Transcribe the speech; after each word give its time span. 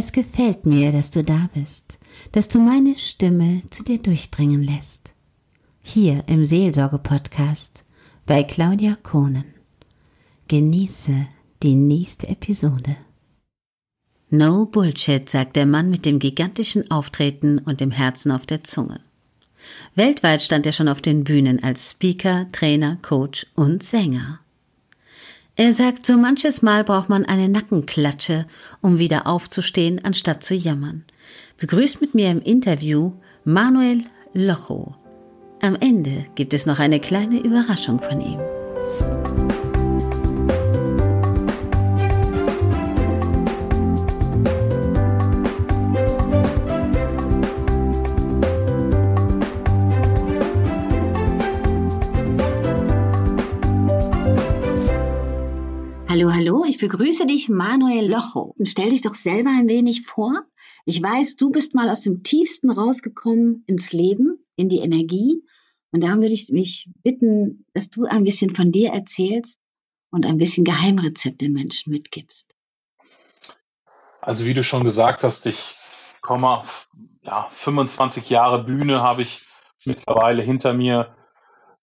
Es 0.00 0.12
gefällt 0.12 0.64
mir, 0.64 0.92
dass 0.92 1.10
du 1.10 1.24
da 1.24 1.50
bist, 1.54 1.98
dass 2.30 2.48
du 2.48 2.60
meine 2.60 2.96
Stimme 2.98 3.62
zu 3.72 3.82
dir 3.82 3.98
durchdringen 3.98 4.62
lässt. 4.62 5.00
Hier 5.82 6.22
im 6.28 6.44
Seelsorge-Podcast 6.44 7.82
bei 8.24 8.44
Claudia 8.44 8.96
Kohnen. 9.02 9.54
Genieße 10.46 11.26
die 11.64 11.74
nächste 11.74 12.28
Episode. 12.28 12.96
No 14.30 14.66
Bullshit, 14.66 15.28
sagt 15.28 15.56
der 15.56 15.66
Mann 15.66 15.90
mit 15.90 16.06
dem 16.06 16.20
gigantischen 16.20 16.88
Auftreten 16.92 17.58
und 17.58 17.80
dem 17.80 17.90
Herzen 17.90 18.30
auf 18.30 18.46
der 18.46 18.62
Zunge. 18.62 19.00
Weltweit 19.96 20.42
stand 20.42 20.64
er 20.64 20.72
schon 20.72 20.86
auf 20.86 21.02
den 21.02 21.24
Bühnen 21.24 21.60
als 21.64 21.90
Speaker, 21.90 22.46
Trainer, 22.52 22.98
Coach 23.02 23.48
und 23.56 23.82
Sänger. 23.82 24.38
Er 25.60 25.74
sagt, 25.74 26.06
so 26.06 26.16
manches 26.16 26.62
Mal 26.62 26.84
braucht 26.84 27.08
man 27.08 27.24
eine 27.24 27.48
Nackenklatsche, 27.48 28.46
um 28.80 29.00
wieder 29.00 29.26
aufzustehen, 29.26 30.00
anstatt 30.04 30.44
zu 30.44 30.54
jammern. 30.54 31.02
Begrüßt 31.56 32.00
mit 32.00 32.14
mir 32.14 32.30
im 32.30 32.40
Interview 32.40 33.14
Manuel 33.42 34.04
Locho. 34.32 34.94
Am 35.60 35.74
Ende 35.80 36.26
gibt 36.36 36.54
es 36.54 36.64
noch 36.64 36.78
eine 36.78 37.00
kleine 37.00 37.40
Überraschung 37.40 37.98
von 37.98 38.20
ihm. 38.20 38.38
Ich 56.78 56.88
begrüße 56.88 57.26
dich, 57.26 57.48
Manuel 57.48 58.08
Locho. 58.08 58.54
Und 58.56 58.68
stell 58.68 58.90
dich 58.90 59.00
doch 59.00 59.14
selber 59.14 59.50
ein 59.50 59.66
wenig 59.66 60.06
vor. 60.06 60.44
Ich 60.84 61.02
weiß, 61.02 61.34
du 61.34 61.50
bist 61.50 61.74
mal 61.74 61.90
aus 61.90 62.02
dem 62.02 62.22
Tiefsten 62.22 62.70
rausgekommen 62.70 63.64
ins 63.66 63.90
Leben, 63.90 64.46
in 64.54 64.68
die 64.68 64.78
Energie. 64.78 65.42
Und 65.90 66.04
da 66.04 66.14
würde 66.14 66.28
ich 66.32 66.50
mich 66.50 66.88
bitten, 67.02 67.66
dass 67.74 67.90
du 67.90 68.04
ein 68.04 68.22
bisschen 68.22 68.54
von 68.54 68.70
dir 68.70 68.92
erzählst 68.92 69.58
und 70.12 70.24
ein 70.24 70.38
bisschen 70.38 70.62
Geheimrezept 70.62 71.40
den 71.40 71.52
Menschen 71.52 71.90
mitgibst. 71.90 72.46
Also 74.20 74.44
wie 74.44 74.54
du 74.54 74.62
schon 74.62 74.84
gesagt 74.84 75.24
hast, 75.24 75.46
ich 75.46 75.76
komme, 76.20 76.62
ja, 77.22 77.48
25 77.50 78.30
Jahre 78.30 78.62
Bühne 78.62 79.02
habe 79.02 79.22
ich 79.22 79.48
mittlerweile 79.84 80.42
hinter 80.42 80.74
mir 80.74 81.12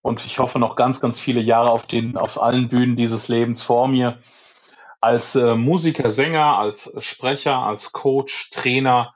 und 0.01 0.25
ich 0.25 0.39
hoffe 0.39 0.57
noch 0.57 0.77
ganz, 0.77 1.01
ganz 1.01 1.19
viele 1.19 1.41
Jahre 1.41 1.71
auf 1.71 1.85
den, 1.85 2.15
auf 2.15 2.41
allen 2.41 2.69
Bühnen 2.69 2.95
dieses 2.95 3.27
Lebens 3.27 3.61
vor 3.61 3.89
mir. 3.89 4.21
Als 5.05 5.35
äh, 5.35 5.53
Musiker, 5.53 6.09
Sänger, 6.09 6.57
als 6.57 6.91
Sprecher, 6.97 7.59
als 7.59 7.91
Coach, 7.91 8.49
Trainer. 8.49 9.13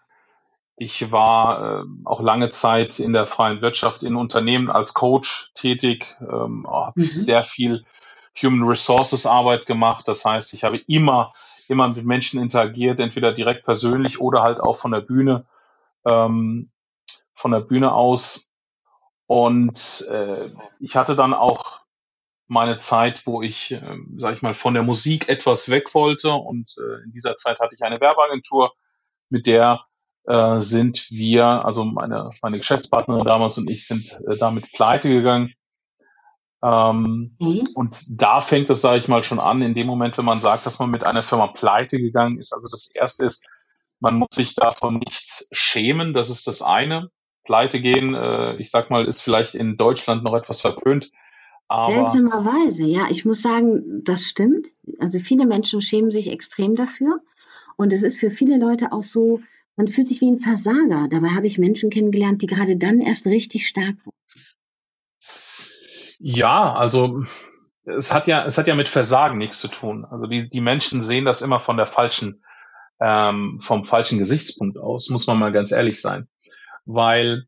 Ich 0.77 1.11
war 1.11 1.81
äh, 1.81 1.83
auch 2.05 2.21
lange 2.21 2.51
Zeit 2.51 2.99
in 2.99 3.11
der 3.11 3.25
freien 3.25 3.63
Wirtschaft 3.63 4.03
in 4.03 4.15
Unternehmen 4.15 4.69
als 4.69 4.93
Coach 4.93 5.51
tätig, 5.55 6.15
ähm, 6.21 6.67
habe 6.69 6.93
mhm. 6.95 7.05
sehr 7.05 7.41
viel 7.41 7.85
Human 8.39 8.67
Resources 8.69 9.25
Arbeit 9.25 9.65
gemacht. 9.65 10.07
Das 10.07 10.23
heißt, 10.25 10.53
ich 10.53 10.63
habe 10.63 10.77
immer, 10.85 11.33
immer 11.67 11.87
mit 11.87 12.05
Menschen 12.05 12.39
interagiert, 12.39 12.99
entweder 12.99 13.31
direkt 13.31 13.65
persönlich 13.65 14.21
oder 14.21 14.43
halt 14.43 14.59
auch 14.59 14.77
von 14.77 14.91
der 14.91 15.01
Bühne, 15.01 15.47
ähm, 16.05 16.69
von 17.33 17.49
der 17.49 17.61
Bühne 17.61 17.93
aus 17.93 18.51
und 19.25 20.05
äh, 20.11 20.35
ich 20.79 20.95
hatte 20.95 21.15
dann 21.15 21.33
auch 21.33 21.81
meine 22.49 22.77
Zeit, 22.77 23.25
wo 23.25 23.41
ich, 23.41 23.71
äh, 23.71 23.97
sag 24.17 24.35
ich 24.35 24.41
mal, 24.41 24.53
von 24.53 24.73
der 24.73 24.83
Musik 24.83 25.29
etwas 25.29 25.69
weg 25.69 25.93
wollte. 25.93 26.31
Und 26.31 26.75
äh, 26.77 27.03
in 27.05 27.11
dieser 27.11 27.37
Zeit 27.37 27.59
hatte 27.59 27.75
ich 27.75 27.81
eine 27.83 28.01
Werbeagentur, 28.01 28.73
mit 29.29 29.47
der 29.47 29.85
äh, 30.25 30.59
sind 30.59 31.09
wir, 31.09 31.45
also 31.45 31.85
meine, 31.85 32.29
meine 32.41 32.57
Geschäftspartnerin 32.57 33.25
damals 33.25 33.57
und 33.57 33.69
ich 33.69 33.87
sind 33.87 34.19
äh, 34.27 34.37
damit 34.37 34.71
pleite 34.73 35.09
gegangen. 35.09 35.53
Ähm, 36.61 37.35
mhm. 37.39 37.63
Und 37.75 38.21
da 38.21 38.41
fängt 38.41 38.69
es, 38.69 38.81
sage 38.81 38.97
ich 38.97 39.07
mal, 39.07 39.23
schon 39.23 39.39
an, 39.39 39.61
in 39.61 39.73
dem 39.73 39.87
Moment, 39.87 40.17
wenn 40.17 40.25
man 40.25 40.41
sagt, 40.41 40.65
dass 40.65 40.79
man 40.79 40.89
mit 40.89 41.03
einer 41.03 41.23
Firma 41.23 41.47
pleite 41.47 41.97
gegangen 41.97 42.39
ist. 42.39 42.53
Also 42.53 42.67
das 42.69 42.91
Erste 42.93 43.25
ist, 43.25 43.45
man 43.99 44.15
muss 44.15 44.29
sich 44.31 44.55
davon 44.55 44.97
nichts 44.97 45.47
schämen, 45.51 46.13
das 46.13 46.29
ist 46.29 46.47
das 46.47 46.61
eine 46.61 47.09
pleite 47.49 47.81
gehen, 47.81 48.13
äh, 48.13 48.57
ich 48.57 48.69
sag 48.69 48.91
mal, 48.91 49.05
ist 49.05 49.23
vielleicht 49.23 49.55
in 49.55 49.75
Deutschland 49.75 50.23
noch 50.23 50.35
etwas 50.35 50.61
verpönt. 50.61 51.09
Aber 51.69 52.09
Seltsamerweise, 52.09 52.83
ja. 52.83 53.07
Ich 53.09 53.25
muss 53.25 53.41
sagen, 53.41 54.03
das 54.03 54.23
stimmt. 54.23 54.67
Also 54.99 55.19
viele 55.19 55.45
Menschen 55.45 55.81
schämen 55.81 56.11
sich 56.11 56.31
extrem 56.31 56.75
dafür. 56.75 57.21
Und 57.77 57.93
es 57.93 58.03
ist 58.03 58.19
für 58.19 58.29
viele 58.29 58.57
Leute 58.59 58.91
auch 58.91 59.03
so, 59.03 59.39
man 59.77 59.87
fühlt 59.87 60.07
sich 60.07 60.19
wie 60.19 60.29
ein 60.29 60.39
Versager. 60.39 61.07
Dabei 61.09 61.29
habe 61.29 61.47
ich 61.47 61.57
Menschen 61.57 61.89
kennengelernt, 61.89 62.41
die 62.41 62.47
gerade 62.47 62.75
dann 62.75 62.99
erst 62.99 63.25
richtig 63.25 63.67
stark 63.67 63.95
wurden. 64.03 64.17
Ja, 66.19 66.73
also 66.73 67.23
es 67.85 68.13
hat 68.13 68.27
ja, 68.27 68.43
es 68.45 68.57
hat 68.57 68.67
ja 68.67 68.75
mit 68.75 68.89
Versagen 68.89 69.37
nichts 69.37 69.59
zu 69.61 69.69
tun. 69.69 70.03
Also 70.03 70.25
die, 70.25 70.49
die 70.49 70.59
Menschen 70.59 71.01
sehen 71.01 71.23
das 71.23 71.41
immer 71.41 71.61
von 71.61 71.77
der 71.77 71.87
falschen, 71.87 72.43
ähm, 72.99 73.59
vom 73.61 73.85
falschen 73.85 74.19
Gesichtspunkt 74.19 74.77
aus, 74.77 75.09
muss 75.09 75.27
man 75.27 75.39
mal 75.39 75.53
ganz 75.53 75.71
ehrlich 75.71 76.01
sein 76.01 76.27
weil 76.89 77.45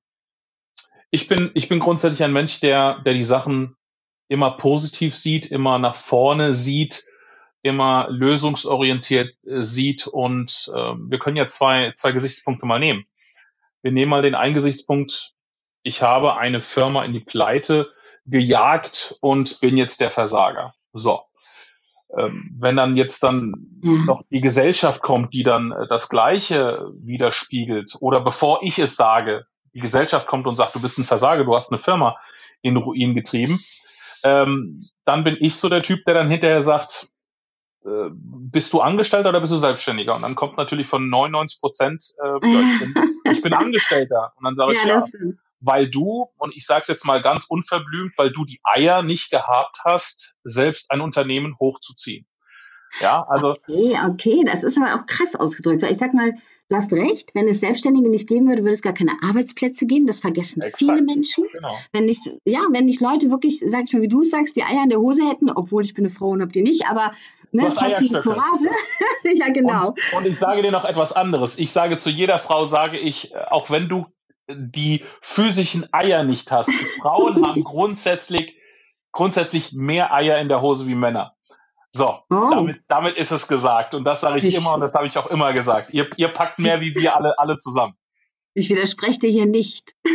ich 1.09 1.27
bin, 1.27 1.51
ich 1.55 1.67
bin 1.67 1.79
grundsätzlich 1.79 2.23
ein 2.23 2.33
Mensch, 2.33 2.59
der, 2.59 3.01
der 3.01 3.13
die 3.13 3.23
Sachen 3.23 3.75
immer 4.31 4.51
positiv 4.51 5.13
sieht, 5.13 5.47
immer 5.47 5.77
nach 5.77 5.95
vorne 5.95 6.53
sieht, 6.53 7.05
immer 7.63 8.07
lösungsorientiert 8.09 9.35
äh, 9.45 9.61
sieht 9.61 10.07
und 10.07 10.71
äh, 10.73 10.93
wir 10.95 11.19
können 11.19 11.35
ja 11.35 11.47
zwei, 11.47 11.91
zwei 11.95 12.13
Gesichtspunkte 12.13 12.65
mal 12.65 12.79
nehmen. 12.79 13.05
Wir 13.81 13.91
nehmen 13.91 14.09
mal 14.09 14.21
den 14.21 14.35
einen 14.35 14.53
Gesichtspunkt, 14.53 15.33
ich 15.83 16.01
habe 16.01 16.37
eine 16.37 16.61
Firma 16.61 17.03
in 17.03 17.11
die 17.11 17.19
Pleite 17.19 17.91
gejagt 18.25 19.17
und 19.19 19.59
bin 19.59 19.75
jetzt 19.75 19.99
der 19.99 20.11
Versager. 20.11 20.75
So. 20.93 21.23
Ähm, 22.17 22.55
wenn 22.57 22.77
dann 22.77 22.95
jetzt 22.95 23.23
dann 23.23 23.53
mhm. 23.81 24.05
noch 24.05 24.23
die 24.31 24.39
Gesellschaft 24.39 25.01
kommt, 25.01 25.33
die 25.33 25.43
dann 25.43 25.73
äh, 25.73 25.87
das 25.89 26.07
Gleiche 26.07 26.89
widerspiegelt, 27.01 27.97
oder 27.99 28.21
bevor 28.21 28.63
ich 28.63 28.79
es 28.79 28.95
sage, 28.95 29.45
die 29.73 29.81
Gesellschaft 29.81 30.27
kommt 30.27 30.47
und 30.47 30.55
sagt, 30.55 30.73
du 30.73 30.81
bist 30.81 30.97
ein 30.99 31.05
Versager, 31.05 31.43
du 31.43 31.53
hast 31.53 31.73
eine 31.73 31.81
Firma 31.81 32.17
in 32.61 32.77
Ruin 32.77 33.13
getrieben, 33.13 33.59
ähm, 34.23 34.87
dann 35.05 35.23
bin 35.23 35.37
ich 35.39 35.55
so 35.55 35.69
der 35.69 35.81
Typ, 35.81 36.05
der 36.05 36.13
dann 36.13 36.29
hinterher 36.29 36.61
sagt, 36.61 37.09
äh, 37.85 38.09
bist 38.11 38.73
du 38.73 38.81
Angestellter 38.81 39.29
oder 39.29 39.41
bist 39.41 39.53
du 39.53 39.57
Selbstständiger? 39.57 40.15
Und 40.15 40.21
dann 40.21 40.35
kommt 40.35 40.57
natürlich 40.57 40.87
von 40.87 41.09
99 41.09 41.59
Prozent, 41.59 42.03
äh, 42.23 42.35
ich, 42.35 42.79
bin, 42.79 43.21
ich 43.31 43.41
bin 43.41 43.53
Angestellter. 43.53 44.33
Und 44.37 44.45
dann 44.45 44.55
sage 44.55 44.73
ja, 44.73 44.81
ich, 44.81 44.87
ja, 44.87 45.31
weil 45.61 45.89
du, 45.89 46.27
und 46.37 46.55
ich 46.55 46.65
sage 46.65 46.81
es 46.81 46.87
jetzt 46.87 47.05
mal 47.05 47.21
ganz 47.21 47.45
unverblümt, 47.45 48.17
weil 48.17 48.31
du 48.31 48.45
die 48.45 48.59
Eier 48.63 49.03
nicht 49.03 49.29
gehabt 49.31 49.79
hast, 49.85 50.35
selbst 50.43 50.91
ein 50.91 51.01
Unternehmen 51.01 51.57
hochzuziehen. 51.59 52.25
Ja, 52.99 53.25
also. 53.29 53.51
Okay, 53.51 53.97
okay, 54.09 54.43
das 54.45 54.63
ist 54.63 54.77
aber 54.77 54.95
auch 54.95 55.05
krass 55.05 55.35
ausgedrückt, 55.35 55.81
weil 55.81 55.91
ich 55.91 55.97
sag 55.97 56.13
mal, 56.13 56.33
du 56.71 56.77
hast 56.77 56.93
recht, 56.93 57.35
wenn 57.35 57.49
es 57.49 57.59
Selbstständige 57.59 58.09
nicht 58.09 58.29
geben 58.29 58.47
würde, 58.47 58.63
würde 58.63 58.73
es 58.73 58.81
gar 58.81 58.93
keine 58.93 59.11
Arbeitsplätze 59.21 59.85
geben. 59.85 60.07
Das 60.07 60.21
vergessen 60.21 60.61
Exakt, 60.61 60.77
viele 60.79 61.01
Menschen. 61.01 61.43
Genau. 61.51 61.75
Wenn 61.91 62.05
nicht, 62.05 62.21
ja, 62.45 62.61
wenn 62.71 62.85
nicht 62.85 63.01
Leute 63.01 63.29
wirklich, 63.29 63.59
sag 63.59 63.83
ich 63.83 63.93
mal, 63.93 64.01
wie 64.01 64.07
du 64.07 64.23
sagst, 64.23 64.55
die 64.55 64.63
Eier 64.63 64.83
in 64.83 64.89
der 64.89 64.99
Hose 64.99 65.27
hätten, 65.29 65.49
obwohl 65.49 65.83
ich 65.83 65.93
bin 65.93 66.05
eine 66.05 66.13
Frau 66.13 66.29
und 66.29 66.41
hab 66.41 66.53
die 66.53 66.61
nicht, 66.61 66.85
aber 66.87 67.11
ne, 67.51 67.69
trotzdem 67.69 68.21
Courage. 68.21 68.69
ja, 69.35 69.49
genau. 69.49 69.89
Und, 69.89 70.17
und 70.17 70.25
ich 70.27 70.39
sage 70.39 70.61
dir 70.61 70.71
noch 70.71 70.85
etwas 70.85 71.11
anderes. 71.11 71.59
Ich 71.59 71.71
sage 71.71 71.97
zu 71.97 72.09
jeder 72.09 72.39
Frau, 72.39 72.63
sage 72.63 72.97
ich, 72.97 73.35
auch 73.35 73.69
wenn 73.69 73.89
du 73.89 74.05
die 74.49 75.03
physischen 75.21 75.93
Eier 75.93 76.23
nicht 76.23 76.51
hast. 76.53 76.71
Frauen 77.01 77.45
haben 77.47 77.65
grundsätzlich, 77.65 78.55
grundsätzlich 79.11 79.73
mehr 79.73 80.13
Eier 80.13 80.37
in 80.37 80.47
der 80.47 80.61
Hose 80.61 80.87
wie 80.87 80.95
Männer. 80.95 81.35
So, 81.93 82.07
oh. 82.29 82.49
damit, 82.49 82.81
damit 82.87 83.17
ist 83.17 83.31
es 83.31 83.47
gesagt. 83.47 83.95
Und 83.95 84.05
das 84.05 84.21
sage 84.21 84.45
ich, 84.45 84.55
immer 84.55 84.75
und 84.75 84.81
das 84.81 84.93
habe 84.95 85.07
ich 85.07 85.17
auch 85.17 85.27
immer 85.27 85.51
gesagt. 85.51 85.93
Ihr, 85.93 86.09
ihr 86.15 86.29
packt 86.29 86.57
mehr 86.57 86.79
wie 86.79 86.95
wir 86.95 87.17
alle, 87.17 87.37
alle 87.37 87.57
zusammen. 87.57 87.93
Ich 88.53 88.69
widerspreche 88.69 89.19
dir 89.19 89.29
hier 89.29 89.45
nicht. 89.45 89.95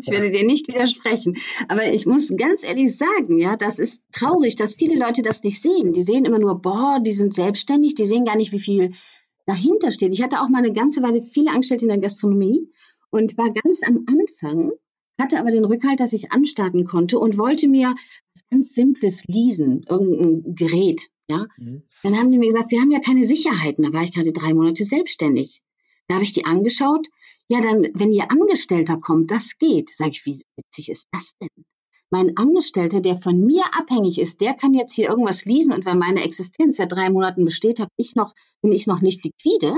ich 0.00 0.08
werde 0.08 0.32
dir 0.32 0.44
nicht 0.44 0.66
widersprechen. 0.66 1.36
Aber 1.68 1.84
ich 1.86 2.06
muss 2.06 2.32
ganz 2.36 2.64
ehrlich 2.64 2.96
sagen, 2.96 3.38
ja, 3.38 3.56
das 3.56 3.78
ist 3.78 4.02
traurig, 4.12 4.56
dass 4.56 4.74
viele 4.74 4.98
Leute 4.98 5.22
das 5.22 5.44
nicht 5.44 5.62
sehen. 5.62 5.92
Die 5.92 6.02
sehen 6.02 6.24
immer 6.24 6.40
nur, 6.40 6.60
boah, 6.60 6.98
die 7.00 7.12
sind 7.12 7.34
selbstständig, 7.34 7.94
die 7.94 8.06
sehen 8.06 8.24
gar 8.24 8.36
nicht, 8.36 8.50
wie 8.50 8.60
viel 8.60 8.94
dahinter 9.46 9.92
steht. 9.92 10.12
Ich 10.12 10.22
hatte 10.22 10.40
auch 10.40 10.48
mal 10.48 10.58
eine 10.58 10.72
ganze 10.72 11.02
Weile 11.02 11.22
viele 11.22 11.50
Angestellte 11.50 11.84
in 11.84 11.90
der 11.90 12.00
Gastronomie 12.00 12.68
und 13.10 13.38
war 13.38 13.50
ganz 13.50 13.80
am 13.86 14.04
Anfang, 14.08 14.72
hatte 15.20 15.38
aber 15.38 15.52
den 15.52 15.64
Rückhalt, 15.64 16.00
dass 16.00 16.12
ich 16.12 16.32
anstarten 16.32 16.84
konnte 16.84 17.18
und 17.18 17.38
wollte 17.38 17.68
mir 17.68 17.94
ganz 18.50 18.74
Simples 18.74 19.24
leasen, 19.26 19.84
irgendein 19.88 20.54
Gerät. 20.54 21.08
Ja? 21.28 21.46
Mhm. 21.56 21.82
Dann 22.02 22.16
haben 22.16 22.30
die 22.30 22.38
mir 22.38 22.52
gesagt, 22.52 22.70
sie 22.70 22.80
haben 22.80 22.90
ja 22.90 23.00
keine 23.00 23.26
Sicherheiten. 23.26 23.84
Da 23.84 23.92
war 23.92 24.02
ich 24.02 24.12
gerade 24.12 24.32
drei 24.32 24.54
Monate 24.54 24.84
selbstständig. 24.84 25.62
Da 26.08 26.14
habe 26.14 26.24
ich 26.24 26.32
die 26.32 26.44
angeschaut. 26.44 27.08
Ja, 27.48 27.60
dann, 27.60 27.88
wenn 27.94 28.12
ihr 28.12 28.30
Angestellter 28.30 28.96
kommt, 28.96 29.30
das 29.30 29.58
geht. 29.58 29.90
Sag 29.90 30.08
ich, 30.08 30.26
wie 30.26 30.42
witzig 30.56 30.90
ist 30.90 31.06
das 31.12 31.32
denn? 31.40 31.64
mein 32.10 32.36
Angestellter, 32.36 33.00
der 33.00 33.18
von 33.18 33.44
mir 33.44 33.64
abhängig 33.76 34.18
ist, 34.20 34.40
der 34.40 34.54
kann 34.54 34.74
jetzt 34.74 34.94
hier 34.94 35.08
irgendwas 35.08 35.44
lesen 35.44 35.72
und 35.72 35.84
weil 35.84 35.96
meine 35.96 36.22
Existenz 36.22 36.76
seit 36.76 36.92
drei 36.92 37.10
Monaten 37.10 37.44
besteht, 37.44 37.80
habe 37.80 37.90
ich 37.96 38.14
noch, 38.14 38.34
bin 38.62 38.72
ich 38.72 38.86
noch 38.86 39.00
nicht 39.00 39.24
liquide. 39.24 39.76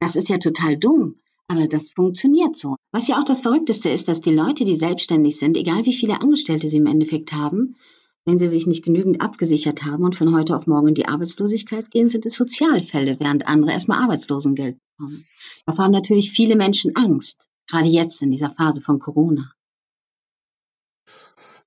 Das 0.00 0.16
ist 0.16 0.28
ja 0.28 0.38
total 0.38 0.76
dumm. 0.76 1.16
Aber 1.48 1.68
das 1.68 1.90
funktioniert 1.90 2.56
so. 2.56 2.74
Was 2.90 3.06
ja 3.06 3.20
auch 3.20 3.24
das 3.24 3.42
Verrückteste 3.42 3.88
ist, 3.88 4.08
dass 4.08 4.20
die 4.20 4.32
Leute, 4.32 4.64
die 4.64 4.76
selbstständig 4.76 5.38
sind, 5.38 5.56
egal 5.56 5.86
wie 5.86 5.92
viele 5.92 6.20
Angestellte 6.20 6.68
sie 6.68 6.78
im 6.78 6.86
Endeffekt 6.86 7.32
haben, 7.32 7.76
wenn 8.26 8.40
sie 8.40 8.48
sich 8.48 8.66
nicht 8.66 8.84
genügend 8.84 9.20
abgesichert 9.20 9.84
haben 9.84 10.04
und 10.04 10.16
von 10.16 10.34
heute 10.34 10.56
auf 10.56 10.66
morgen 10.66 10.88
in 10.88 10.94
die 10.94 11.06
Arbeitslosigkeit 11.06 11.92
gehen, 11.92 12.08
sind 12.08 12.26
es 12.26 12.34
Sozialfälle, 12.34 13.18
während 13.20 13.46
andere 13.46 13.70
erstmal 13.70 14.02
Arbeitslosengeld 14.02 14.76
bekommen. 14.98 15.26
Davor 15.64 15.84
haben 15.84 15.92
natürlich 15.92 16.32
viele 16.32 16.56
Menschen 16.56 16.96
Angst, 16.96 17.38
gerade 17.68 17.86
jetzt 17.86 18.20
in 18.22 18.32
dieser 18.32 18.50
Phase 18.50 18.80
von 18.80 18.98
Corona. 18.98 19.52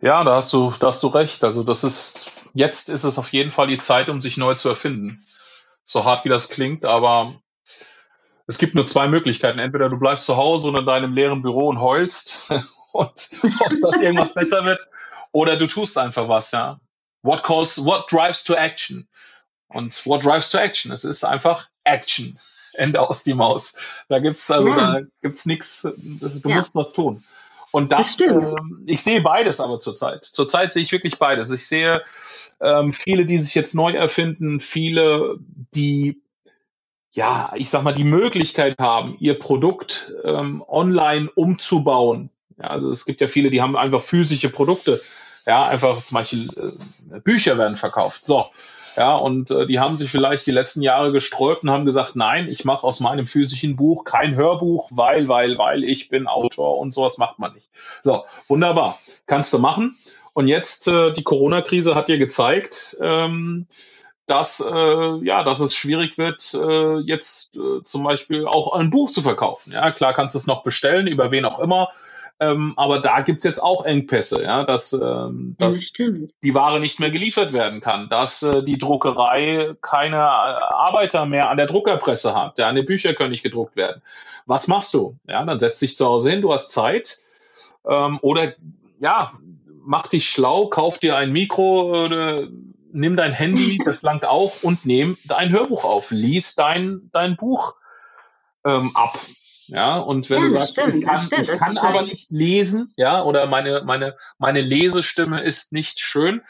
Ja, 0.01 0.23
da 0.23 0.35
hast 0.35 0.51
du, 0.51 0.73
da 0.79 0.87
hast 0.87 1.01
du 1.01 1.07
recht. 1.07 1.43
Also 1.45 1.63
das 1.63 1.85
ist, 1.85 2.31
jetzt 2.53 2.89
ist 2.89 3.05
es 3.05 3.17
auf 3.17 3.31
jeden 3.31 3.51
Fall 3.51 3.67
die 3.67 3.77
Zeit, 3.77 4.09
um 4.09 4.19
sich 4.19 4.37
neu 4.37 4.55
zu 4.55 4.67
erfinden. 4.67 5.23
So 5.85 6.03
hart 6.03 6.25
wie 6.25 6.29
das 6.29 6.49
klingt, 6.49 6.83
aber 6.85 7.41
es 8.47 8.57
gibt 8.57 8.75
nur 8.75 8.85
zwei 8.85 9.07
Möglichkeiten. 9.07 9.59
Entweder 9.59 9.89
du 9.89 9.97
bleibst 9.97 10.25
zu 10.25 10.35
Hause 10.35 10.67
und 10.67 10.75
in 10.75 10.85
deinem 10.85 11.13
leeren 11.13 11.41
Büro 11.41 11.69
und 11.69 11.79
heulst 11.79 12.45
und 12.91 13.29
hoffst, 13.59 13.83
dass 13.83 14.01
irgendwas 14.01 14.33
besser 14.33 14.65
wird, 14.65 14.81
oder 15.31 15.57
du 15.57 15.67
tust 15.67 15.97
einfach 15.97 16.27
was, 16.27 16.51
ja. 16.51 16.79
What 17.21 17.43
calls, 17.43 17.83
what 17.83 18.11
drives 18.11 18.43
to 18.45 18.53
action? 18.53 19.07
Und 19.67 20.05
what 20.05 20.25
drives 20.25 20.49
to 20.51 20.57
action? 20.57 20.91
Es 20.91 21.03
ist 21.03 21.23
einfach 21.23 21.69
Action. 21.83 22.39
Ende 22.73 23.01
aus 23.01 23.23
die 23.23 23.33
Maus. 23.33 23.77
Da 24.07 24.19
gibt's 24.19 24.49
also, 24.49 24.69
ja. 24.69 24.99
da 24.99 25.01
gibt's 25.21 25.45
nichts. 25.45 25.81
Du 25.81 26.49
ja. 26.49 26.55
musst 26.55 26.75
was 26.75 26.93
tun. 26.93 27.23
Und 27.71 27.91
das, 27.91 28.17
das 28.17 28.27
äh, 28.29 28.55
ich 28.85 29.03
sehe 29.03 29.21
beides 29.21 29.59
aber 29.59 29.79
zurzeit. 29.79 30.23
Zurzeit 30.23 30.71
sehe 30.73 30.83
ich 30.83 30.91
wirklich 30.91 31.19
beides. 31.19 31.51
Ich 31.51 31.67
sehe 31.67 32.03
ähm, 32.61 32.93
viele, 32.93 33.25
die 33.25 33.37
sich 33.37 33.53
jetzt 33.53 33.75
neu 33.75 33.91
erfinden, 33.91 34.59
viele, 34.59 35.37
die 35.75 36.21
ja, 37.11 37.51
ich 37.55 37.69
sag 37.69 37.83
mal, 37.83 37.93
die 37.93 38.03
Möglichkeit 38.03 38.79
haben, 38.79 39.17
ihr 39.19 39.37
Produkt 39.37 40.13
ähm, 40.23 40.63
online 40.67 41.29
umzubauen. 41.31 42.29
Ja, 42.61 42.69
also 42.69 42.91
es 42.91 43.05
gibt 43.05 43.21
ja 43.21 43.27
viele, 43.27 43.49
die 43.49 43.61
haben 43.61 43.75
einfach 43.75 44.01
physische 44.01 44.49
Produkte. 44.49 45.01
Ja, 45.45 45.65
einfach 45.65 46.03
zum 46.03 46.15
Beispiel 46.15 46.47
äh, 46.57 47.19
Bücher 47.21 47.57
werden 47.57 47.77
verkauft. 47.77 48.25
So, 48.25 48.47
ja, 48.95 49.15
und 49.15 49.49
äh, 49.49 49.65
die 49.65 49.79
haben 49.79 49.97
sich 49.97 50.11
vielleicht 50.11 50.45
die 50.45 50.51
letzten 50.51 50.81
Jahre 50.81 51.11
gesträubt 51.11 51.63
und 51.63 51.71
haben 51.71 51.85
gesagt, 51.85 52.15
nein, 52.15 52.47
ich 52.47 52.65
mache 52.65 52.85
aus 52.85 52.99
meinem 52.99 53.25
physischen 53.25 53.75
Buch 53.75 54.03
kein 54.03 54.35
Hörbuch, 54.35 54.91
weil, 54.93 55.27
weil, 55.27 55.57
weil 55.57 55.83
ich 55.83 56.09
bin 56.09 56.27
Autor 56.27 56.77
und 56.77 56.93
sowas 56.93 57.17
macht 57.17 57.39
man 57.39 57.53
nicht. 57.53 57.69
So, 58.03 58.25
wunderbar, 58.47 58.99
kannst 59.25 59.53
du 59.53 59.59
machen. 59.59 59.97
Und 60.33 60.47
jetzt 60.47 60.87
äh, 60.87 61.11
die 61.11 61.23
Corona-Krise 61.23 61.95
hat 61.95 62.09
dir 62.09 62.19
gezeigt, 62.19 62.97
ähm, 63.01 63.65
dass, 64.27 64.59
äh, 64.59 65.25
ja, 65.25 65.43
dass 65.43 65.59
es 65.59 65.73
schwierig 65.73 66.17
wird, 66.17 66.53
äh, 66.53 66.99
jetzt 66.99 67.57
äh, 67.57 67.83
zum 67.83 68.03
Beispiel 68.03 68.45
auch 68.45 68.73
ein 68.73 68.91
Buch 68.91 69.09
zu 69.09 69.21
verkaufen. 69.21 69.71
Ja, 69.71 69.89
klar 69.91 70.13
kannst 70.13 70.35
du 70.35 70.39
es 70.39 70.47
noch 70.47 70.63
bestellen, 70.63 71.07
über 71.07 71.31
wen 71.31 71.45
auch 71.45 71.59
immer. 71.59 71.89
Ähm, 72.41 72.73
aber 72.77 72.99
da 72.99 73.19
gibt's 73.21 73.43
jetzt 73.43 73.61
auch 73.61 73.83
Engpässe, 73.83 74.41
ja, 74.41 74.63
dass, 74.63 74.93
ähm, 74.93 75.55
dass 75.59 75.97
ja, 75.97 76.07
die 76.41 76.53
Ware 76.53 76.79
nicht 76.79 76.99
mehr 77.01 77.11
geliefert 77.11 77.51
werden 77.51 77.81
kann, 77.81 78.07
dass 78.07 78.43
äh, 78.43 78.63
die 78.63 78.77
Druckerei 78.77 79.75
keine 79.81 80.15
äh, 80.15 80.19
Arbeiter 80.19 81.25
mehr 81.25 81.49
an 81.49 81.57
der 81.57 81.65
Druckerpresse 81.65 82.33
hat, 82.33 82.57
ja, 82.57 82.71
die 82.71 82.83
Bücher 82.83 83.13
können 83.13 83.31
nicht 83.31 83.43
gedruckt 83.43 83.75
werden. 83.75 84.01
Was 84.45 84.69
machst 84.69 84.93
du? 84.93 85.17
Ja, 85.27 85.43
dann 85.43 85.59
setz 85.59 85.79
dich 85.79 85.97
zu 85.97 86.05
Hause 86.05 86.31
hin, 86.31 86.41
du 86.41 86.53
hast 86.53 86.71
Zeit 86.71 87.17
ähm, 87.85 88.19
oder 88.21 88.53
ja, 88.99 89.33
mach 89.83 90.07
dich 90.07 90.29
schlau, 90.29 90.67
kauf 90.67 90.97
dir 90.99 91.17
ein 91.17 91.31
Mikro, 91.31 92.05
äh, 92.05 92.47
nimm 92.91 93.15
dein 93.15 93.31
Handy, 93.31 93.79
das 93.85 94.01
langt 94.01 94.25
auch, 94.25 94.63
und 94.63 94.85
nimm 94.85 95.17
dein 95.25 95.51
Hörbuch 95.51 95.83
auf. 95.83 96.11
Lies 96.11 96.55
dein, 96.55 97.09
dein 97.11 97.35
Buch 97.35 97.75
ähm, 98.65 98.95
ab. 98.95 99.17
Ja, 99.69 99.99
und 99.99 100.29
wenn 100.29 100.41
ja, 100.41 100.47
du 100.47 100.53
sagst, 100.53 100.73
stimmt, 100.73 100.95
ich 100.95 101.05
kann, 101.05 101.29
ich 101.31 101.47
kann 101.47 101.77
aber 101.77 102.01
nicht 102.01 102.31
lesen, 102.31 102.91
ja, 102.97 103.23
oder 103.23 103.45
meine, 103.47 103.83
meine, 103.85 104.17
meine 104.37 104.61
Lesestimme 104.61 105.43
ist 105.43 105.73
nicht 105.73 105.99
schön. 105.99 106.41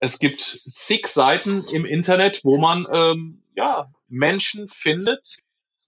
Es 0.00 0.18
gibt 0.18 0.40
zig 0.40 1.06
Seiten 1.06 1.62
im 1.72 1.84
Internet, 1.84 2.40
wo 2.42 2.58
man 2.58 2.86
ähm, 2.90 3.42
ja, 3.54 3.90
Menschen 4.08 4.68
findet, 4.68 5.36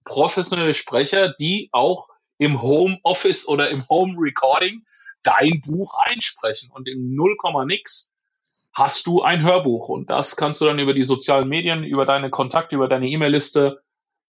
professionelle 0.05 0.75
Sprecher, 0.75 1.35
die 1.41 1.71
auch 1.73 2.09
im 2.39 2.61
Home 2.61 2.99
Office 3.03 3.49
oder 3.49 3.71
im 3.71 3.89
Home 3.89 4.17
Recording 4.19 4.85
dein 5.23 5.63
Buch 5.65 5.95
einsprechen 6.05 6.71
und 6.71 6.89
im 6.89 7.15
0, 7.15 7.37
nix 7.67 8.13
hast 8.73 9.07
du 9.07 9.23
ein 9.23 9.43
Hörbuch 9.43 9.89
und 9.89 10.11
das 10.11 10.37
kannst 10.37 10.61
du 10.61 10.67
dann 10.67 10.79
über 10.79 10.93
die 10.93 11.03
sozialen 11.03 11.49
Medien, 11.49 11.83
über 11.83 12.05
deine 12.05 12.31
Kontakte, 12.31 12.77
über 12.77 12.89
deine 12.89 13.09
E-Mail-Liste 13.09 13.83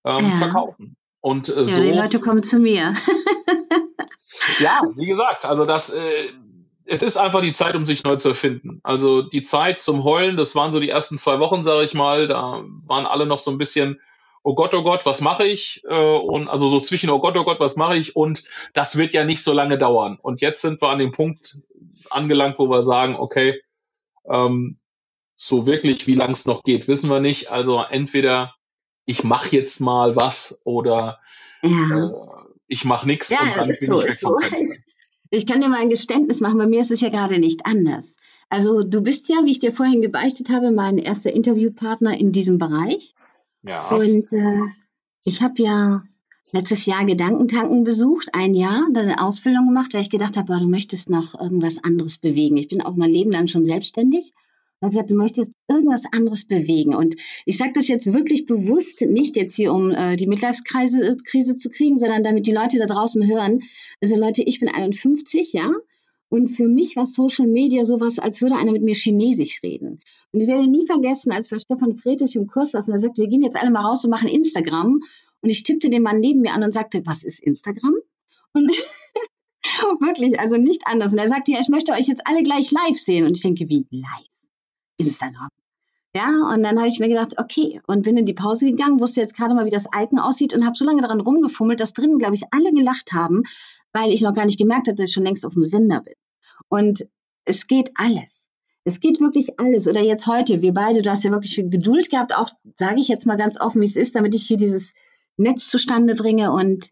ähm, 0.05 0.25
ja. 0.25 0.37
verkaufen. 0.37 0.95
Und 1.21 1.49
äh, 1.49 1.59
ja, 1.61 1.65
so. 1.65 1.81
Die 1.81 1.91
Leute 1.91 2.19
kommen 2.19 2.43
zu 2.43 2.59
mir. 2.59 2.93
ja, 4.59 4.81
wie 4.95 5.07
gesagt, 5.07 5.45
also 5.45 5.65
das, 5.65 5.93
äh, 5.93 6.29
es 6.85 7.03
ist 7.03 7.17
einfach 7.17 7.41
die 7.41 7.51
Zeit, 7.51 7.75
um 7.75 7.85
sich 7.85 8.03
neu 8.03 8.15
zu 8.15 8.29
erfinden. 8.29 8.79
Also 8.83 9.21
die 9.21 9.43
Zeit 9.43 9.81
zum 9.81 10.03
Heulen, 10.03 10.37
das 10.37 10.55
waren 10.55 10.71
so 10.71 10.79
die 10.79 10.89
ersten 10.89 11.17
zwei 11.17 11.39
Wochen, 11.39 11.63
sage 11.63 11.83
ich 11.83 11.93
mal. 11.93 12.27
Da 12.27 12.63
waren 12.85 13.05
alle 13.05 13.25
noch 13.25 13.39
so 13.39 13.51
ein 13.51 13.57
bisschen, 13.57 13.99
oh 14.43 14.55
Gott, 14.55 14.73
oh 14.73 14.83
Gott, 14.83 15.05
was 15.05 15.21
mache 15.21 15.45
ich? 15.45 15.83
Äh, 15.87 16.17
und 16.17 16.47
also 16.47 16.67
so 16.67 16.79
zwischen, 16.79 17.09
oh 17.09 17.19
Gott, 17.19 17.35
oh 17.37 17.43
Gott, 17.43 17.59
was 17.59 17.75
mache 17.75 17.97
ich? 17.97 18.15
Und 18.15 18.45
das 18.73 18.97
wird 18.97 19.13
ja 19.13 19.25
nicht 19.25 19.43
so 19.43 19.53
lange 19.53 19.77
dauern. 19.77 20.17
Und 20.21 20.41
jetzt 20.41 20.61
sind 20.61 20.81
wir 20.81 20.89
an 20.89 20.99
dem 20.99 21.11
Punkt 21.11 21.59
angelangt, 22.09 22.57
wo 22.57 22.69
wir 22.69 22.83
sagen, 22.83 23.15
okay, 23.15 23.61
ähm, 24.29 24.79
so 25.35 25.67
wirklich, 25.67 26.07
wie 26.07 26.15
lang 26.15 26.31
es 26.31 26.45
noch 26.45 26.63
geht, 26.63 26.87
wissen 26.87 27.09
wir 27.09 27.19
nicht. 27.19 27.51
Also 27.51 27.83
entweder 27.83 28.55
ich 29.07 29.23
mache 29.23 29.55
jetzt 29.55 29.79
mal 29.79 30.15
was 30.15 30.61
oder 30.63 31.19
ja. 31.63 32.07
äh, 32.07 32.11
ich 32.67 32.85
mache 32.85 33.07
nichts 33.07 33.29
ja, 33.29 33.41
und 33.41 33.57
dann 33.57 33.67
bin 33.79 33.89
so, 33.89 34.05
ich 34.05 34.19
so. 34.19 34.37
Ich 35.29 35.45
kann 35.45 35.59
dir 35.59 35.67
mal 35.67 35.81
ein 35.81 35.89
Geständnis 35.89 36.39
machen, 36.39 36.57
bei 36.57 36.67
mir 36.67 36.79
ist 36.79 36.91
es 36.91 37.01
ja 37.01 37.09
gerade 37.09 37.37
nicht 37.37 37.65
anders. 37.65 38.15
Also 38.47 38.83
du 38.83 39.01
bist 39.01 39.27
ja, 39.27 39.43
wie 39.43 39.51
ich 39.51 39.59
dir 39.59 39.73
vorhin 39.73 40.01
gebeichtet 40.01 40.49
habe, 40.49 40.71
mein 40.71 40.97
erster 40.97 41.33
Interviewpartner 41.33 42.17
in 42.17 42.31
diesem 42.31 42.59
Bereich. 42.59 43.13
Ja. 43.61 43.89
Und 43.89 44.31
äh, 44.31 44.61
ich 45.25 45.41
habe 45.41 45.61
ja 45.61 46.03
letztes 46.51 46.85
Jahr 46.85 47.03
Gedankentanken 47.03 47.83
besucht, 47.83 48.29
ein 48.31 48.55
Jahr, 48.55 48.85
dann 48.93 49.03
eine 49.03 49.21
Ausbildung 49.21 49.67
gemacht, 49.67 49.93
weil 49.93 49.99
ich 49.99 50.09
gedacht 50.09 50.37
habe, 50.37 50.57
du 50.59 50.69
möchtest 50.69 51.09
noch 51.09 51.37
irgendwas 51.37 51.83
anderes 51.83 52.19
bewegen. 52.19 52.55
Ich 52.55 52.69
bin 52.69 52.81
auch 52.81 52.95
mein 52.95 53.11
Leben 53.11 53.31
lang 53.33 53.49
schon 53.49 53.65
selbstständig 53.65 54.33
gesagt, 54.81 55.09
du 55.09 55.15
möchtest 55.15 55.51
irgendwas 55.67 56.03
anderes 56.11 56.45
bewegen. 56.45 56.93
Und 56.93 57.15
ich 57.45 57.57
sage 57.57 57.71
das 57.73 57.87
jetzt 57.87 58.13
wirklich 58.13 58.45
bewusst, 58.45 59.01
nicht 59.01 59.35
jetzt 59.35 59.55
hier, 59.55 59.73
um 59.73 59.91
äh, 59.91 60.15
die 60.15 60.27
Midlife-Krise 60.27 61.01
äh, 61.01 61.15
Krise 61.25 61.57
zu 61.57 61.69
kriegen, 61.69 61.97
sondern 61.97 62.23
damit 62.23 62.45
die 62.45 62.51
Leute 62.51 62.77
da 62.77 62.85
draußen 62.85 63.27
hören. 63.27 63.61
Also 64.01 64.15
Leute, 64.15 64.43
ich 64.43 64.59
bin 64.59 64.69
51, 64.69 65.53
ja. 65.53 65.71
Und 66.29 66.49
für 66.49 66.67
mich 66.67 66.95
war 66.95 67.05
Social 67.05 67.47
Media 67.47 67.85
sowas, 67.85 68.19
als 68.19 68.41
würde 68.41 68.55
einer 68.55 68.73
mit 68.73 68.83
mir 68.83 68.93
Chinesisch 68.93 69.63
reden. 69.63 70.01
Und 70.31 70.41
ich 70.41 70.47
werde 70.47 70.69
nie 70.69 70.85
vergessen, 70.85 71.31
als 71.31 71.49
wir 71.49 71.59
Stefan 71.59 71.97
Friedrich 71.97 72.35
im 72.35 72.47
Kurs 72.47 72.71
saßen, 72.71 72.93
er 72.93 72.99
sagte, 72.99 73.21
wir 73.21 73.29
gehen 73.29 73.43
jetzt 73.43 73.55
alle 73.55 73.71
mal 73.71 73.85
raus 73.85 74.03
und 74.03 74.11
machen 74.11 74.27
Instagram. 74.27 74.99
Und 75.41 75.49
ich 75.49 75.63
tippte 75.63 75.89
den 75.89 76.03
Mann 76.03 76.19
neben 76.19 76.41
mir 76.41 76.53
an 76.53 76.63
und 76.63 76.73
sagte, 76.73 77.01
was 77.05 77.23
ist 77.23 77.39
Instagram? 77.39 77.95
Und 78.53 78.71
wirklich, 80.01 80.39
also 80.39 80.57
nicht 80.57 80.81
anders. 80.85 81.13
Und 81.13 81.19
er 81.19 81.29
sagte, 81.29 81.53
ja, 81.53 81.59
ich 81.61 81.69
möchte 81.69 81.93
euch 81.93 82.07
jetzt 82.07 82.27
alle 82.27 82.43
gleich 82.43 82.71
live 82.71 82.97
sehen. 82.97 83.25
Und 83.25 83.37
ich 83.37 83.43
denke, 83.43 83.69
wie 83.69 83.87
live? 83.89 84.36
Instagram. 84.97 85.49
Ja, 86.15 86.31
und 86.51 86.63
dann 86.63 86.77
habe 86.77 86.87
ich 86.87 86.99
mir 86.99 87.09
gedacht, 87.09 87.37
okay, 87.37 87.79
und 87.85 88.03
bin 88.03 88.17
in 88.17 88.25
die 88.25 88.33
Pause 88.33 88.65
gegangen, 88.65 88.99
wusste 88.99 89.21
jetzt 89.21 89.35
gerade 89.35 89.53
mal, 89.53 89.65
wie 89.65 89.71
das 89.71 89.87
Icon 89.95 90.19
aussieht 90.19 90.53
und 90.53 90.65
habe 90.65 90.75
so 90.75 90.85
lange 90.85 91.01
daran 91.01 91.19
rumgefummelt, 91.19 91.79
dass 91.79 91.93
drinnen, 91.93 92.17
glaube 92.17 92.35
ich, 92.35 92.51
alle 92.51 92.71
gelacht 92.71 93.13
haben, 93.13 93.43
weil 93.93 94.11
ich 94.11 94.21
noch 94.21 94.33
gar 94.33 94.45
nicht 94.45 94.57
gemerkt 94.57 94.87
habe, 94.87 94.95
dass 94.95 95.09
ich 95.09 95.13
schon 95.13 95.25
längst 95.25 95.45
auf 95.45 95.53
dem 95.53 95.63
Sender 95.63 96.01
bin. 96.01 96.15
Und 96.69 97.07
es 97.45 97.67
geht 97.67 97.91
alles. 97.95 98.49
Es 98.83 98.99
geht 98.99 99.19
wirklich 99.19 99.59
alles. 99.59 99.87
Oder 99.87 100.01
jetzt 100.01 100.27
heute, 100.27 100.61
wir 100.61 100.73
beide, 100.73 101.01
du 101.01 101.11
hast 101.11 101.23
ja 101.23 101.31
wirklich 101.31 101.55
viel 101.55 101.69
Geduld 101.69 102.09
gehabt, 102.09 102.35
auch 102.35 102.49
sage 102.73 102.99
ich 102.99 103.09
jetzt 103.09 103.25
mal 103.25 103.37
ganz 103.37 103.59
offen, 103.59 103.81
wie 103.81 103.85
es 103.85 103.95
ist, 103.95 104.15
damit 104.15 104.33
ich 104.33 104.47
hier 104.47 104.57
dieses 104.57 104.93
Netz 105.35 105.69
zustande 105.69 106.15
bringe. 106.15 106.51
Und 106.51 106.91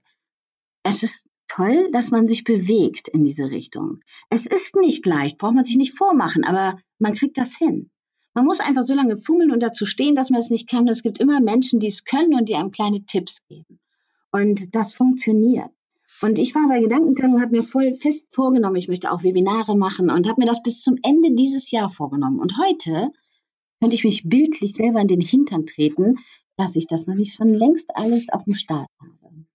es 0.83 1.03
ist 1.03 1.25
toll, 1.47 1.89
dass 1.91 2.11
man 2.11 2.27
sich 2.27 2.43
bewegt 2.43 3.07
in 3.07 3.23
diese 3.23 3.49
Richtung. 3.49 4.01
Es 4.29 4.45
ist 4.45 4.75
nicht 4.75 5.05
leicht, 5.05 5.37
braucht 5.37 5.55
man 5.55 5.65
sich 5.65 5.77
nicht 5.77 5.97
vormachen, 5.97 6.43
aber 6.43 6.77
man 6.99 7.13
kriegt 7.13 7.37
das 7.37 7.55
hin. 7.55 7.89
Man 8.35 8.45
muss 8.45 8.59
einfach 8.59 8.83
so 8.83 8.93
lange 8.93 9.17
fummeln 9.17 9.51
und 9.51 9.61
dazu 9.61 9.85
stehen, 9.85 10.13
dass 10.13 10.29
man 10.29 10.41
es 10.41 10.49
nicht 10.49 10.69
kann. 10.69 10.87
Es 10.89 11.03
gibt 11.03 11.19
immer 11.19 11.39
Menschen, 11.39 11.79
die 11.79 11.87
es 11.87 12.03
können 12.03 12.35
und 12.35 12.49
die 12.49 12.55
einem 12.55 12.71
kleine 12.71 13.05
Tipps 13.05 13.41
geben. 13.47 13.79
Und 14.31 14.75
das 14.75 14.91
funktioniert. 14.91 15.71
Und 16.21 16.37
ich 16.37 16.53
war 16.53 16.67
bei 16.67 16.81
Gedankentanken 16.81 17.35
und 17.35 17.41
habe 17.41 17.55
mir 17.55 17.63
voll 17.63 17.93
fest 17.93 18.25
vorgenommen, 18.31 18.75
ich 18.75 18.89
möchte 18.89 19.11
auch 19.11 19.23
Webinare 19.23 19.77
machen 19.77 20.09
und 20.09 20.27
habe 20.27 20.41
mir 20.41 20.47
das 20.47 20.61
bis 20.61 20.81
zum 20.81 20.97
Ende 21.01 21.33
dieses 21.33 21.71
Jahr 21.71 21.89
vorgenommen. 21.89 22.39
Und 22.39 22.57
heute 22.57 23.09
könnte 23.79 23.95
ich 23.95 24.03
mich 24.03 24.27
bildlich 24.27 24.73
selber 24.73 24.99
in 24.99 25.07
den 25.07 25.21
Hintern 25.21 25.65
treten, 25.65 26.17
dass 26.57 26.75
ich 26.75 26.87
das 26.87 27.07
nicht 27.07 27.35
schon 27.35 27.53
längst 27.53 27.95
alles 27.95 28.29
auf 28.29 28.43
dem 28.43 28.53
Start 28.53 28.89
habe. 29.01 29.45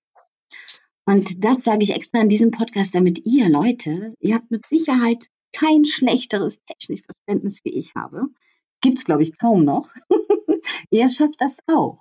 Und 1.07 1.45
das 1.45 1.65
sage 1.65 1.83
ich 1.83 1.91
extra 1.91 2.21
in 2.21 2.29
diesem 2.29 2.51
Podcast, 2.51 2.95
damit 2.95 3.27
ihr 3.27 3.51
Leute, 3.51 4.15
ihr 4.21 4.37
habt 4.37 4.51
mit 4.51 4.67
Sicherheit 4.67 5.29
kein 5.53 5.85
schlechteres 5.85 6.61
Technikverständnis 6.65 7.61
wie 7.65 7.75
ich 7.75 7.95
habe. 7.95 8.29
Gibt's 8.81 9.05
glaube 9.05 9.23
ich 9.23 9.39
kaum 9.39 9.65
noch. 9.65 9.89
Ihr 10.91 11.09
schafft 11.11 11.41
das 11.41 11.57
auch. 11.67 11.99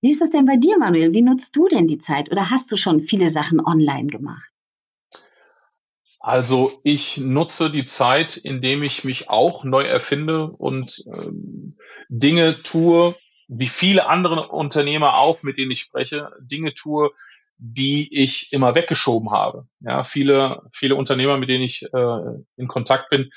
Wie 0.00 0.10
ist 0.10 0.20
das 0.20 0.30
denn 0.30 0.46
bei 0.46 0.56
dir, 0.56 0.78
Manuel? 0.78 1.12
Wie 1.12 1.22
nutzt 1.22 1.54
du 1.56 1.68
denn 1.68 1.86
die 1.86 1.98
Zeit 1.98 2.30
oder 2.30 2.50
hast 2.50 2.72
du 2.72 2.76
schon 2.76 3.00
viele 3.00 3.30
Sachen 3.30 3.60
online 3.60 4.08
gemacht? 4.08 4.50
Also 6.18 6.80
ich 6.84 7.18
nutze 7.18 7.70
die 7.70 7.84
Zeit, 7.84 8.36
indem 8.36 8.82
ich 8.84 9.04
mich 9.04 9.28
auch 9.28 9.64
neu 9.64 9.82
erfinde 9.82 10.46
und 10.46 11.04
ähm, 11.06 11.76
Dinge 12.08 12.54
tue, 12.62 13.16
wie 13.48 13.66
viele 13.66 14.06
andere 14.06 14.48
Unternehmer 14.48 15.18
auch, 15.18 15.42
mit 15.42 15.58
denen 15.58 15.72
ich 15.72 15.80
spreche, 15.80 16.30
Dinge 16.40 16.74
tue, 16.74 17.10
die 17.58 18.08
ich 18.16 18.52
immer 18.52 18.74
weggeschoben 18.74 19.30
habe. 19.30 19.66
Ja, 19.80 20.04
viele, 20.04 20.62
viele 20.72 20.94
Unternehmer, 20.94 21.38
mit 21.38 21.48
denen 21.48 21.64
ich 21.64 21.82
äh, 21.92 22.18
in 22.56 22.68
Kontakt 22.68 23.10
bin, 23.10 23.30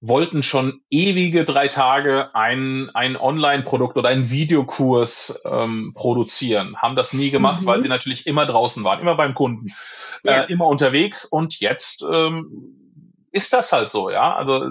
wollten 0.00 0.42
schon 0.42 0.80
ewige 0.88 1.44
drei 1.44 1.68
Tage 1.68 2.34
ein, 2.34 2.90
ein 2.94 3.16
Online-Produkt 3.16 3.98
oder 3.98 4.08
einen 4.08 4.30
Videokurs 4.30 5.42
ähm, 5.44 5.92
produzieren, 5.94 6.76
haben 6.78 6.96
das 6.96 7.12
nie 7.12 7.30
gemacht, 7.30 7.62
mhm. 7.62 7.66
weil 7.66 7.82
sie 7.82 7.88
natürlich 7.88 8.26
immer 8.26 8.46
draußen 8.46 8.82
waren, 8.82 9.00
immer 9.00 9.16
beim 9.16 9.34
Kunden, 9.34 9.68
ja. 10.24 10.42
äh, 10.42 10.52
immer 10.52 10.66
unterwegs 10.66 11.26
und 11.26 11.60
jetzt 11.60 12.02
ähm, 12.10 13.26
ist 13.30 13.52
das 13.52 13.72
halt 13.72 13.90
so, 13.90 14.10
ja. 14.10 14.34
Also 14.34 14.70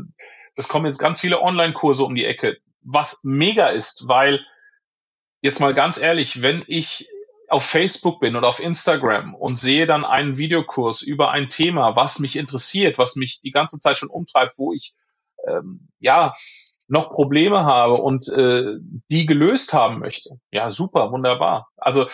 es 0.56 0.68
kommen 0.68 0.88
jetzt 0.88 1.00
ganz 1.00 1.22
viele 1.22 1.42
Online-Kurse 1.42 2.04
um 2.04 2.16
die 2.16 2.26
Ecke, 2.26 2.58
was 2.82 3.22
mega 3.24 3.68
ist, 3.68 4.08
weil 4.08 4.44
jetzt 5.42 5.60
mal 5.60 5.76
ganz 5.76 6.02
ehrlich, 6.02 6.42
wenn 6.42 6.64
ich 6.68 7.08
auf 7.50 7.66
Facebook 7.66 8.20
bin 8.20 8.36
oder 8.36 8.48
auf 8.48 8.60
Instagram 8.60 9.36
und 9.36 9.60
sehe 9.60 9.86
dann 9.86 10.06
einen 10.06 10.38
Videokurs 10.38 11.04
über 11.04 11.32
ein 11.32 11.50
Thema, 11.50 11.96
was 11.96 12.20
mich 12.20 12.36
interessiert, 12.36 12.98
was 12.98 13.16
mich 13.16 13.42
die 13.42 13.52
ganze 13.52 13.78
Zeit 13.78 13.98
schon 13.98 14.10
umtreibt, 14.10 14.58
wo 14.58 14.74
ich 14.74 14.94
ähm, 15.48 15.90
ja 16.00 16.36
noch 16.90 17.12
Probleme 17.12 17.66
habe 17.66 17.94
und 17.96 18.28
äh, 18.30 18.78
die 19.12 19.28
gelöst 19.28 19.74
haben 19.74 20.00
möchte. 20.00 20.40
Ja, 20.52 20.72
super, 20.72 21.12
wunderbar. 21.12 21.70
Also 21.78 22.08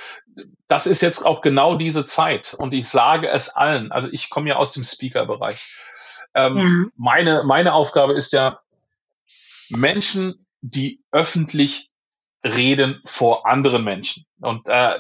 das 0.67 0.85
ist 0.85 1.01
jetzt 1.01 1.25
auch 1.25 1.41
genau 1.41 1.75
diese 1.75 2.05
Zeit 2.05 2.53
und 2.57 2.73
ich 2.73 2.89
sage 2.89 3.29
es 3.29 3.49
allen. 3.49 3.93
Also 3.93 4.09
ich 4.11 4.29
komme 4.29 4.49
ja 4.49 4.57
aus 4.57 4.73
dem 4.73 4.83
Speaker-Bereich. 4.83 5.65
Ähm, 6.33 6.57
ja. 6.57 6.91
Meine 6.97 7.43
meine 7.45 7.73
Aufgabe 7.73 8.13
ist 8.13 8.33
ja 8.33 8.59
Menschen, 9.69 10.45
die 10.61 11.01
öffentlich 11.11 11.91
reden 12.43 13.01
vor 13.05 13.47
anderen 13.47 13.83
Menschen. 13.83 14.25
Und 14.41 14.67
äh, 14.67 14.99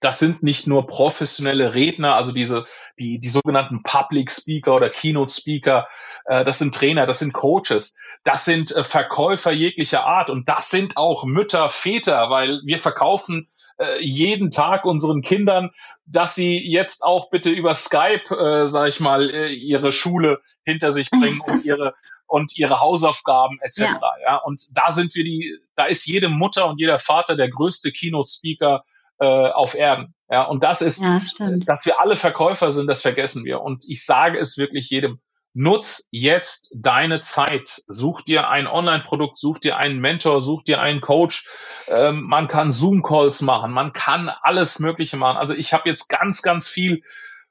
das 0.00 0.18
sind 0.18 0.42
nicht 0.42 0.66
nur 0.66 0.86
professionelle 0.86 1.74
Redner, 1.74 2.16
also 2.16 2.32
diese, 2.32 2.64
die, 2.98 3.20
die 3.20 3.28
sogenannten 3.28 3.82
Public 3.82 4.30
Speaker 4.30 4.74
oder 4.74 4.90
Keynote 4.90 5.32
Speaker, 5.32 5.88
äh, 6.24 6.44
das 6.44 6.58
sind 6.58 6.74
Trainer, 6.74 7.06
das 7.06 7.18
sind 7.18 7.32
Coaches, 7.32 7.96
das 8.24 8.44
sind 8.44 8.74
äh, 8.74 8.82
Verkäufer 8.82 9.52
jeglicher 9.52 10.04
Art 10.04 10.30
und 10.30 10.48
das 10.48 10.70
sind 10.70 10.96
auch 10.96 11.24
Mütter, 11.24 11.68
Väter, 11.68 12.30
weil 12.30 12.60
wir 12.64 12.78
verkaufen 12.78 13.48
äh, 13.78 14.02
jeden 14.02 14.50
Tag 14.50 14.84
unseren 14.84 15.22
Kindern, 15.22 15.70
dass 16.06 16.34
sie 16.34 16.58
jetzt 16.58 17.04
auch 17.04 17.30
bitte 17.30 17.50
über 17.50 17.74
Skype, 17.74 18.34
äh, 18.34 18.66
sag 18.66 18.88
ich 18.88 19.00
mal, 19.00 19.30
äh, 19.30 19.52
ihre 19.52 19.92
Schule 19.92 20.40
hinter 20.64 20.92
sich 20.92 21.10
bringen 21.10 21.40
und 21.46 21.64
ihre 21.64 21.94
und 22.26 22.56
ihre 22.56 22.80
Hausaufgaben 22.80 23.58
etc. 23.60 23.80
Ja. 23.80 24.00
ja. 24.24 24.36
Und 24.36 24.62
da 24.74 24.92
sind 24.92 25.14
wir 25.16 25.24
die, 25.24 25.58
da 25.74 25.86
ist 25.86 26.06
jede 26.06 26.28
Mutter 26.28 26.68
und 26.68 26.78
jeder 26.78 27.00
Vater 27.00 27.36
der 27.36 27.50
größte 27.50 27.90
Keynote 27.90 28.30
Speaker 28.30 28.84
äh, 29.20 29.24
auf 29.24 29.74
Erden. 29.74 30.14
Ja, 30.28 30.44
und 30.44 30.64
das 30.64 30.80
ist, 30.80 31.02
ja, 31.02 31.20
dass 31.66 31.86
wir 31.86 32.00
alle 32.00 32.16
Verkäufer 32.16 32.72
sind, 32.72 32.86
das 32.86 33.02
vergessen 33.02 33.44
wir. 33.44 33.60
Und 33.60 33.84
ich 33.88 34.04
sage 34.04 34.38
es 34.38 34.58
wirklich 34.58 34.88
jedem, 34.90 35.20
nutz 35.52 36.08
jetzt 36.10 36.70
deine 36.74 37.20
Zeit. 37.20 37.82
Such 37.88 38.22
dir 38.22 38.48
ein 38.48 38.66
Online-Produkt, 38.66 39.38
such 39.38 39.58
dir 39.58 39.76
einen 39.76 39.98
Mentor, 39.98 40.42
such 40.42 40.62
dir 40.62 40.80
einen 40.80 41.00
Coach. 41.00 41.48
Ähm, 41.88 42.22
man 42.22 42.48
kann 42.48 42.70
Zoom-Calls 42.70 43.42
machen, 43.42 43.72
man 43.72 43.92
kann 43.92 44.30
alles 44.42 44.78
Mögliche 44.78 45.16
machen. 45.16 45.36
Also 45.36 45.54
ich 45.54 45.72
habe 45.72 45.88
jetzt 45.88 46.08
ganz, 46.08 46.42
ganz 46.42 46.68
viel 46.68 47.02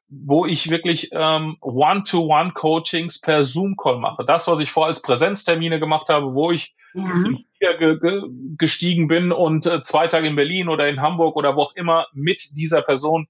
wo 0.10 0.46
ich 0.46 0.72
wirklich 0.72 1.10
ähm, 1.12 1.58
One-to-One-Coachings 1.62 3.22
per 3.22 3.46
Zoom-Call 3.46 4.00
mache. 4.00 4.26
Das, 4.26 4.48
was 4.48 4.60
ich 4.60 4.72
vorher 4.72 4.90
als 4.90 5.02
Präsenztermine 5.02 5.80
gemacht 5.80 6.10
habe, 6.10 6.34
wo 6.34 6.52
ich 6.52 6.76
ja. 6.94 7.74
ge 7.78 8.00
ge 8.00 8.24
gestiegen 8.58 9.08
bin 9.08 9.32
und 9.32 9.68
äh, 9.68 9.82
zwei 9.82 10.08
Tage 10.08 10.28
in 10.28 10.36
Berlin 10.36 10.68
oder 10.68 10.90
in 10.90 11.02
Hamburg 11.02 11.36
oder 11.36 11.56
wo 11.56 11.62
auch 11.62 11.76
immer 11.76 12.08
mit 12.12 12.58
dieser 12.58 12.82
Person 12.82 13.28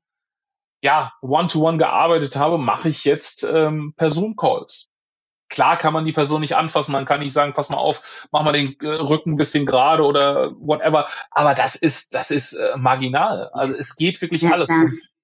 ja 0.82 1.12
One-to-One 1.22 1.76
-one 1.76 1.78
gearbeitet 1.78 2.38
habe, 2.38 2.58
mache 2.58 2.88
ich 2.88 3.04
jetzt 3.04 3.44
ähm, 3.44 3.94
per 3.98 4.10
Zoom-Calls. 4.10 4.90
Klar 5.50 5.78
kann 5.78 5.94
man 5.94 6.06
die 6.06 6.14
Person 6.14 6.42
nicht 6.42 6.56
anfassen, 6.56 6.94
man 6.94 7.06
kann 7.06 7.20
nicht 7.20 7.34
sagen, 7.34 7.54
pass 7.54 7.70
mal 7.70 7.78
auf, 7.78 8.28
mach 8.32 8.44
mal 8.44 8.54
den 8.54 8.80
äh, 8.80 8.88
Rücken 8.88 9.34
ein 9.34 9.38
bisschen 9.38 9.66
gerade 9.66 10.04
oder 10.04 10.52
whatever. 10.52 11.08
Aber 11.32 11.56
das 11.56 11.76
ist, 11.76 12.14
das 12.14 12.32
ist 12.32 12.54
äh, 12.54 12.78
marginal. 12.78 13.50
Also 13.52 13.74
es 13.74 13.98
geht 13.98 14.22
wirklich 14.22 14.48
alles. 14.48 14.72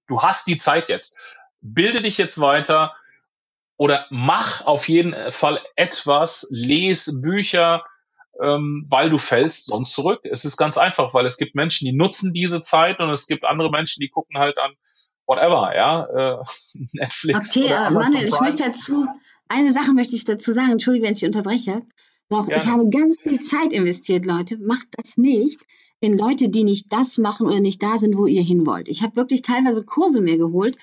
du 0.08 0.22
hast 0.22 0.48
die 0.48 0.58
Zeit 0.58 0.90
jetzt 0.90 1.16
bilde 1.74 2.02
dich 2.02 2.18
jetzt 2.18 2.40
weiter 2.40 2.94
oder 3.78 4.06
mach 4.10 4.66
auf 4.66 4.88
jeden 4.88 5.32
Fall 5.32 5.60
etwas, 5.76 6.48
les 6.52 7.20
Bücher, 7.22 7.84
ähm, 8.42 8.86
weil 8.90 9.10
du 9.10 9.18
fällst 9.18 9.68
sonst 9.68 9.94
zurück. 9.94 10.22
Es 10.24 10.46
ist 10.46 10.58
ganz 10.58 10.78
einfach, 10.78 11.14
weil 11.14 11.26
es 11.26 11.38
gibt 11.38 11.56
Menschen, 11.56 11.86
die 11.86 11.94
nutzen 11.94 12.34
diese 12.34 12.62
Zeit 12.62 13.00
und 13.00 13.10
es 13.10 13.28
gibt 13.28 13.44
andere 13.44 13.70
Menschen, 13.70 14.00
die 14.00 14.10
gucken 14.10 14.38
halt 14.38 14.60
an 14.60 14.72
whatever, 15.26 15.76
ja, 15.76 16.06
äh, 16.06 16.44
Netflix. 16.94 17.56
Okay, 17.56 17.66
oder 17.66 17.88
äh, 17.88 17.92
Manuel, 17.92 18.28
ich 18.28 18.40
möchte 18.40 18.64
dazu, 18.64 19.06
eine 19.48 19.74
Sache 19.74 19.94
möchte 19.94 20.16
ich 20.16 20.26
dazu 20.26 20.52
sagen, 20.52 20.72
entschuldige, 20.72 21.06
wenn 21.06 21.14
ich 21.14 21.26
unterbreche. 21.26 21.82
Doch, 22.30 22.48
ich 22.48 22.66
habe 22.66 22.90
ganz 22.90 23.22
viel 23.22 23.40
Zeit 23.40 23.72
investiert, 23.72 24.26
Leute. 24.26 24.58
Macht 24.58 24.88
das 24.98 25.16
nicht 25.16 25.62
in 26.00 26.18
Leute, 26.18 26.50
die 26.50 26.64
nicht 26.64 26.92
das 26.92 27.18
machen 27.18 27.48
oder 27.48 27.60
nicht 27.60 27.84
da 27.84 27.98
sind, 27.98 28.18
wo 28.18 28.26
ihr 28.26 28.42
hin 28.42 28.66
wollt. 28.66 28.90
Ich 28.90 29.04
habe 29.04 29.16
wirklich 29.16 29.44
teilweise 29.44 29.84
Kurse 29.84 30.22
mir 30.22 30.38
geholt, 30.38 30.78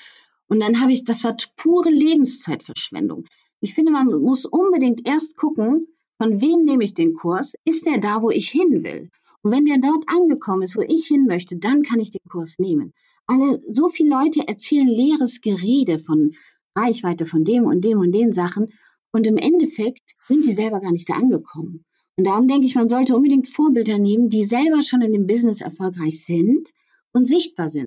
und 0.53 0.61
dann 0.61 0.83
habe 0.83 0.93
ich, 0.93 1.07
das 1.07 1.25
war 1.25 1.35
pure 1.57 1.89
Lebenszeitverschwendung. 1.89 3.25
Ich 3.61 3.73
finde, 3.73 3.91
man 3.91 4.09
muss 4.09 4.45
unbedingt 4.45 5.09
erst 5.09 5.35
gucken, 5.35 5.87
von 6.19 6.43
wem 6.43 6.67
nehme 6.67 6.85
ich 6.85 6.93
den 6.93 7.15
Kurs? 7.15 7.55
Ist 7.65 7.87
der 7.87 7.97
da, 7.97 8.21
wo 8.21 8.29
ich 8.29 8.51
hin 8.51 8.85
will? 8.85 9.09
Und 9.41 9.51
wenn 9.51 9.65
der 9.65 9.79
dort 9.79 10.05
angekommen 10.09 10.61
ist, 10.61 10.77
wo 10.77 10.83
ich 10.83 11.07
hin 11.07 11.25
möchte, 11.25 11.57
dann 11.57 11.83
kann 11.83 12.01
ich 12.01 12.11
den 12.11 12.29
Kurs 12.29 12.59
nehmen. 12.59 12.93
Alle, 13.27 13.63
so 13.71 13.89
viele 13.89 14.11
Leute 14.11 14.47
erzählen 14.47 14.89
leeres 14.89 15.41
Gerede 15.41 16.01
von 16.01 16.33
Reichweite, 16.77 17.25
von 17.25 17.45
dem 17.45 17.65
und 17.65 17.83
dem 17.83 17.99
und 18.01 18.13
den 18.13 18.35
Sachen. 18.35 18.75
Und 19.11 19.27
im 19.27 19.39
Endeffekt 19.39 20.03
sind 20.29 20.45
die 20.45 20.53
selber 20.53 20.81
gar 20.81 20.93
nicht 20.93 21.09
da 21.09 21.15
angekommen. 21.15 21.87
Und 22.19 22.27
darum 22.27 22.47
denke 22.47 22.67
ich, 22.67 22.75
man 22.75 22.91
sollte 22.91 23.17
unbedingt 23.17 23.49
Vorbilder 23.49 23.97
nehmen, 23.97 24.29
die 24.29 24.45
selber 24.45 24.83
schon 24.83 25.01
in 25.01 25.15
dem 25.15 25.27
Business 25.27 25.63
erfolgreich 25.63 26.27
sind 26.27 26.69
und 27.15 27.25
sichtbar 27.25 27.71
sind. 27.71 27.87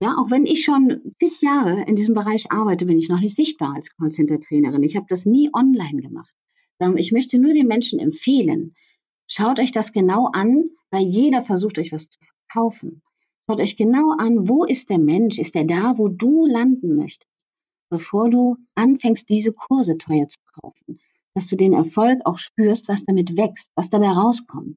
Ja, 0.00 0.16
auch 0.16 0.30
wenn 0.30 0.46
ich 0.46 0.64
schon 0.64 1.14
zig 1.18 1.42
Jahre 1.42 1.82
in 1.82 1.96
diesem 1.96 2.14
Bereich 2.14 2.52
arbeite, 2.52 2.86
bin 2.86 2.98
ich 2.98 3.08
noch 3.08 3.18
nicht 3.18 3.34
sichtbar 3.34 3.74
als 3.74 3.90
Callcenter-Trainerin. 3.96 4.84
Ich 4.84 4.96
habe 4.96 5.06
das 5.08 5.26
nie 5.26 5.50
online 5.52 6.00
gemacht. 6.00 6.32
Ich 6.96 7.10
möchte 7.10 7.40
nur 7.40 7.52
den 7.52 7.66
Menschen 7.66 7.98
empfehlen, 7.98 8.76
schaut 9.26 9.58
euch 9.58 9.72
das 9.72 9.92
genau 9.92 10.28
an, 10.32 10.70
weil 10.92 11.02
jeder 11.02 11.42
versucht 11.42 11.80
euch 11.80 11.90
was 11.90 12.08
zu 12.08 12.20
verkaufen. 12.20 13.02
Schaut 13.50 13.60
euch 13.60 13.76
genau 13.76 14.12
an, 14.16 14.48
wo 14.48 14.62
ist 14.64 14.88
der 14.88 15.00
Mensch? 15.00 15.38
Ist 15.38 15.56
er 15.56 15.64
da, 15.64 15.98
wo 15.98 16.06
du 16.06 16.46
landen 16.46 16.94
möchtest? 16.94 17.26
Bevor 17.90 18.30
du 18.30 18.56
anfängst, 18.76 19.28
diese 19.28 19.52
Kurse 19.52 19.98
teuer 19.98 20.28
zu 20.28 20.38
kaufen. 20.60 21.00
Dass 21.34 21.48
du 21.48 21.56
den 21.56 21.72
Erfolg 21.72 22.20
auch 22.24 22.38
spürst, 22.38 22.88
was 22.88 23.04
damit 23.04 23.36
wächst, 23.36 23.72
was 23.74 23.90
dabei 23.90 24.10
rauskommt. 24.10 24.76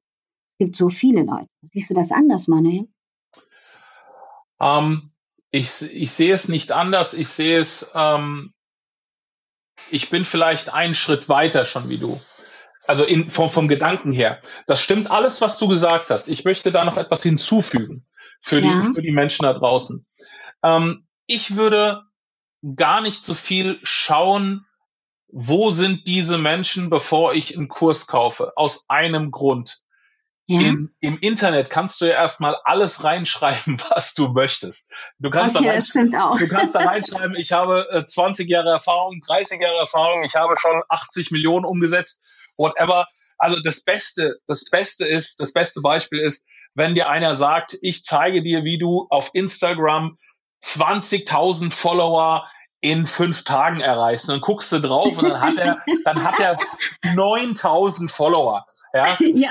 Es 0.54 0.66
gibt 0.66 0.74
so 0.74 0.88
viele 0.88 1.22
Leute. 1.22 1.48
Siehst 1.72 1.90
du 1.90 1.94
das 1.94 2.10
anders, 2.10 2.48
Manuel? 2.48 2.88
Ähm, 4.58 5.11
ich, 5.52 5.82
ich 5.94 6.10
sehe 6.10 6.34
es 6.34 6.48
nicht 6.48 6.72
anders. 6.72 7.14
Ich 7.14 7.28
sehe 7.28 7.58
es, 7.58 7.92
ähm, 7.94 8.52
ich 9.90 10.10
bin 10.10 10.24
vielleicht 10.24 10.72
einen 10.72 10.94
Schritt 10.94 11.28
weiter 11.28 11.64
schon 11.64 11.88
wie 11.88 11.98
du. 11.98 12.20
Also 12.86 13.04
in, 13.04 13.30
vom, 13.30 13.48
vom 13.48 13.68
Gedanken 13.68 14.12
her. 14.12 14.40
Das 14.66 14.82
stimmt 14.82 15.10
alles, 15.10 15.40
was 15.40 15.58
du 15.58 15.68
gesagt 15.68 16.10
hast. 16.10 16.28
Ich 16.28 16.44
möchte 16.44 16.72
da 16.72 16.84
noch 16.84 16.96
etwas 16.96 17.22
hinzufügen 17.22 18.06
für 18.40 18.60
die, 18.60 18.68
ja. 18.68 18.82
für 18.94 19.02
die 19.02 19.12
Menschen 19.12 19.44
da 19.44 19.52
draußen. 19.52 20.04
Ähm, 20.64 21.06
ich 21.26 21.54
würde 21.54 22.02
gar 22.74 23.00
nicht 23.02 23.24
so 23.24 23.34
viel 23.34 23.78
schauen, 23.82 24.66
wo 25.28 25.70
sind 25.70 26.06
diese 26.06 26.38
Menschen, 26.38 26.90
bevor 26.90 27.34
ich 27.34 27.56
einen 27.56 27.68
Kurs 27.68 28.06
kaufe. 28.06 28.52
Aus 28.56 28.86
einem 28.88 29.30
Grund. 29.30 29.81
Ja. 30.52 30.68
Im, 30.68 30.94
Im 31.00 31.18
Internet 31.18 31.70
kannst 31.70 32.00
du 32.00 32.04
ja 32.04 32.12
erstmal 32.12 32.56
alles 32.64 33.02
reinschreiben, 33.02 33.80
was 33.88 34.12
du 34.12 34.28
möchtest. 34.28 34.86
Du 35.18 35.30
kannst, 35.30 35.56
okay, 35.56 35.80
da, 36.10 36.34
du 36.38 36.46
kannst 36.46 36.74
da 36.74 36.80
reinschreiben, 36.84 37.34
ich 37.36 37.52
habe 37.52 37.88
äh, 37.90 38.04
20 38.04 38.50
Jahre 38.50 38.68
Erfahrung, 38.68 39.22
30 39.26 39.60
Jahre 39.62 39.78
Erfahrung, 39.78 40.24
ich 40.24 40.34
habe 40.34 40.54
schon 40.58 40.82
80 40.90 41.30
Millionen 41.30 41.64
umgesetzt, 41.64 42.22
whatever. 42.58 43.06
Also 43.38 43.60
das 43.60 43.82
Beste, 43.82 44.40
das 44.46 44.66
Beste 44.70 45.06
ist, 45.06 45.40
das 45.40 45.54
beste 45.54 45.80
Beispiel 45.80 46.20
ist, 46.20 46.44
wenn 46.74 46.94
dir 46.94 47.08
einer 47.08 47.34
sagt, 47.34 47.78
ich 47.80 48.04
zeige 48.04 48.42
dir, 48.42 48.62
wie 48.62 48.76
du 48.76 49.06
auf 49.08 49.30
Instagram 49.32 50.18
20.000 50.62 51.72
Follower 51.72 52.46
in 52.82 53.06
fünf 53.06 53.44
Tagen 53.44 53.80
erreichst. 53.80 54.28
Und 54.28 54.34
dann 54.34 54.40
guckst 54.42 54.70
du 54.72 54.80
drauf 54.80 55.16
und 55.16 55.28
dann 55.28 55.40
hat 55.40 55.56
er, 55.56 55.78
dann 56.04 56.22
hat 56.24 56.38
er 56.40 56.58
9000 57.14 58.10
Follower. 58.10 58.66
Ja? 58.92 59.16
ja. 59.20 59.50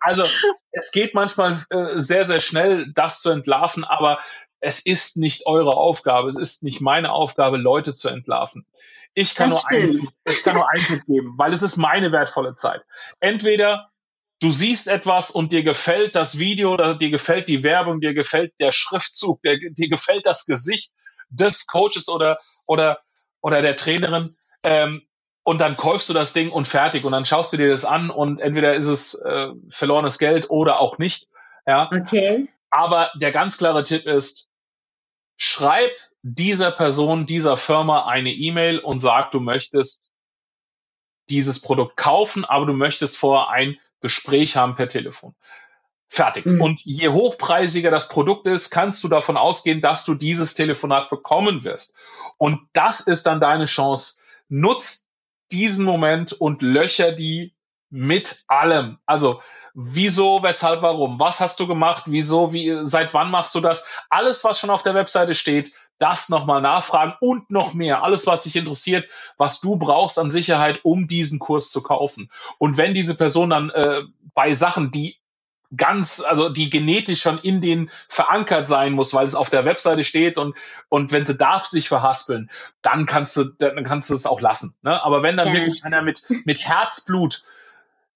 Also 0.00 0.24
es 0.72 0.90
geht 0.90 1.14
manchmal 1.14 1.58
äh, 1.70 1.98
sehr, 1.98 2.24
sehr 2.24 2.40
schnell, 2.40 2.90
das 2.94 3.20
zu 3.20 3.30
entlarven, 3.30 3.84
aber 3.84 4.18
es 4.60 4.84
ist 4.84 5.16
nicht 5.18 5.46
eure 5.46 5.76
Aufgabe, 5.76 6.30
es 6.30 6.38
ist 6.38 6.62
nicht 6.62 6.80
meine 6.80 7.12
Aufgabe, 7.12 7.58
Leute 7.58 7.92
zu 7.94 8.08
entlarven. 8.08 8.66
Ich 9.12 9.34
kann, 9.34 9.50
nur 9.50 9.68
einen, 9.68 10.08
ich 10.24 10.42
kann 10.42 10.54
nur 10.54 10.70
einen 10.70 10.84
Tipp 10.84 11.04
geben, 11.06 11.34
weil 11.36 11.52
es 11.52 11.62
ist 11.62 11.76
meine 11.76 12.12
wertvolle 12.12 12.54
Zeit. 12.54 12.82
Entweder 13.18 13.90
du 14.40 14.50
siehst 14.50 14.88
etwas 14.88 15.30
und 15.30 15.52
dir 15.52 15.64
gefällt 15.64 16.16
das 16.16 16.38
Video, 16.38 16.72
oder 16.72 16.94
dir 16.94 17.10
gefällt 17.10 17.48
die 17.48 17.62
Werbung, 17.62 18.00
dir 18.00 18.14
gefällt 18.14 18.54
der 18.60 18.70
Schriftzug, 18.70 19.42
der, 19.42 19.58
dir 19.58 19.88
gefällt 19.88 20.26
das 20.26 20.46
Gesicht 20.46 20.92
des 21.28 21.66
Coaches 21.66 22.08
oder, 22.08 22.38
oder, 22.70 23.00
oder 23.42 23.62
der 23.62 23.76
Trainerin. 23.76 24.36
Ähm, 24.62 25.02
und 25.42 25.60
dann 25.60 25.76
kaufst 25.76 26.08
du 26.08 26.12
das 26.12 26.32
Ding 26.32 26.50
und 26.50 26.68
fertig 26.68 27.04
und 27.04 27.10
dann 27.10 27.26
schaust 27.26 27.52
du 27.52 27.56
dir 27.56 27.68
das 27.68 27.84
an 27.84 28.10
und 28.10 28.40
entweder 28.40 28.74
ist 28.74 28.86
es 28.86 29.14
äh, 29.14 29.48
verlorenes 29.70 30.18
Geld 30.18 30.48
oder 30.50 30.78
auch 30.78 30.98
nicht. 30.98 31.28
Ja. 31.66 31.90
Okay. 31.90 32.48
Aber 32.70 33.10
der 33.16 33.32
ganz 33.32 33.58
klare 33.58 33.82
Tipp 33.82 34.06
ist, 34.06 34.48
schreib 35.36 35.90
dieser 36.22 36.70
Person, 36.70 37.26
dieser 37.26 37.56
Firma 37.56 38.06
eine 38.06 38.30
E-Mail 38.30 38.78
und 38.78 39.00
sag, 39.00 39.32
du 39.32 39.40
möchtest 39.40 40.12
dieses 41.30 41.60
Produkt 41.60 41.96
kaufen, 41.96 42.44
aber 42.44 42.66
du 42.66 42.72
möchtest 42.72 43.18
vorher 43.18 43.50
ein 43.50 43.76
Gespräch 44.00 44.56
haben 44.56 44.76
per 44.76 44.88
Telefon. 44.88 45.34
Fertig. 46.12 46.44
Mhm. 46.44 46.60
Und 46.60 46.84
je 46.84 47.08
hochpreisiger 47.10 47.92
das 47.92 48.08
Produkt 48.08 48.48
ist, 48.48 48.70
kannst 48.70 49.04
du 49.04 49.08
davon 49.08 49.36
ausgehen, 49.36 49.80
dass 49.80 50.04
du 50.04 50.16
dieses 50.16 50.54
Telefonat 50.54 51.08
bekommen 51.08 51.62
wirst. 51.62 51.94
Und 52.36 52.66
das 52.72 52.98
ist 52.98 53.28
dann 53.28 53.40
deine 53.40 53.66
Chance. 53.66 54.18
Nutz 54.48 55.08
diesen 55.52 55.84
Moment 55.84 56.32
und 56.32 56.62
löcher 56.62 57.12
die 57.12 57.54
mit 57.90 58.42
allem. 58.48 58.98
Also 59.06 59.40
wieso, 59.72 60.42
weshalb, 60.42 60.82
warum? 60.82 61.20
Was 61.20 61.40
hast 61.40 61.60
du 61.60 61.68
gemacht? 61.68 62.04
Wieso? 62.06 62.52
Wie? 62.52 62.80
Seit 62.82 63.14
wann 63.14 63.30
machst 63.30 63.54
du 63.54 63.60
das? 63.60 63.86
Alles, 64.08 64.42
was 64.42 64.58
schon 64.58 64.70
auf 64.70 64.82
der 64.82 64.94
Webseite 64.94 65.36
steht, 65.36 65.74
das 65.98 66.28
nochmal 66.28 66.60
nachfragen 66.60 67.14
und 67.20 67.50
noch 67.52 67.72
mehr. 67.72 68.02
Alles, 68.02 68.26
was 68.26 68.42
dich 68.42 68.56
interessiert, 68.56 69.08
was 69.36 69.60
du 69.60 69.76
brauchst 69.76 70.18
an 70.18 70.30
Sicherheit, 70.30 70.80
um 70.82 71.06
diesen 71.06 71.38
Kurs 71.38 71.70
zu 71.70 71.82
kaufen. 71.84 72.32
Und 72.58 72.78
wenn 72.78 72.94
diese 72.94 73.16
Person 73.16 73.50
dann 73.50 73.70
äh, 73.70 74.02
bei 74.34 74.52
Sachen, 74.54 74.90
die 74.90 75.19
ganz, 75.76 76.20
also 76.20 76.48
die 76.48 76.70
genetisch 76.70 77.22
schon 77.22 77.38
in 77.38 77.60
den 77.60 77.90
verankert 78.08 78.66
sein 78.66 78.92
muss, 78.92 79.14
weil 79.14 79.26
es 79.26 79.34
auf 79.34 79.50
der 79.50 79.64
Webseite 79.64 80.04
steht 80.04 80.38
und, 80.38 80.56
und 80.88 81.12
wenn 81.12 81.26
sie 81.26 81.36
darf 81.36 81.66
sich 81.66 81.88
verhaspeln, 81.88 82.50
dann 82.82 83.06
kannst 83.06 83.36
du, 83.36 83.44
dann 83.44 83.84
kannst 83.84 84.10
du 84.10 84.14
es 84.14 84.26
auch 84.26 84.40
lassen. 84.40 84.74
Ne? 84.82 85.02
Aber 85.02 85.22
wenn 85.22 85.36
dann 85.36 85.48
ja. 85.48 85.54
wirklich 85.54 85.84
einer 85.84 86.02
mit, 86.02 86.24
mit 86.44 86.64
Herzblut 86.64 87.44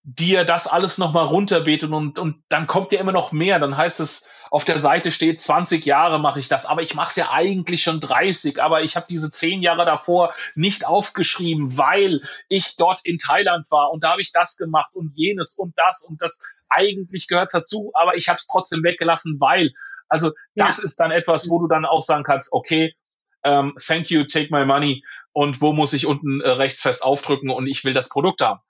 dir 0.04 0.44
das 0.44 0.66
alles 0.66 0.98
nochmal 0.98 1.24
runterbetet 1.24 1.90
und, 1.90 2.18
und 2.18 2.36
dann 2.48 2.66
kommt 2.66 2.92
ja 2.92 3.00
immer 3.00 3.12
noch 3.12 3.32
mehr. 3.32 3.58
Dann 3.58 3.76
heißt 3.76 4.00
es, 4.00 4.28
auf 4.54 4.64
der 4.64 4.78
Seite 4.78 5.10
steht, 5.10 5.40
20 5.40 5.84
Jahre 5.84 6.20
mache 6.20 6.38
ich 6.38 6.46
das, 6.46 6.64
aber 6.64 6.80
ich 6.80 6.94
mache 6.94 7.08
es 7.08 7.16
ja 7.16 7.32
eigentlich 7.32 7.82
schon 7.82 7.98
30, 7.98 8.62
aber 8.62 8.82
ich 8.82 8.94
habe 8.94 9.04
diese 9.10 9.28
10 9.28 9.62
Jahre 9.62 9.84
davor 9.84 10.32
nicht 10.54 10.86
aufgeschrieben, 10.86 11.76
weil 11.76 12.20
ich 12.48 12.76
dort 12.76 13.04
in 13.04 13.18
Thailand 13.18 13.68
war 13.72 13.90
und 13.90 14.04
da 14.04 14.12
habe 14.12 14.22
ich 14.22 14.30
das 14.30 14.56
gemacht 14.56 14.94
und 14.94 15.12
jenes 15.16 15.58
und 15.58 15.74
das 15.76 16.06
und 16.08 16.22
das 16.22 16.40
eigentlich 16.68 17.26
gehört 17.26 17.52
dazu, 17.52 17.90
aber 17.94 18.14
ich 18.14 18.28
habe 18.28 18.36
es 18.36 18.46
trotzdem 18.46 18.84
weggelassen, 18.84 19.40
weil. 19.40 19.72
Also 20.08 20.30
das 20.54 20.78
ja. 20.78 20.84
ist 20.84 21.00
dann 21.00 21.10
etwas, 21.10 21.50
wo 21.50 21.58
du 21.58 21.66
dann 21.66 21.84
auch 21.84 22.02
sagen 22.02 22.22
kannst, 22.22 22.52
okay, 22.52 22.94
um, 23.42 23.50
ähm, 23.50 23.74
thank 23.84 24.10
you, 24.10 24.22
take 24.22 24.54
my 24.54 24.64
money 24.64 25.02
und 25.32 25.62
wo 25.62 25.72
muss 25.72 25.94
ich 25.94 26.06
unten 26.06 26.40
äh, 26.40 26.48
rechts 26.48 26.80
fest 26.80 27.02
aufdrücken 27.02 27.50
und 27.50 27.66
ich 27.66 27.84
will 27.84 27.92
das 27.92 28.08
Produkt 28.08 28.40
haben. 28.40 28.60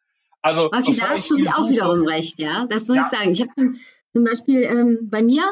Also, 0.41 0.73
okay, 0.73 0.97
da 0.99 1.11
hast 1.11 1.31
du 1.31 1.37
auch 1.47 1.69
wiederum 1.69 2.07
recht, 2.07 2.39
ja. 2.39 2.65
Das 2.71 2.89
muss 2.89 2.97
ja. 2.97 3.03
ich 3.03 3.19
sagen. 3.19 3.33
Ich 3.33 3.43
habe 3.43 3.53
zum, 4.15 4.25
Beispiel 4.25 4.63
ähm, 4.63 5.09
bei 5.11 5.23
mir 5.23 5.43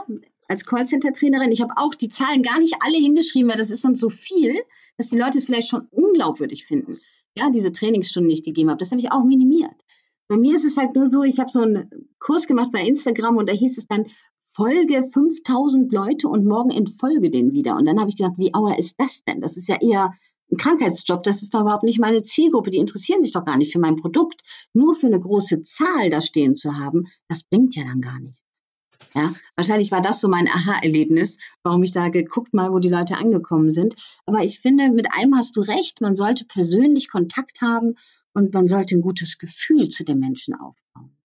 als 0.49 0.64
Callcenter-Trainerin, 0.64 1.52
ich 1.52 1.61
habe 1.61 1.75
auch 1.76 1.95
die 1.95 2.09
Zahlen 2.09 2.42
gar 2.42 2.59
nicht 2.59 2.76
alle 2.81 2.97
hingeschrieben, 2.97 3.50
weil 3.50 3.59
das 3.59 3.71
ist 3.71 3.85
uns 3.85 4.00
so 4.00 4.11
viel, 4.11 4.54
dass 4.97 5.09
die 5.09 5.19
Leute 5.19 5.38
es 5.38 5.45
vielleicht 5.45 5.69
schon 5.69 5.88
unglaubwürdig 5.90 6.64
finden. 6.64 7.01
Ja, 7.37 7.51
diese 7.51 7.72
Trainingsstunden, 7.72 8.31
ich 8.31 8.44
gegeben 8.44 8.70
habe, 8.70 8.79
das 8.79 8.90
habe 8.90 9.01
ich 9.01 9.11
auch 9.11 9.25
minimiert. 9.25 9.75
Bei 10.29 10.37
mir 10.37 10.57
ist 10.57 10.64
es 10.64 10.77
halt 10.77 10.94
nur 10.94 11.09
so, 11.09 11.22
ich 11.22 11.40
habe 11.40 11.51
so 11.51 11.61
einen 11.61 12.09
Kurs 12.18 12.46
gemacht 12.46 12.70
bei 12.72 12.87
Instagram 12.87 13.37
und 13.37 13.48
da 13.48 13.53
hieß 13.53 13.79
es 13.79 13.87
dann, 13.87 14.07
folge 14.55 15.05
5000 15.11 15.92
Leute 15.92 16.29
und 16.29 16.44
morgen 16.44 16.70
entfolge 16.70 17.31
den 17.31 17.53
wieder. 17.53 17.77
Und 17.77 17.87
dann 17.87 17.98
habe 17.98 18.11
ich 18.11 18.16
gedacht, 18.16 18.37
wie 18.37 18.55
auer 18.55 18.79
ist 18.79 18.94
das 18.98 19.22
denn? 19.25 19.40
Das 19.40 19.57
ist 19.57 19.68
ja 19.68 19.81
eher 19.81 20.12
ein 20.51 20.59
Krankheitsjob, 20.59 21.22
das 21.22 21.42
ist 21.42 21.55
doch 21.55 21.62
überhaupt 21.62 21.85
nicht 21.85 21.98
meine 21.98 22.22
Zielgruppe, 22.22 22.70
die 22.70 22.79
interessieren 22.79 23.22
sich 23.22 23.33
doch 23.33 23.44
gar 23.44 23.57
nicht 23.57 23.72
für 23.72 23.79
mein 23.79 23.96
Produkt. 23.96 24.42
Nur 24.75 24.94
für 24.94 25.07
eine 25.07 25.20
große 25.20 25.62
Zahl 25.62 26.11
da 26.11 26.20
stehen 26.20 26.55
zu 26.55 26.79
haben, 26.79 27.07
das 27.29 27.42
bringt 27.42 27.75
ja 27.75 27.85
dann 27.85 28.03
gar 28.03 28.20
nichts. 28.20 28.44
Ja, 29.14 29.35
wahrscheinlich 29.57 29.92
war 29.92 30.01
das 30.01 30.20
so 30.20 30.29
mein 30.29 30.48
Aha-Erlebnis, 30.48 31.37
warum 31.62 31.83
ich 31.83 31.92
sage, 31.92 32.25
guckt 32.25 32.55
mal, 32.55 32.72
wo 32.72 32.79
die 32.79 32.88
Leute 32.88 33.16
angekommen 33.16 33.70
sind. 33.70 33.94
Aber 34.27 34.38
ich 34.38 34.61
finde, 34.61 34.88
mit 34.90 35.09
einem 35.12 35.37
hast 35.37 35.57
du 35.57 35.61
recht, 35.61 36.01
man 36.01 36.16
sollte 36.16 36.44
persönlich 36.46 37.11
Kontakt 37.11 37.61
haben 37.61 37.96
und 38.33 38.55
man 38.55 38.68
sollte 38.68 38.96
ein 38.96 39.03
gutes 39.03 39.38
Gefühl 39.38 39.88
zu 39.88 40.05
den 40.05 40.18
Menschen 40.18 40.55
aufbauen. 40.55 41.16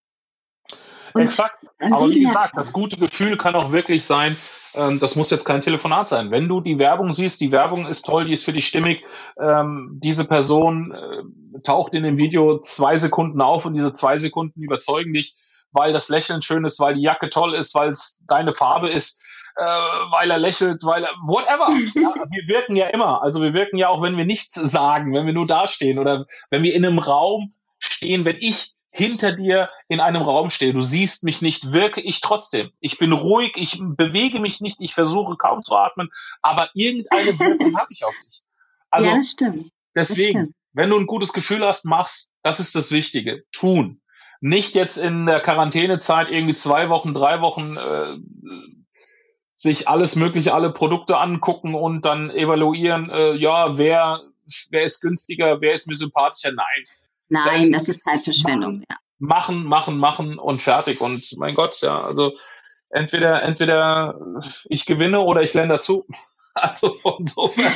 Und 1.13 1.21
Exakt. 1.21 1.65
Aber 1.79 2.09
wie 2.09 2.23
gesagt, 2.23 2.57
das 2.57 2.73
gute 2.73 2.97
Gefühl 2.97 3.37
kann 3.37 3.55
auch 3.55 3.71
wirklich 3.71 4.03
sein, 4.03 4.35
ähm, 4.73 4.99
das 4.99 5.15
muss 5.15 5.31
jetzt 5.31 5.45
kein 5.45 5.61
Telefonat 5.61 6.07
sein. 6.07 6.31
Wenn 6.31 6.47
du 6.47 6.61
die 6.61 6.77
Werbung 6.77 7.13
siehst, 7.13 7.41
die 7.41 7.51
Werbung 7.51 7.87
ist 7.87 8.03
toll, 8.03 8.25
die 8.25 8.33
ist 8.33 8.43
für 8.43 8.53
dich 8.53 8.67
stimmig, 8.67 9.03
ähm, 9.39 9.99
diese 10.03 10.25
Person 10.25 10.93
äh, 10.93 11.59
taucht 11.61 11.93
in 11.93 12.03
dem 12.03 12.17
Video 12.17 12.59
zwei 12.59 12.97
Sekunden 12.97 13.41
auf 13.41 13.65
und 13.65 13.73
diese 13.73 13.93
zwei 13.93 14.17
Sekunden 14.17 14.61
überzeugen 14.61 15.13
dich, 15.13 15.35
weil 15.77 15.93
das 15.93 16.09
Lächeln 16.09 16.41
schön 16.41 16.65
ist, 16.65 16.79
weil 16.79 16.95
die 16.95 17.01
Jacke 17.01 17.29
toll 17.29 17.53
ist, 17.53 17.75
weil 17.75 17.89
es 17.89 18.19
deine 18.27 18.51
Farbe 18.51 18.89
ist, 18.89 19.21
äh, 19.55 19.61
weil 19.61 20.29
er 20.29 20.39
lächelt, 20.39 20.83
weil 20.83 21.03
er, 21.03 21.11
whatever. 21.25 21.69
Ja, 21.95 22.13
wir 22.29 22.47
wirken 22.47 22.75
ja 22.75 22.87
immer. 22.87 23.21
Also 23.21 23.41
wir 23.41 23.53
wirken 23.53 23.77
ja 23.77 23.89
auch, 23.89 24.01
wenn 24.01 24.17
wir 24.17 24.25
nichts 24.25 24.53
sagen, 24.53 25.13
wenn 25.13 25.25
wir 25.25 25.33
nur 25.33 25.47
dastehen 25.47 25.99
oder 25.99 26.25
wenn 26.49 26.63
wir 26.63 26.73
in 26.73 26.85
einem 26.85 26.99
Raum 26.99 27.53
stehen, 27.79 28.25
wenn 28.25 28.37
ich 28.39 28.73
hinter 28.89 29.31
dir 29.31 29.67
in 29.87 29.99
einem 29.99 30.23
Raum 30.23 30.49
stehe, 30.49 30.73
du 30.73 30.81
siehst 30.81 31.23
mich 31.23 31.43
nicht, 31.43 31.71
wirke 31.71 32.01
ich 32.01 32.19
trotzdem. 32.19 32.71
Ich 32.79 32.97
bin 32.97 33.13
ruhig, 33.13 33.51
ich 33.55 33.79
bewege 33.79 34.39
mich 34.39 34.59
nicht, 34.59 34.77
ich 34.79 34.95
versuche 34.95 35.37
kaum 35.37 35.61
zu 35.61 35.75
atmen, 35.75 36.09
aber 36.41 36.69
irgendeine 36.73 37.37
Wirkung 37.39 37.77
habe 37.77 37.93
ich 37.93 38.03
auf 38.03 38.15
dich. 38.25 38.43
Also 38.89 39.09
ja, 39.09 39.15
das 39.17 39.29
stimmt. 39.29 39.71
Deswegen, 39.95 40.33
das 40.33 40.41
stimmt. 40.41 40.55
wenn 40.73 40.89
du 40.89 40.97
ein 40.97 41.05
gutes 41.05 41.33
Gefühl 41.33 41.65
hast, 41.65 41.85
mach's. 41.85 42.31
Das 42.41 42.59
ist 42.59 42.75
das 42.75 42.91
Wichtige. 42.91 43.43
Tun. 43.51 44.01
Nicht 44.39 44.75
jetzt 44.75 44.97
in 44.97 45.25
der 45.25 45.39
Quarantänezeit 45.39 46.29
irgendwie 46.29 46.53
zwei 46.53 46.89
Wochen, 46.89 47.13
drei 47.13 47.41
Wochen 47.41 47.77
äh, 47.77 48.17
sich 49.55 49.87
alles 49.87 50.15
mögliche, 50.15 50.53
alle 50.53 50.71
Produkte 50.71 51.17
angucken 51.17 51.73
und 51.73 52.05
dann 52.05 52.29
evaluieren, 52.29 53.09
äh, 53.09 53.33
ja, 53.33 53.77
wer, 53.77 54.21
wer 54.69 54.83
ist 54.83 55.01
günstiger, 55.01 55.61
wer 55.61 55.73
ist 55.73 55.87
mir 55.87 55.95
sympathischer? 55.95 56.51
Nein 56.51 56.85
Nein, 57.29 57.71
das 57.71 57.87
ist 57.87 58.03
Zeitverschwendung, 58.03 58.83
ja. 58.89 58.97
Machen, 59.19 59.63
machen, 59.63 59.97
machen 59.97 60.37
und 60.37 60.61
fertig. 60.61 61.01
Und 61.01 61.35
mein 61.37 61.55
Gott, 61.55 61.81
ja, 61.81 62.03
also 62.03 62.33
entweder, 62.89 63.41
entweder 63.43 64.19
ich 64.65 64.85
gewinne 64.85 65.21
oder 65.21 65.41
ich 65.41 65.53
lerne 65.53 65.73
dazu. 65.73 66.05
Also 66.59 66.95
von 66.95 67.17
insofern, 67.19 67.71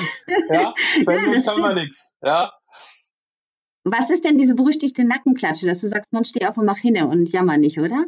ja, 0.50 0.74
verlieren 1.04 1.34
ja, 1.46 1.52
kann 1.52 1.62
man 1.62 1.76
nichts, 1.76 2.18
ja. 2.24 2.52
Was 3.84 4.10
ist 4.10 4.26
denn 4.26 4.38
diese 4.38 4.56
berüchtigte 4.56 5.04
Nackenklatsche, 5.04 5.66
dass 5.66 5.82
du 5.82 5.88
sagst, 5.88 6.14
man 6.14 6.26
steht 6.26 6.48
auf 6.48 6.58
und 6.58 6.66
mach 6.66 6.78
hinne 6.78 7.08
und 7.08 7.32
jammer 7.32 7.58
nicht, 7.58 7.80
oder? 7.80 8.06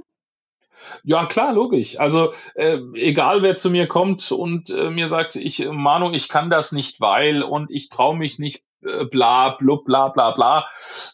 Ja, 1.03 1.25
klar, 1.25 1.53
logisch. 1.53 1.99
Also 1.99 2.33
äh, 2.55 2.79
egal, 2.95 3.41
wer 3.41 3.55
zu 3.55 3.69
mir 3.69 3.87
kommt 3.87 4.31
und 4.31 4.69
äh, 4.69 4.89
mir 4.89 5.07
sagt, 5.07 5.35
ich, 5.35 5.67
Manu, 5.69 6.11
ich 6.11 6.29
kann 6.29 6.49
das 6.49 6.71
nicht, 6.71 6.99
weil 6.99 7.43
und 7.43 7.71
ich 7.71 7.89
traue 7.89 8.17
mich 8.17 8.39
nicht, 8.39 8.63
äh, 8.81 9.05
bla, 9.05 9.49
blub, 9.49 9.85
bla, 9.85 10.09
bla, 10.09 10.31
bla. 10.31 10.67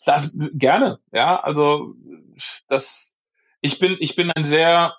Das 0.06 0.36
gerne, 0.54 1.00
ja. 1.12 1.39
Also 1.39 1.93
das, 2.67 3.15
ich 3.62 3.80
bin, 3.80 3.98
ich 4.00 4.15
bin 4.15 4.32
ein 4.32 4.43
sehr, 4.43 4.95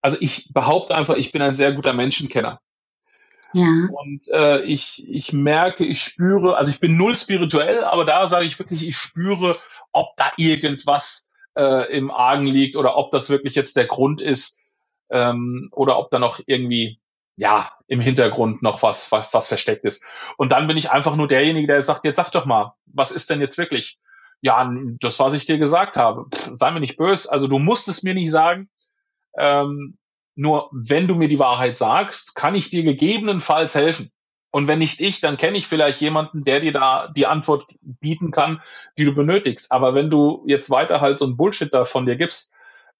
also 0.00 0.16
ich 0.20 0.50
behaupte 0.52 0.94
einfach, 0.94 1.16
ich 1.16 1.32
bin 1.32 1.42
ein 1.42 1.54
sehr 1.54 1.72
guter 1.72 1.92
Menschenkenner. 1.92 2.60
Ja. 3.56 3.88
Und 3.90 4.28
äh, 4.34 4.60
ich, 4.64 5.02
ich 5.08 5.32
merke, 5.32 5.86
ich 5.86 6.02
spüre, 6.02 6.58
also 6.58 6.70
ich 6.70 6.78
bin 6.78 6.98
null 6.98 7.16
spirituell, 7.16 7.84
aber 7.84 8.04
da 8.04 8.26
sage 8.26 8.44
ich 8.44 8.58
wirklich, 8.58 8.86
ich 8.86 8.98
spüre, 8.98 9.56
ob 9.92 10.14
da 10.16 10.30
irgendwas 10.36 11.30
äh, 11.56 11.90
im 11.96 12.10
Argen 12.10 12.46
liegt 12.46 12.76
oder 12.76 12.98
ob 12.98 13.12
das 13.12 13.30
wirklich 13.30 13.54
jetzt 13.54 13.78
der 13.78 13.86
Grund 13.86 14.20
ist 14.20 14.60
ähm, 15.08 15.70
oder 15.72 15.98
ob 15.98 16.10
da 16.10 16.18
noch 16.18 16.38
irgendwie 16.46 17.00
ja, 17.36 17.72
im 17.86 18.02
Hintergrund 18.02 18.62
noch 18.62 18.82
was, 18.82 19.10
was, 19.10 19.32
was 19.32 19.48
versteckt 19.48 19.86
ist. 19.86 20.04
Und 20.36 20.52
dann 20.52 20.66
bin 20.66 20.76
ich 20.76 20.90
einfach 20.90 21.16
nur 21.16 21.26
derjenige, 21.28 21.66
der 21.66 21.80
sagt, 21.80 22.04
jetzt 22.04 22.16
sag 22.16 22.30
doch 22.32 22.44
mal, 22.44 22.74
was 22.84 23.10
ist 23.10 23.30
denn 23.30 23.40
jetzt 23.40 23.56
wirklich? 23.56 23.98
Ja, 24.42 24.70
das, 25.00 25.18
was 25.18 25.32
ich 25.32 25.46
dir 25.46 25.56
gesagt 25.56 25.96
habe. 25.96 26.26
Pff, 26.30 26.50
sei 26.52 26.70
mir 26.72 26.80
nicht 26.80 26.98
böse. 26.98 27.32
Also 27.32 27.46
du 27.46 27.58
musst 27.58 27.88
es 27.88 28.02
mir 28.02 28.12
nicht 28.12 28.30
sagen. 28.30 28.68
Ähm, 29.38 29.96
nur 30.36 30.68
wenn 30.70 31.08
du 31.08 31.16
mir 31.16 31.28
die 31.28 31.38
Wahrheit 31.38 31.76
sagst, 31.76 32.36
kann 32.36 32.54
ich 32.54 32.70
dir 32.70 32.84
gegebenenfalls 32.84 33.74
helfen. 33.74 34.12
Und 34.50 34.68
wenn 34.68 34.78
nicht 34.78 35.00
ich, 35.00 35.20
dann 35.20 35.36
kenne 35.36 35.58
ich 35.58 35.66
vielleicht 35.66 36.00
jemanden, 36.00 36.44
der 36.44 36.60
dir 36.60 36.72
da 36.72 37.08
die 37.08 37.26
Antwort 37.26 37.66
bieten 37.82 38.30
kann, 38.30 38.62
die 38.96 39.04
du 39.04 39.14
benötigst. 39.14 39.72
Aber 39.72 39.94
wenn 39.94 40.08
du 40.08 40.44
jetzt 40.46 40.70
weiter 40.70 41.00
halt 41.00 41.18
so 41.18 41.26
ein 41.26 41.36
Bullshit 41.36 41.72
da 41.74 41.84
von 41.84 42.06
dir 42.06 42.16
gibst, 42.16 42.52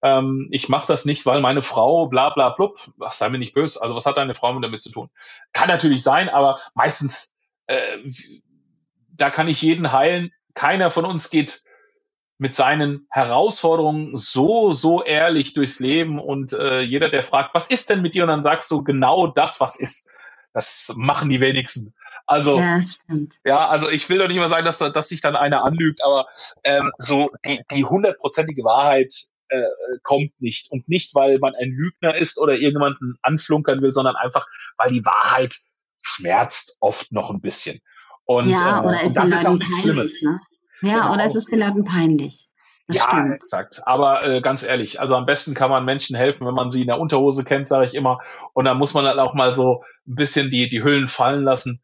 ähm, 0.03 0.49
ich 0.51 0.69
mache 0.69 0.87
das 0.87 1.05
nicht, 1.05 1.25
weil 1.25 1.41
meine 1.41 1.63
Frau 1.63 2.07
bla 2.07 2.31
bla 2.31 2.51
blub, 2.51 2.91
ach, 3.01 3.13
sei 3.13 3.29
mir 3.31 3.39
nicht 3.39 3.55
böse, 3.55 3.81
also 3.81 3.95
was 3.95 4.07
hat 4.07 4.19
deine 4.19 4.35
Frau 4.35 4.59
damit 4.59 4.83
zu 4.83 4.91
tun? 4.91 5.09
Kann 5.53 5.69
natürlich 5.69 6.03
sein, 6.03 6.29
aber 6.29 6.59
meistens, 6.75 7.35
äh, 7.67 7.99
da 9.09 9.31
kann 9.31 9.49
ich 9.49 9.63
jeden 9.63 9.93
heilen. 9.93 10.33
Keiner 10.55 10.91
von 10.91 11.05
uns 11.05 11.31
geht 11.31 11.63
mit 12.39 12.55
seinen 12.55 13.07
Herausforderungen 13.11 14.17
so, 14.17 14.73
so 14.73 15.03
ehrlich 15.03 15.55
durchs 15.55 15.81
Leben 15.81 16.19
und 16.19 16.53
äh, 16.53 16.81
jeder, 16.81 17.09
der 17.09 17.25
fragt, 17.25 17.55
was 17.55 17.71
ist 17.71 17.89
denn 17.91 18.03
mit 18.03 18.15
dir? 18.15 18.25
Und 18.25 18.29
dann 18.29 18.43
sagst 18.43 18.71
du 18.71 18.83
genau 18.83 19.27
das, 19.27 19.61
was 19.61 19.79
ist. 19.79 20.09
Das 20.53 20.93
machen 20.97 21.29
die 21.29 21.41
wenigsten. 21.41 21.95
Also, 22.27 22.59
ja, 22.59 22.81
ja, 23.45 23.69
also 23.69 23.89
ich 23.89 24.09
will 24.09 24.19
doch 24.19 24.27
nicht 24.27 24.39
mal 24.39 24.49
sagen, 24.49 24.65
dass, 24.65 24.79
dass 24.79 25.09
sich 25.09 25.21
dann 25.21 25.37
einer 25.37 25.65
anlügt, 25.65 26.03
aber 26.03 26.27
ähm, 26.65 26.91
so 26.99 27.31
die, 27.47 27.61
die 27.71 27.85
hundertprozentige 27.85 28.65
Wahrheit 28.65 29.13
äh, 29.49 29.63
kommt 30.03 30.33
nicht. 30.41 30.71
Und 30.71 30.89
nicht, 30.89 31.15
weil 31.15 31.39
man 31.39 31.55
ein 31.55 31.71
Lügner 31.71 32.17
ist 32.17 32.41
oder 32.41 32.55
irgendjemanden 32.55 33.17
anflunkern 33.23 33.81
will, 33.81 33.93
sondern 33.93 34.17
einfach, 34.17 34.47
weil 34.77 34.91
die 34.91 35.05
Wahrheit 35.05 35.57
schmerzt 36.03 36.77
oft 36.81 37.13
noch 37.13 37.31
ein 37.31 37.41
bisschen. 37.41 37.81
Und, 38.25 38.49
ja, 38.49 38.81
äh, 38.81 38.87
oder 38.87 39.03
ist 39.03 39.15
das 39.15 39.31
ist 39.31 39.47
auch 39.47 39.55
nichts 39.55 39.81
Schlimmes. 39.81 40.23
Ne? 40.23 40.41
Ja, 40.87 41.03
genau. 41.03 41.15
oder 41.15 41.25
es 41.25 41.35
ist 41.35 41.51
den 41.51 41.61
Leuten 41.61 41.85
peinlich. 41.85 42.49
Das 42.89 42.99
ja, 42.99 43.05
stimmt. 43.09 43.35
exakt. 43.35 43.81
Aber 43.85 44.25
äh, 44.25 44.41
ganz 44.41 44.63
ehrlich, 44.63 45.01
also 45.01 45.17
am 45.17 45.27
besten 45.27 45.55
kann 45.55 45.71
man 45.71 45.85
Menschen 45.85 46.17
helfen, 46.17 46.47
wenn 46.47 46.55
man 46.55 46.71
sie 46.71 46.83
in 46.83 46.87
der 46.87 47.01
Unterhose 47.01 47.45
kennt, 47.45 47.67
sage 47.67 47.87
ich 47.87 47.95
immer. 47.95 48.21
Und 48.53 48.65
dann 48.65 48.79
muss 48.79 48.95
man 48.95 49.05
dann 49.05 49.19
auch 49.19 49.35
mal 49.35 49.55
so 49.55 49.83
ein 50.07 50.15
bisschen 50.15 50.51
die, 50.51 50.69
die 50.69 50.85
Hüllen 50.85 51.09
fallen 51.09 51.43
lassen. 51.43 51.83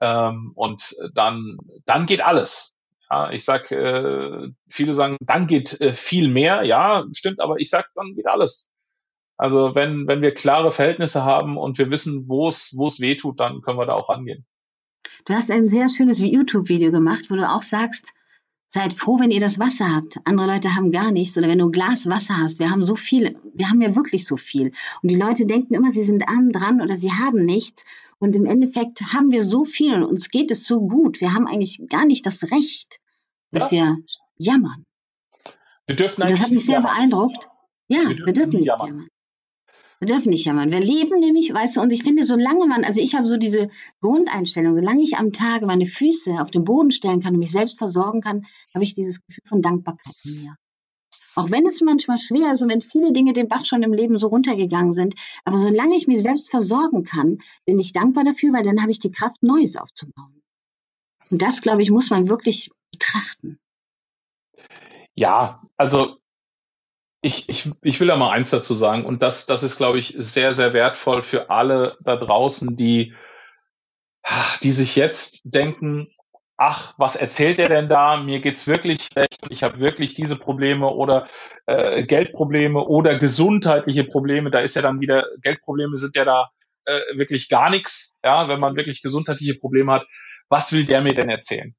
Ähm, 0.00 0.52
und 0.56 0.96
dann, 1.14 1.58
dann 1.86 2.06
geht 2.06 2.24
alles. 2.24 2.76
Ja, 3.08 3.30
ich 3.30 3.44
sag, 3.44 3.70
äh, 3.70 4.48
viele 4.68 4.94
sagen, 4.94 5.16
dann 5.20 5.46
geht 5.46 5.80
äh, 5.80 5.94
viel 5.94 6.28
mehr. 6.28 6.64
Ja, 6.64 7.04
stimmt, 7.12 7.40
aber 7.40 7.58
ich 7.58 7.70
sag, 7.70 7.86
dann 7.94 8.14
geht 8.14 8.26
alles. 8.26 8.70
Also 9.36 9.74
wenn, 9.74 10.06
wenn 10.06 10.20
wir 10.20 10.34
klare 10.34 10.72
Verhältnisse 10.72 11.24
haben 11.24 11.56
und 11.56 11.78
wir 11.78 11.90
wissen, 11.90 12.28
wo 12.28 12.48
es, 12.48 12.74
wo 12.76 12.86
es 12.86 13.00
weh 13.00 13.16
tut, 13.16 13.40
dann 13.40 13.62
können 13.62 13.78
wir 13.78 13.86
da 13.86 13.94
auch 13.94 14.08
rangehen. 14.08 14.44
Du 15.24 15.34
hast 15.34 15.50
ein 15.50 15.68
sehr 15.68 15.88
schönes 15.88 16.20
YouTube-Video 16.20 16.90
gemacht, 16.90 17.26
wo 17.30 17.36
du 17.36 17.48
auch 17.48 17.62
sagst, 17.62 18.12
Seid 18.72 18.94
froh, 18.94 19.18
wenn 19.18 19.32
ihr 19.32 19.40
das 19.40 19.58
Wasser 19.58 19.96
habt. 19.96 20.18
Andere 20.24 20.46
Leute 20.46 20.76
haben 20.76 20.92
gar 20.92 21.10
nichts. 21.10 21.36
Oder 21.36 21.48
wenn 21.48 21.58
du 21.58 21.66
ein 21.66 21.72
Glas 21.72 22.08
Wasser 22.08 22.38
hast. 22.38 22.60
Wir 22.60 22.70
haben 22.70 22.84
so 22.84 22.94
viel. 22.94 23.36
Wir 23.52 23.68
haben 23.68 23.82
ja 23.82 23.96
wirklich 23.96 24.28
so 24.28 24.36
viel. 24.36 24.70
Und 25.02 25.10
die 25.10 25.16
Leute 25.16 25.44
denken 25.44 25.74
immer, 25.74 25.90
sie 25.90 26.04
sind 26.04 26.28
arm 26.28 26.52
dran 26.52 26.80
oder 26.80 26.96
sie 26.96 27.10
haben 27.10 27.44
nichts. 27.44 27.84
Und 28.20 28.36
im 28.36 28.46
Endeffekt 28.46 29.12
haben 29.12 29.32
wir 29.32 29.42
so 29.44 29.64
viel 29.64 29.94
und 29.94 30.04
uns 30.04 30.30
geht 30.30 30.52
es 30.52 30.66
so 30.66 30.82
gut. 30.82 31.20
Wir 31.20 31.34
haben 31.34 31.48
eigentlich 31.48 31.82
gar 31.88 32.06
nicht 32.06 32.24
das 32.26 32.44
Recht, 32.52 33.00
dass 33.50 33.72
ja. 33.72 33.96
wir 33.96 33.96
jammern. 34.38 34.84
Wir 35.86 35.96
dürfen 35.96 36.20
das 36.20 36.40
hat 36.40 36.52
mich 36.52 36.64
sehr 36.64 36.74
jammern. 36.74 36.94
beeindruckt. 36.94 37.48
Ja, 37.88 38.08
wir 38.08 38.14
dürfen, 38.14 38.26
wir 38.26 38.32
dürfen 38.34 38.50
nicht 38.50 38.66
jammern. 38.66 38.86
jammern. 38.86 39.08
Wir 40.00 40.06
dürfen 40.06 40.30
nicht 40.30 40.46
jammern. 40.46 40.72
Wir 40.72 40.80
leben 40.80 41.20
nämlich, 41.20 41.52
weißt 41.52 41.76
du, 41.76 41.82
und 41.82 41.92
ich 41.92 42.02
finde, 42.02 42.24
solange 42.24 42.66
man, 42.66 42.84
also 42.84 43.02
ich 43.02 43.14
habe 43.14 43.26
so 43.26 43.36
diese 43.36 43.68
Grundeinstellung, 44.00 44.74
solange 44.74 45.02
ich 45.02 45.18
am 45.18 45.32
Tage 45.32 45.66
meine 45.66 45.84
Füße 45.84 46.40
auf 46.40 46.50
den 46.50 46.64
Boden 46.64 46.90
stellen 46.90 47.20
kann 47.20 47.34
und 47.34 47.38
mich 47.38 47.52
selbst 47.52 47.76
versorgen 47.76 48.22
kann, 48.22 48.46
habe 48.74 48.82
ich 48.82 48.94
dieses 48.94 49.22
Gefühl 49.26 49.44
von 49.46 49.60
Dankbarkeit 49.60 50.14
in 50.24 50.42
mir. 50.42 50.56
Auch 51.34 51.50
wenn 51.50 51.66
es 51.66 51.82
manchmal 51.82 52.16
schwer 52.16 52.54
ist 52.54 52.62
und 52.62 52.70
wenn 52.70 52.80
viele 52.80 53.12
Dinge 53.12 53.34
den 53.34 53.48
Bach 53.48 53.66
schon 53.66 53.82
im 53.82 53.92
Leben 53.92 54.18
so 54.18 54.28
runtergegangen 54.28 54.94
sind, 54.94 55.14
aber 55.44 55.58
solange 55.58 55.96
ich 55.96 56.06
mich 56.06 56.22
selbst 56.22 56.50
versorgen 56.50 57.04
kann, 57.04 57.38
bin 57.66 57.78
ich 57.78 57.92
dankbar 57.92 58.24
dafür, 58.24 58.54
weil 58.54 58.64
dann 58.64 58.80
habe 58.80 58.90
ich 58.90 59.00
die 59.00 59.12
Kraft, 59.12 59.42
Neues 59.42 59.76
aufzubauen. 59.76 60.42
Und 61.30 61.42
das, 61.42 61.60
glaube 61.60 61.82
ich, 61.82 61.90
muss 61.90 62.08
man 62.08 62.28
wirklich 62.28 62.70
betrachten. 62.90 63.58
Ja, 65.14 65.62
also 65.76 66.19
ich, 67.22 67.48
ich, 67.48 67.70
ich 67.82 68.00
will 68.00 68.08
da 68.08 68.16
mal 68.16 68.30
eins 68.30 68.50
dazu 68.50 68.74
sagen, 68.74 69.04
und 69.04 69.22
das, 69.22 69.46
das 69.46 69.62
ist, 69.62 69.76
glaube 69.76 69.98
ich, 69.98 70.16
sehr, 70.18 70.52
sehr 70.52 70.72
wertvoll 70.72 71.22
für 71.22 71.50
alle 71.50 71.96
da 72.00 72.16
draußen, 72.16 72.76
die, 72.76 73.14
die 74.62 74.72
sich 74.72 74.96
jetzt 74.96 75.42
denken, 75.44 76.08
ach, 76.56 76.94
was 76.98 77.16
erzählt 77.16 77.58
er 77.58 77.68
denn 77.68 77.88
da? 77.88 78.18
Mir 78.18 78.40
geht's 78.40 78.66
wirklich 78.66 79.02
schlecht 79.02 79.42
und 79.42 79.50
ich 79.50 79.62
habe 79.62 79.80
wirklich 79.80 80.14
diese 80.14 80.36
Probleme 80.36 80.88
oder 80.88 81.26
äh, 81.66 82.04
Geldprobleme 82.04 82.80
oder 82.86 83.18
gesundheitliche 83.18 84.04
Probleme. 84.04 84.50
Da 84.50 84.60
ist 84.60 84.76
ja 84.76 84.82
dann 84.82 85.00
wieder, 85.00 85.24
Geldprobleme 85.42 85.96
sind 85.96 86.16
ja 86.16 86.24
da 86.24 86.50
äh, 86.84 87.00
wirklich 87.16 87.48
gar 87.48 87.70
nichts, 87.70 88.16
ja, 88.22 88.48
wenn 88.48 88.60
man 88.60 88.76
wirklich 88.76 89.02
gesundheitliche 89.02 89.54
Probleme 89.54 89.92
hat. 89.92 90.06
Was 90.48 90.72
will 90.72 90.84
der 90.84 91.00
mir 91.00 91.14
denn 91.14 91.30
erzählen? 91.30 91.74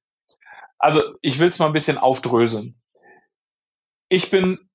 Also 0.79 1.01
ich 1.21 1.39
will 1.39 1.49
es 1.49 1.59
mal 1.59 1.67
ein 1.67 1.73
bisschen 1.73 1.99
aufdröseln. 1.99 2.81
Ich 4.09 4.31
bin 4.31 4.70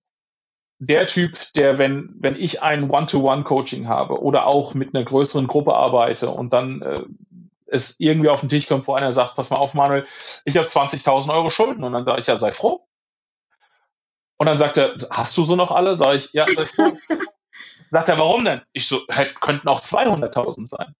der 0.78 1.06
Typ, 1.06 1.38
der, 1.54 1.78
wenn, 1.78 2.14
wenn 2.18 2.36
ich 2.36 2.62
ein 2.62 2.90
One-to-One-Coaching 2.90 3.88
habe 3.88 4.20
oder 4.20 4.46
auch 4.46 4.74
mit 4.74 4.94
einer 4.94 5.04
größeren 5.04 5.46
Gruppe 5.46 5.74
arbeite 5.74 6.30
und 6.30 6.52
dann 6.52 6.82
äh, 6.82 7.02
es 7.66 7.98
irgendwie 7.98 8.28
auf 8.28 8.40
den 8.40 8.48
Tisch 8.48 8.68
kommt, 8.68 8.86
wo 8.86 8.94
einer 8.94 9.12
sagt, 9.12 9.36
pass 9.36 9.50
mal 9.50 9.56
auf, 9.56 9.74
Manuel, 9.74 10.06
ich 10.44 10.56
habe 10.56 10.66
20.000 10.66 11.32
Euro 11.32 11.50
Schulden. 11.50 11.82
Und 11.82 11.92
dann 11.92 12.04
sage 12.04 12.20
ich, 12.20 12.26
ja, 12.26 12.36
sei 12.36 12.52
froh. 12.52 12.86
Und 14.38 14.46
dann 14.46 14.58
sagt 14.58 14.76
er, 14.76 14.94
hast 15.10 15.36
du 15.36 15.44
so 15.44 15.56
noch 15.56 15.72
alle? 15.72 15.96
Sag 15.96 16.16
ich, 16.16 16.32
ja, 16.32 16.46
sei 16.46 16.66
froh. 16.66 16.96
sagt 17.90 18.08
er, 18.08 18.18
warum 18.18 18.44
denn? 18.44 18.62
Ich 18.72 18.86
so, 18.86 19.00
halt, 19.10 19.40
könnten 19.40 19.68
auch 19.68 19.80
200.000 19.80 20.66
sein. 20.66 20.94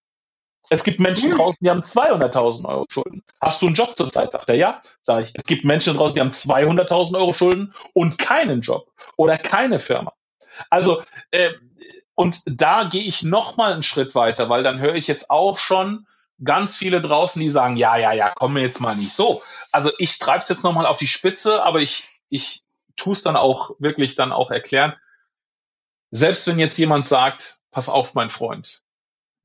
Es 0.71 0.85
gibt 0.85 1.01
Menschen 1.01 1.33
draußen, 1.33 1.59
die 1.63 1.71
haben 1.71 1.81
200.000 1.81 2.65
Euro 2.65 2.87
Schulden. 2.89 3.23
Hast 3.41 3.63
du 3.63 3.67
einen 3.67 3.75
Job 3.75 3.97
zurzeit? 3.97 4.33
Sagt 4.33 4.49
er, 4.49 4.57
ja. 4.57 4.83
Sag 5.01 5.23
ich, 5.23 5.33
es 5.35 5.45
gibt 5.45 5.65
Menschen 5.65 5.97
draußen, 5.97 6.15
die 6.15 6.21
haben 6.21 6.31
200.000 6.31 7.17
Euro 7.19 7.33
Schulden 7.33 7.75
und 7.93 8.19
keinen 8.19 8.61
Job 8.63 8.91
oder 9.17 9.39
keine 9.39 9.79
Firma. 9.79 10.13
Also, 10.71 11.03
äh, 11.31 11.51
und 12.15 12.43
da 12.47 12.85
gehe 12.85 13.03
ich 13.03 13.23
noch 13.23 13.57
mal 13.57 13.73
einen 13.73 13.83
Schritt 13.83 14.15
weiter, 14.15 14.49
weil 14.49 14.63
dann 14.63 14.81
höre 14.81 14.95
ich 14.95 15.07
jetzt 15.07 15.31
auch 15.31 15.59
schon 15.59 16.07
ganz 16.43 16.77
viele 16.77 17.01
draußen, 17.01 17.41
die 17.41 17.51
sagen, 17.51 17.77
ja, 17.77 17.97
ja, 17.97 18.13
ja, 18.13 18.33
komm 18.35 18.55
mir 18.55 18.63
jetzt 18.63 18.81
mal 18.81 18.97
nicht 18.97 19.13
so. 19.13 19.43
Also 19.73 19.91
ich 19.99 20.19
treibe 20.19 20.41
es 20.41 20.49
jetzt 20.49 20.65
noch 20.65 20.73
mal 20.73 20.87
auf 20.87 20.99
die 20.99 21.07
Spitze, 21.07 21.63
aber 21.63 21.81
ich, 21.81 22.09
ich 22.29 22.63
tue 22.97 23.13
es 23.13 23.23
dann 23.23 23.37
auch 23.37 23.73
wirklich 23.79 24.17
dann 24.17 24.33
auch 24.33 24.51
erklären. 24.51 24.95
Selbst 26.11 26.47
wenn 26.47 26.59
jetzt 26.59 26.79
jemand 26.79 27.07
sagt, 27.07 27.61
pass 27.71 27.89
auf, 27.89 28.15
mein 28.15 28.31
Freund, 28.31 28.83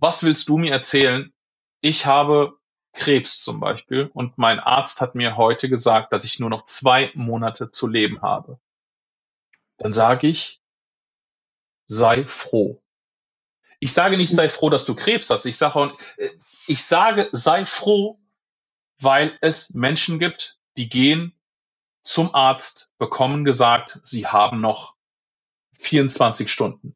was 0.02 0.24
willst 0.24 0.50
du 0.50 0.58
mir 0.58 0.72
erzählen? 0.72 1.32
Ich 1.80 2.06
habe 2.06 2.58
Krebs 2.92 3.42
zum 3.42 3.60
Beispiel 3.60 4.10
und 4.14 4.38
mein 4.38 4.60
Arzt 4.60 5.00
hat 5.00 5.16
mir 5.16 5.38
heute 5.38 5.70
gesagt, 5.70 6.12
dass 6.12 6.26
ich 6.26 6.40
nur 6.40 6.50
noch 6.50 6.66
zwei 6.66 7.12
Monate 7.16 7.70
zu 7.70 7.88
leben 7.88 8.22
habe. 8.22 8.60
Dann 9.78 9.94
sage 9.94 10.28
ich, 10.28 10.62
sei 11.86 12.26
froh. 12.26 12.84
Ich 13.80 13.94
sage 13.94 14.18
nicht, 14.18 14.32
sei 14.32 14.50
froh, 14.50 14.70
dass 14.70 14.86
du 14.86 14.96
Krebs 14.96 15.30
hast. 15.30 15.46
Ich 15.46 15.58
sage, 15.58 15.96
ich 16.68 16.84
sage, 16.84 17.30
sei 17.32 17.66
froh, 17.66 18.20
weil 19.00 19.38
es 19.42 19.74
Menschen 19.74 20.20
gibt, 20.20 20.60
die 20.78 20.90
gehen 20.90 21.40
zum 22.04 22.34
Arzt, 22.34 22.96
bekommen 22.98 23.46
gesagt, 23.46 24.00
sie 24.04 24.28
haben 24.28 24.62
noch 24.62 24.96
24 25.78 26.52
Stunden. 26.52 26.96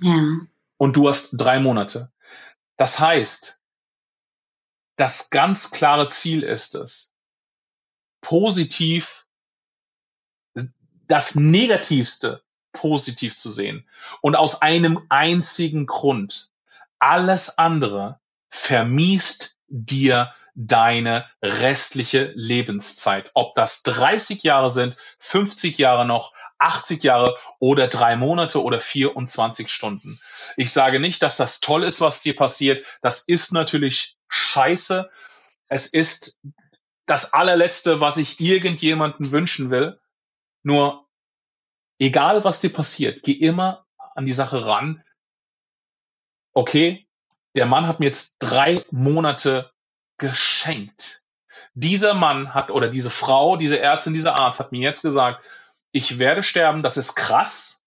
Ja 0.00 0.40
und 0.80 0.96
du 0.96 1.10
hast 1.10 1.32
drei 1.32 1.60
Monate. 1.60 2.10
Das 2.78 2.98
heißt, 2.98 3.62
das 4.96 5.28
ganz 5.28 5.70
klare 5.72 6.08
Ziel 6.08 6.42
ist 6.42 6.74
es, 6.74 7.12
positiv 8.22 9.26
das 11.06 11.34
Negativste 11.34 12.42
positiv 12.72 13.36
zu 13.36 13.50
sehen 13.50 13.86
und 14.22 14.36
aus 14.36 14.62
einem 14.62 15.04
einzigen 15.10 15.84
Grund. 15.84 16.50
Alles 16.98 17.58
andere 17.58 18.18
vermiest 18.48 19.58
dir 19.68 20.32
deine 20.54 21.28
restliche 21.42 22.32
Lebenszeit. 22.34 23.30
Ob 23.34 23.54
das 23.54 23.82
30 23.82 24.44
Jahre 24.44 24.70
sind, 24.70 24.96
50 25.18 25.76
Jahre 25.76 26.06
noch, 26.06 26.32
80 26.60 27.02
Jahre 27.02 27.36
oder 27.58 27.88
drei 27.88 28.16
Monate 28.16 28.62
oder 28.62 28.80
24 28.80 29.68
Stunden. 29.68 30.20
Ich 30.56 30.72
sage 30.72 31.00
nicht, 31.00 31.22
dass 31.22 31.36
das 31.36 31.60
toll 31.60 31.84
ist, 31.84 32.00
was 32.00 32.22
dir 32.22 32.36
passiert. 32.36 32.86
Das 33.02 33.22
ist 33.22 33.52
natürlich 33.52 34.16
scheiße. 34.28 35.10
Es 35.68 35.86
ist 35.86 36.38
das 37.06 37.32
allerletzte, 37.32 38.00
was 38.00 38.18
ich 38.18 38.40
irgendjemanden 38.40 39.32
wünschen 39.32 39.70
will. 39.70 39.98
Nur, 40.62 41.08
egal 41.98 42.44
was 42.44 42.60
dir 42.60 42.72
passiert, 42.72 43.22
geh 43.22 43.32
immer 43.32 43.86
an 44.14 44.26
die 44.26 44.32
Sache 44.32 44.66
ran. 44.66 45.02
Okay, 46.52 47.08
der 47.56 47.66
Mann 47.66 47.86
hat 47.86 48.00
mir 48.00 48.06
jetzt 48.06 48.36
drei 48.38 48.84
Monate 48.90 49.72
geschenkt. 50.18 51.24
Dieser 51.74 52.14
Mann 52.14 52.54
hat 52.54 52.70
oder 52.70 52.88
diese 52.88 53.10
Frau, 53.10 53.56
diese 53.56 53.78
Ärztin, 53.78 54.14
dieser 54.14 54.34
Arzt 54.34 54.60
hat 54.60 54.72
mir 54.72 54.80
jetzt 54.80 55.02
gesagt, 55.02 55.44
ich 55.92 56.18
werde 56.18 56.42
sterben, 56.42 56.82
das 56.82 56.96
ist 56.96 57.14
krass. 57.14 57.84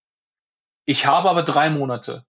Ich 0.86 1.06
habe 1.06 1.30
aber 1.30 1.44
drei 1.44 1.70
Monate. 1.70 2.26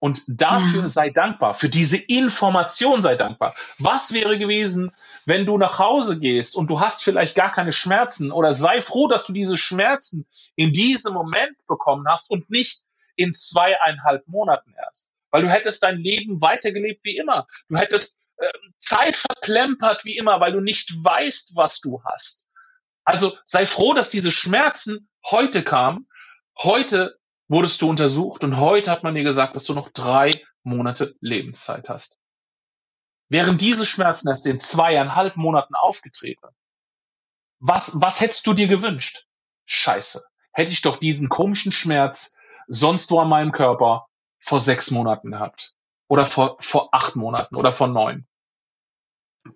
Und 0.00 0.22
dafür 0.28 0.82
Ja. 0.82 0.88
sei 0.88 1.10
dankbar, 1.10 1.54
für 1.54 1.68
diese 1.68 1.96
Information 1.96 3.02
sei 3.02 3.16
dankbar. 3.16 3.56
Was 3.78 4.12
wäre 4.12 4.38
gewesen, 4.38 4.92
wenn 5.26 5.44
du 5.44 5.58
nach 5.58 5.80
Hause 5.80 6.20
gehst 6.20 6.54
und 6.54 6.68
du 6.70 6.80
hast 6.80 7.02
vielleicht 7.02 7.34
gar 7.34 7.50
keine 7.50 7.72
Schmerzen 7.72 8.30
oder 8.30 8.54
sei 8.54 8.80
froh, 8.80 9.08
dass 9.08 9.26
du 9.26 9.32
diese 9.32 9.56
Schmerzen 9.56 10.26
in 10.54 10.72
diesem 10.72 11.14
Moment 11.14 11.56
bekommen 11.66 12.06
hast 12.08 12.30
und 12.30 12.48
nicht 12.48 12.84
in 13.16 13.34
zweieinhalb 13.34 14.26
Monaten 14.28 14.72
erst. 14.86 15.10
Weil 15.30 15.42
du 15.42 15.50
hättest 15.50 15.82
dein 15.82 15.98
Leben 15.98 16.40
weitergelebt 16.40 17.00
wie 17.04 17.16
immer. 17.16 17.48
Du 17.68 17.76
hättest 17.76 18.20
äh, 18.38 18.46
Zeit 18.78 19.16
verplempert 19.16 20.04
wie 20.04 20.16
immer, 20.16 20.40
weil 20.40 20.52
du 20.52 20.60
nicht 20.60 20.92
weißt, 21.04 21.56
was 21.56 21.80
du 21.80 22.02
hast. 22.04 22.47
Also 23.08 23.38
sei 23.46 23.64
froh, 23.64 23.94
dass 23.94 24.10
diese 24.10 24.30
Schmerzen 24.30 25.08
heute 25.24 25.64
kamen. 25.64 26.10
Heute 26.58 27.18
wurdest 27.48 27.80
du 27.80 27.88
untersucht 27.88 28.44
und 28.44 28.58
heute 28.60 28.90
hat 28.90 29.02
man 29.02 29.14
dir 29.14 29.22
gesagt, 29.22 29.56
dass 29.56 29.64
du 29.64 29.72
noch 29.72 29.88
drei 29.88 30.44
Monate 30.62 31.16
Lebenszeit 31.22 31.88
hast. 31.88 32.18
Wären 33.30 33.56
diese 33.56 33.86
Schmerzen 33.86 34.28
erst 34.28 34.44
in 34.44 34.60
zweieinhalb 34.60 35.36
Monaten 35.36 35.74
aufgetreten, 35.74 36.48
was, 37.60 37.92
was 37.94 38.20
hättest 38.20 38.46
du 38.46 38.52
dir 38.52 38.66
gewünscht? 38.66 39.24
Scheiße. 39.64 40.26
Hätte 40.52 40.72
ich 40.72 40.82
doch 40.82 40.98
diesen 40.98 41.30
komischen 41.30 41.72
Schmerz 41.72 42.36
sonst 42.66 43.10
wo 43.10 43.20
an 43.20 43.30
meinem 43.30 43.52
Körper 43.52 44.08
vor 44.38 44.60
sechs 44.60 44.90
Monaten 44.90 45.30
gehabt. 45.30 45.72
Oder 46.08 46.26
vor, 46.26 46.58
vor 46.60 46.90
acht 46.92 47.16
Monaten 47.16 47.56
oder 47.56 47.72
vor 47.72 47.88
neun. 47.88 48.27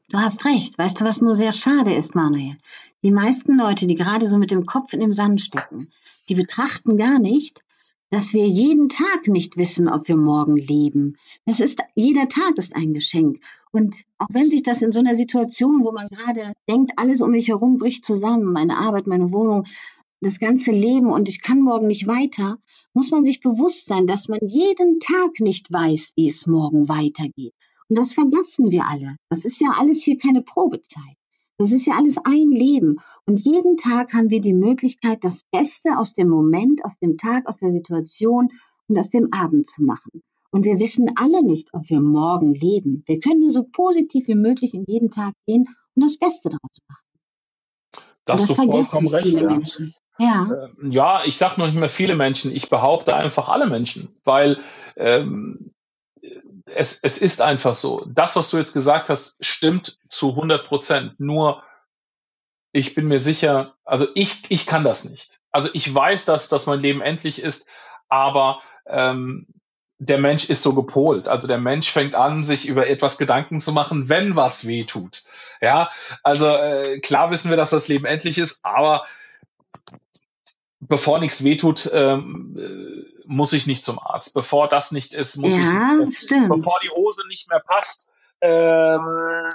Du 0.09 0.19
hast 0.19 0.45
recht. 0.45 0.79
Weißt 0.79 1.01
du, 1.01 1.05
was 1.05 1.21
nur 1.21 1.35
sehr 1.35 1.53
schade 1.53 1.95
ist, 1.95 2.15
Manuel? 2.15 2.57
Die 3.03 3.11
meisten 3.11 3.57
Leute, 3.57 3.87
die 3.87 3.95
gerade 3.95 4.29
so 4.29 4.39
mit 4.39 4.51
dem 4.51 4.67
Kopf 4.67 4.93
in 4.93 5.01
dem 5.01 5.13
Sand 5.13 5.41
stecken, 5.41 5.89
die 6.29 6.35
betrachten 6.35 6.97
gar 6.97 7.19
nicht, 7.19 7.63
dass 8.11 8.35
wir 8.35 8.47
jeden 8.47 8.89
Tag 8.91 9.27
nicht 9.27 9.57
wissen, 9.57 9.89
ob 9.89 10.07
wir 10.07 10.17
morgen 10.17 10.57
leben. 10.57 11.17
Das 11.47 11.61
ist, 11.61 11.81
jeder 11.95 12.29
Tag 12.29 12.59
ist 12.59 12.77
ein 12.77 12.93
Geschenk. 12.93 13.41
Und 13.73 14.05
auch 14.19 14.29
wenn 14.31 14.51
sich 14.51 14.63
das 14.63 14.83
in 14.83 14.93
so 14.93 15.01
einer 15.01 15.15
Situation, 15.15 15.83
wo 15.83 15.93
man 15.93 16.09
gerade 16.09 16.53
denkt, 16.69 16.93
alles 16.97 17.23
um 17.23 17.31
mich 17.31 17.49
herum 17.49 17.79
bricht 17.79 18.05
zusammen, 18.05 18.53
meine 18.53 18.77
Arbeit, 18.77 19.07
meine 19.07 19.33
Wohnung, 19.33 19.65
das 20.21 20.39
ganze 20.39 20.73
Leben 20.73 21.07
und 21.07 21.29
ich 21.29 21.43
kann 21.43 21.61
morgen 21.61 21.87
nicht 21.87 22.07
weiter, 22.07 22.59
muss 22.93 23.11
man 23.11 23.25
sich 23.25 23.41
bewusst 23.41 23.89
sein, 23.89 24.07
dass 24.07 24.29
man 24.29 24.39
jeden 24.47 25.01
Tag 25.01 25.41
nicht 25.41 25.73
weiß, 25.73 26.13
wie 26.15 26.29
es 26.29 26.47
morgen 26.47 26.89
weitergeht. 26.89 27.55
Und 27.93 27.99
das 27.99 28.15
vergessen 28.15 28.71
wir 28.71 28.87
alle. 28.87 29.17
Das 29.29 29.45
ist 29.45 29.61
ja 29.61 29.75
alles 29.79 30.03
hier 30.03 30.17
keine 30.17 30.41
Probezeit. 30.41 31.15
Das 31.59 31.73
ist 31.73 31.87
ja 31.87 31.93
alles 31.93 32.17
ein 32.25 32.51
Leben. 32.51 33.01
Und 33.27 33.41
jeden 33.41 33.77
Tag 33.77 34.15
haben 34.15 34.31
wir 34.31 34.41
die 34.41 34.55
Möglichkeit, 34.55 35.23
das 35.23 35.43
Beste 35.53 35.99
aus 35.99 36.15
dem 36.15 36.31
Moment, 36.31 36.83
aus 36.87 36.99
dem 37.01 37.19
Tag, 37.19 37.47
aus 37.47 37.59
der 37.59 37.71
Situation 37.71 38.49
und 38.89 38.99
aus 38.99 39.11
dem 39.11 39.31
Abend 39.35 39.67
zu 39.67 39.83
machen. 39.83 40.23
Und 40.51 40.65
wir 40.65 40.79
wissen 40.79 41.11
alle 41.17 41.45
nicht, 41.45 41.69
ob 41.75 41.91
wir 41.91 42.01
morgen 42.01 42.55
leben. 42.55 43.03
Wir 43.05 43.21
können 43.21 43.41
nur 43.41 43.51
so 43.51 43.65
positiv 43.65 44.27
wie 44.27 44.37
möglich 44.37 44.73
in 44.73 44.87
jeden 44.87 45.11
Tag 45.11 45.35
gehen 45.47 45.67
und 45.95 46.03
das 46.03 46.17
Beste 46.17 46.49
daraus 46.49 46.79
machen. 46.89 47.05
Da 48.25 48.33
hast 48.33 48.49
Und 48.49 48.59
du 48.59 48.65
das 48.73 48.89
vollkommen 48.89 49.09
recht. 49.09 49.35
Ja. 49.35 49.51
Menschen. 49.51 49.95
Ja, 50.19 50.49
Ähm, 50.81 50.91
Ja, 50.91 51.21
ich 51.27 51.37
sage 51.37 51.61
noch 51.61 51.67
nicht 51.67 51.79
mehr 51.79 51.91
viele 51.91 52.17
Menschen, 52.17 52.53
ich 52.53 52.71
behaupte 52.71 53.15
einfach 53.15 53.51
alle 53.51 53.67
Menschen, 53.67 54.17
weil 54.25 54.61
ähm, 54.97 55.75
es, 56.67 57.01
es 57.03 57.19
ist 57.19 57.41
einfach 57.41 57.75
so. 57.75 58.05
Das, 58.09 58.37
was 58.37 58.51
du 58.51 58.59
jetzt 58.59 58.73
gesagt 58.73 59.09
hast, 59.09 59.37
stimmt 59.41 59.99
zu 60.09 60.31
100 60.31 60.67
Prozent. 60.67 61.19
Nur 61.21 61.63
ich 62.73 62.95
bin 62.95 63.07
mir 63.07 63.21
sicher, 63.21 63.75
also 63.85 64.07
ich, 64.15 64.45
ich 64.49 64.67
kann 64.67 64.85
das 64.85 65.05
nicht. 65.05 65.41
Also 65.51 65.69
ich 65.73 65.93
weiß, 65.93 66.25
dass, 66.25 66.49
dass 66.49 66.67
mein 66.67 66.81
Leben 66.81 67.03
endlich 67.03 67.43
ist, 67.43 67.69
aber 68.09 68.63
ähm, 68.87 69.47
der 69.99 70.19
Mensch 70.19 70.49
ist 70.49 70.63
so 70.63 70.75
gepolt. 70.75 71.29
Also 71.29 71.47
der 71.47 71.59
Mensch 71.59 71.91
fängt 71.91 72.15
an, 72.15 72.45
sich 72.45 72.67
über 72.67 72.89
etwas 72.89 73.19
Gedanken 73.19 73.61
zu 73.61 73.73
machen, 73.73 74.09
wenn 74.09 74.35
was 74.35 74.67
weh 74.67 74.85
tut. 74.85 75.25
Ja, 75.61 75.91
also 76.23 76.49
äh, 76.49 76.99
klar 77.01 77.31
wissen 77.31 77.51
wir, 77.51 77.57
dass 77.57 77.71
das 77.71 77.89
Leben 77.89 78.07
endlich 78.07 78.39
ist, 78.39 78.65
aber 78.65 79.05
bevor 80.81 81.21
nichts 81.21 81.45
wehtut, 81.45 81.89
ähm, 81.93 82.57
äh, 82.59 83.12
muss 83.33 83.53
ich 83.53 83.67
nicht 83.67 83.85
zum 83.85 83.99
Arzt. 83.99 84.35
Bevor 84.35 84.69
das 84.69 84.93
nicht 84.93 85.15
ist, 85.15 85.37
muss 85.37 85.53
ich 85.53 85.59
ja, 85.59 85.95
nicht. 85.95 86.19
stimmt. 86.19 86.49
Bevor 86.49 86.79
die 86.85 86.91
Hose 86.91 87.27
nicht 87.29 87.49
mehr 87.49 87.61
passt, 87.61 88.09
ähm, 88.41 89.51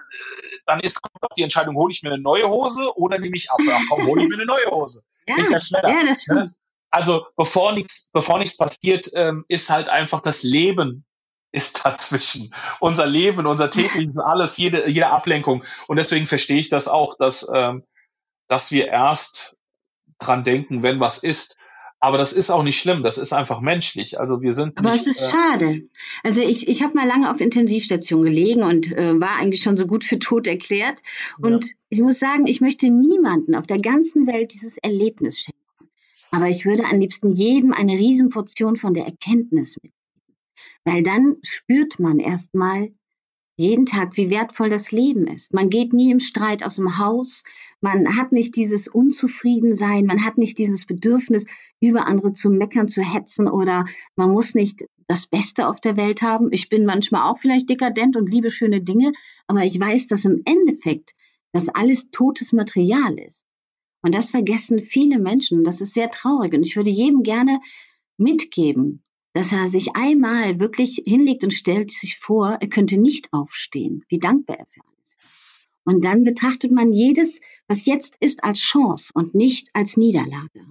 dann 0.65 0.79
ist 0.79 0.99
die 1.35 1.43
Entscheidung, 1.43 1.75
hole 1.75 1.91
ich 1.91 2.03
mir 2.03 2.11
eine 2.11 2.21
neue 2.21 2.47
Hose 2.47 2.95
oder 2.95 3.19
nehme 3.19 3.35
ich 3.35 3.51
ab? 3.51 3.59
Ach 3.69 3.81
komm, 3.89 4.05
hole 4.07 4.23
ich 4.23 4.29
mir 4.29 4.35
eine 4.35 4.45
neue 4.45 4.65
Hose. 4.71 5.03
Ja 5.27 5.35
Ja, 5.51 5.59
schneller. 5.59 5.89
ja, 5.89 6.05
das 6.07 6.23
stimmt. 6.23 6.39
Ne? 6.39 6.53
Also 6.89 7.27
bevor 7.35 7.73
nichts, 7.73 8.09
bevor 8.13 8.39
nichts 8.39 8.57
passiert, 8.57 9.11
ähm, 9.13 9.45
ist 9.47 9.69
halt 9.69 9.89
einfach 9.89 10.21
das 10.21 10.43
Leben 10.43 11.05
ist 11.51 11.85
dazwischen. 11.85 12.53
Unser 12.79 13.05
Leben, 13.05 13.45
unser 13.45 13.69
tägliches 13.69 14.17
alles, 14.17 14.57
jede, 14.57 14.89
jede 14.89 15.07
Ablenkung. 15.07 15.63
Und 15.87 15.97
deswegen 15.97 16.27
verstehe 16.27 16.59
ich 16.59 16.69
das 16.69 16.87
auch, 16.87 17.17
dass, 17.17 17.47
ähm, 17.53 17.83
dass 18.47 18.71
wir 18.71 18.87
erst 18.87 19.57
dran 20.19 20.43
denken, 20.43 20.83
wenn 20.83 20.99
was 20.99 21.19
ist. 21.19 21.57
Aber 21.99 22.19
das 22.19 22.31
ist 22.31 22.51
auch 22.51 22.61
nicht 22.61 22.79
schlimm, 22.79 23.01
das 23.01 23.17
ist 23.17 23.33
einfach 23.33 23.59
menschlich. 23.59 24.19
Also 24.19 24.41
wir 24.41 24.53
sind 24.53 24.77
Aber 24.77 24.91
nicht, 24.91 25.07
es 25.07 25.19
ist 25.19 25.33
äh, 25.33 25.35
schade. 25.35 25.89
Also 26.23 26.41
ich, 26.41 26.67
ich 26.67 26.83
habe 26.83 26.93
mal 26.93 27.07
lange 27.07 27.31
auf 27.31 27.41
Intensivstation 27.41 28.21
gelegen 28.21 28.61
und 28.61 28.91
äh, 28.91 29.19
war 29.19 29.37
eigentlich 29.37 29.63
schon 29.63 29.77
so 29.77 29.87
gut 29.87 30.03
für 30.03 30.19
tot 30.19 30.45
erklärt. 30.45 31.01
Und 31.39 31.71
ich 31.89 31.99
muss 31.99 32.19
sagen, 32.19 32.45
ich 32.45 32.61
möchte 32.61 32.89
niemanden 32.89 33.55
auf 33.55 33.65
der 33.65 33.77
ganzen 33.77 34.27
Welt 34.27 34.53
dieses 34.53 34.77
Erlebnis 34.77 35.39
schenken. 35.39 35.61
Aber 36.31 36.49
ich 36.49 36.65
würde 36.65 36.85
am 36.85 36.99
liebsten 36.99 37.33
jedem 37.33 37.73
eine 37.73 37.93
Riesenportion 37.93 38.75
von 38.75 38.93
der 38.93 39.05
Erkenntnis 39.05 39.77
mitgeben. 39.81 39.93
Weil 40.85 41.01
dann 41.01 41.37
spürt 41.41 41.99
man 41.99 42.19
erstmal 42.19 42.91
jeden 43.57 43.87
Tag, 43.87 44.17
wie 44.17 44.29
wertvoll 44.29 44.69
das 44.69 44.91
Leben 44.91 45.25
ist. 45.25 45.51
Man 45.51 45.71
geht 45.71 45.91
nie 45.91 46.11
im 46.11 46.19
Streit 46.19 46.63
aus 46.63 46.75
dem 46.75 46.99
Haus. 46.99 47.43
Man 47.81 48.15
hat 48.15 48.31
nicht 48.31 48.55
dieses 48.55 48.87
Unzufriedensein. 48.87 50.05
Man 50.05 50.23
hat 50.23 50.37
nicht 50.37 50.59
dieses 50.59 50.85
Bedürfnis, 50.85 51.47
über 51.81 52.05
andere 52.05 52.33
zu 52.33 52.51
meckern, 52.51 52.87
zu 52.87 53.01
hetzen 53.01 53.47
oder 53.47 53.85
man 54.15 54.31
muss 54.31 54.53
nicht 54.53 54.85
das 55.07 55.25
Beste 55.25 55.67
auf 55.67 55.81
der 55.81 55.97
Welt 55.97 56.21
haben. 56.21 56.49
Ich 56.51 56.69
bin 56.69 56.85
manchmal 56.85 57.29
auch 57.29 57.39
vielleicht 57.39 57.69
dekadent 57.69 58.15
und 58.15 58.29
liebe 58.29 58.51
schöne 58.51 58.81
Dinge, 58.81 59.11
aber 59.47 59.63
ich 59.63 59.79
weiß, 59.79 60.05
dass 60.07 60.25
im 60.25 60.43
Endeffekt 60.45 61.13
das 61.51 61.69
alles 61.69 62.11
totes 62.11 62.53
Material 62.53 63.17
ist. 63.17 63.43
Und 64.03 64.13
das 64.13 64.29
vergessen 64.29 64.79
viele 64.79 65.17
Menschen. 65.17 65.63
Das 65.63 65.81
ist 65.81 65.95
sehr 65.95 66.11
traurig. 66.11 66.53
Und 66.53 66.65
ich 66.65 66.75
würde 66.75 66.91
jedem 66.91 67.23
gerne 67.23 67.59
mitgeben, 68.17 69.03
dass 69.37 69.51
er 69.51 69.69
sich 69.69 69.95
einmal 69.95 70.59
wirklich 70.59 71.03
hinlegt 71.05 71.43
und 71.43 71.51
stellt 71.53 71.91
sich 71.91 72.17
vor, 72.17 72.57
er 72.59 72.69
könnte 72.69 72.97
nicht 72.97 73.31
aufstehen, 73.33 74.03
wie 74.09 74.17
dankbar 74.17 74.57
er 74.57 74.65
für 74.65 74.81
alles. 74.81 75.15
Und 75.83 76.03
dann 76.03 76.23
betrachtet 76.23 76.71
man 76.71 76.91
jedes, 76.91 77.39
was 77.67 77.85
jetzt 77.85 78.15
ist, 78.19 78.43
als 78.43 78.57
Chance 78.57 79.11
und 79.13 79.35
nicht 79.35 79.69
als 79.73 79.95
Niederlage. 79.95 80.65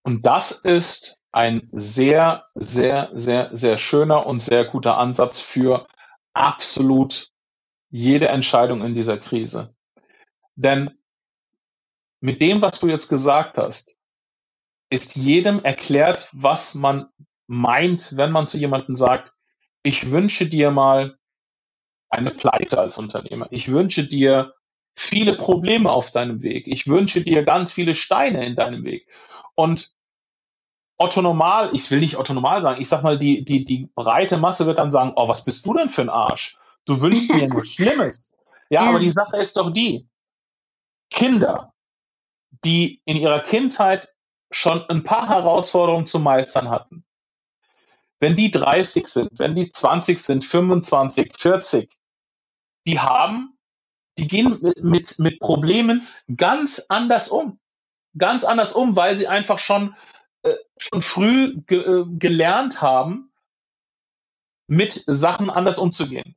Und 0.00 0.24
das 0.24 0.52
ist 0.52 1.22
ein 1.32 1.68
sehr, 1.70 2.46
sehr, 2.54 3.10
sehr, 3.12 3.50
sehr 3.54 3.76
schöner 3.76 4.26
und 4.26 4.40
sehr 4.40 4.64
guter 4.64 4.96
Ansatz 4.96 5.38
für 5.38 5.86
absolut 6.32 7.30
jede 7.90 8.28
Entscheidung 8.28 8.82
in 8.82 8.94
dieser 8.94 9.18
Krise. 9.18 9.74
Denn 10.54 10.92
mit 12.20 12.40
dem, 12.40 12.62
was 12.62 12.80
du 12.80 12.88
jetzt 12.88 13.10
gesagt 13.10 13.58
hast, 13.58 13.95
ist 14.90 15.16
jedem 15.16 15.62
erklärt, 15.64 16.28
was 16.32 16.74
man 16.74 17.08
meint, 17.46 18.16
wenn 18.16 18.30
man 18.30 18.46
zu 18.46 18.58
jemandem 18.58 18.96
sagt, 18.96 19.32
ich 19.82 20.10
wünsche 20.10 20.46
dir 20.46 20.70
mal 20.70 21.18
eine 22.08 22.30
Pleite 22.30 22.78
als 22.78 22.98
Unternehmer. 22.98 23.48
Ich 23.50 23.70
wünsche 23.70 24.06
dir 24.06 24.54
viele 24.94 25.36
Probleme 25.36 25.90
auf 25.90 26.10
deinem 26.10 26.42
Weg. 26.42 26.66
Ich 26.66 26.86
wünsche 26.86 27.20
dir 27.22 27.44
ganz 27.44 27.72
viele 27.72 27.94
Steine 27.94 28.46
in 28.46 28.56
deinem 28.56 28.84
Weg. 28.84 29.08
Und 29.54 29.92
Otto 30.98 31.20
Normal, 31.20 31.70
ich 31.74 31.90
will 31.90 32.00
nicht 32.00 32.16
Otto 32.18 32.32
Normal 32.32 32.62
sagen, 32.62 32.80
ich 32.80 32.88
sag 32.88 33.02
mal, 33.02 33.18
die, 33.18 33.44
die, 33.44 33.64
die 33.64 33.90
breite 33.94 34.38
Masse 34.38 34.66
wird 34.66 34.78
dann 34.78 34.90
sagen, 34.90 35.12
oh, 35.16 35.28
was 35.28 35.44
bist 35.44 35.66
du 35.66 35.74
denn 35.74 35.90
für 35.90 36.02
ein 36.02 36.08
Arsch? 36.08 36.56
Du 36.86 37.00
wünschst 37.00 37.32
mir 37.34 37.48
nur 37.48 37.64
Schlimmes. 37.64 38.34
Ja, 38.70 38.84
Ja. 38.84 38.88
aber 38.90 39.00
die 39.00 39.10
Sache 39.10 39.36
ist 39.36 39.56
doch 39.56 39.70
die, 39.70 40.08
Kinder, 41.10 41.72
die 42.64 43.00
in 43.04 43.16
ihrer 43.16 43.40
Kindheit 43.40 44.12
schon 44.50 44.88
ein 44.88 45.04
paar 45.04 45.28
Herausforderungen 45.28 46.06
zu 46.06 46.18
meistern 46.18 46.70
hatten, 46.70 47.04
wenn 48.20 48.34
die 48.34 48.50
30 48.50 49.06
sind, 49.08 49.38
wenn 49.38 49.54
die 49.54 49.70
20 49.70 50.18
sind, 50.18 50.44
25, 50.44 51.32
40, 51.36 51.90
die 52.86 53.00
haben, 53.00 53.58
die 54.18 54.28
gehen 54.28 54.58
mit, 54.62 54.82
mit, 54.82 55.18
mit 55.18 55.40
Problemen 55.40 56.06
ganz 56.36 56.86
anders 56.88 57.28
um. 57.28 57.58
Ganz 58.16 58.44
anders 58.44 58.72
um, 58.72 58.96
weil 58.96 59.16
sie 59.16 59.28
einfach 59.28 59.58
schon, 59.58 59.94
äh, 60.42 60.54
schon 60.78 61.02
früh 61.02 61.54
ge, 61.66 61.80
äh, 61.80 62.04
gelernt 62.18 62.80
haben, 62.80 63.30
mit 64.68 64.92
Sachen 65.06 65.50
anders 65.50 65.78
umzugehen. 65.78 66.34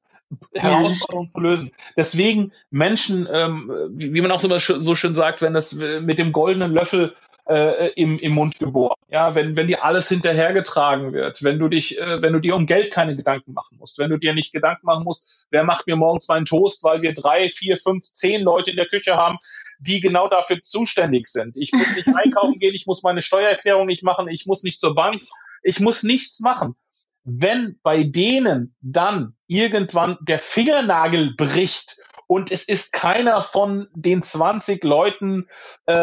Ja, 0.53 0.61
Herausforderungen 0.63 1.29
zu 1.29 1.39
lösen. 1.39 1.71
Deswegen 1.97 2.51
Menschen, 2.69 3.27
ähm, 3.31 3.71
wie, 3.93 4.13
wie 4.13 4.21
man 4.21 4.31
auch 4.31 4.43
immer 4.43 4.59
so 4.59 4.93
schön 4.93 5.15
sagt, 5.15 5.41
wenn 5.41 5.55
es 5.55 5.73
äh, 5.79 6.01
mit 6.01 6.19
dem 6.19 6.31
goldenen 6.31 6.71
Löffel 6.71 7.15
äh, 7.49 7.87
im, 7.95 8.19
im 8.19 8.33
Mund 8.35 8.59
geboren. 8.59 8.95
Ja, 9.09 9.33
wenn, 9.33 9.55
wenn 9.55 9.67
dir 9.67 9.83
alles 9.83 10.07
hinterhergetragen 10.07 11.13
wird, 11.13 11.43
wenn 11.43 11.57
du 11.57 11.67
dich, 11.67 11.99
äh, 11.99 12.21
wenn 12.21 12.33
du 12.33 12.39
dir 12.39 12.55
um 12.55 12.67
Geld 12.67 12.91
keine 12.91 13.15
Gedanken 13.15 13.53
machen 13.53 13.77
musst, 13.79 13.97
wenn 13.97 14.11
du 14.11 14.17
dir 14.17 14.33
nicht 14.33 14.53
Gedanken 14.53 14.85
machen 14.85 15.03
musst, 15.03 15.47
wer 15.49 15.63
macht 15.63 15.87
mir 15.87 15.95
morgens 15.95 16.27
meinen 16.27 16.45
Toast, 16.45 16.83
weil 16.83 17.01
wir 17.01 17.13
drei, 17.13 17.49
vier, 17.49 17.77
fünf, 17.77 18.03
zehn 18.11 18.43
Leute 18.43 18.69
in 18.69 18.77
der 18.77 18.85
Küche 18.85 19.15
haben, 19.15 19.39
die 19.79 19.99
genau 19.99 20.29
dafür 20.29 20.61
zuständig 20.61 21.27
sind. 21.27 21.57
Ich 21.57 21.71
muss 21.73 21.95
nicht 21.95 22.07
einkaufen 22.15 22.59
gehen, 22.59 22.75
ich 22.75 22.85
muss 22.85 23.01
meine 23.01 23.21
Steuererklärung 23.21 23.87
nicht 23.87 24.03
machen, 24.03 24.27
ich 24.29 24.45
muss 24.45 24.63
nicht 24.63 24.79
zur 24.79 24.93
Bank, 24.93 25.19
ich 25.63 25.79
muss 25.79 26.03
nichts 26.03 26.39
machen. 26.41 26.75
Wenn 27.23 27.79
bei 27.81 28.03
denen 28.03 28.75
dann 28.81 29.35
irgendwann 29.47 30.17
der 30.21 30.39
Fingernagel 30.39 31.33
bricht 31.35 31.97
und 32.27 32.51
es 32.51 32.67
ist 32.67 32.93
keiner 32.93 33.41
von 33.41 33.87
den 33.95 34.21
20 34.21 34.83
Leuten 34.83 35.47
äh, 35.87 35.93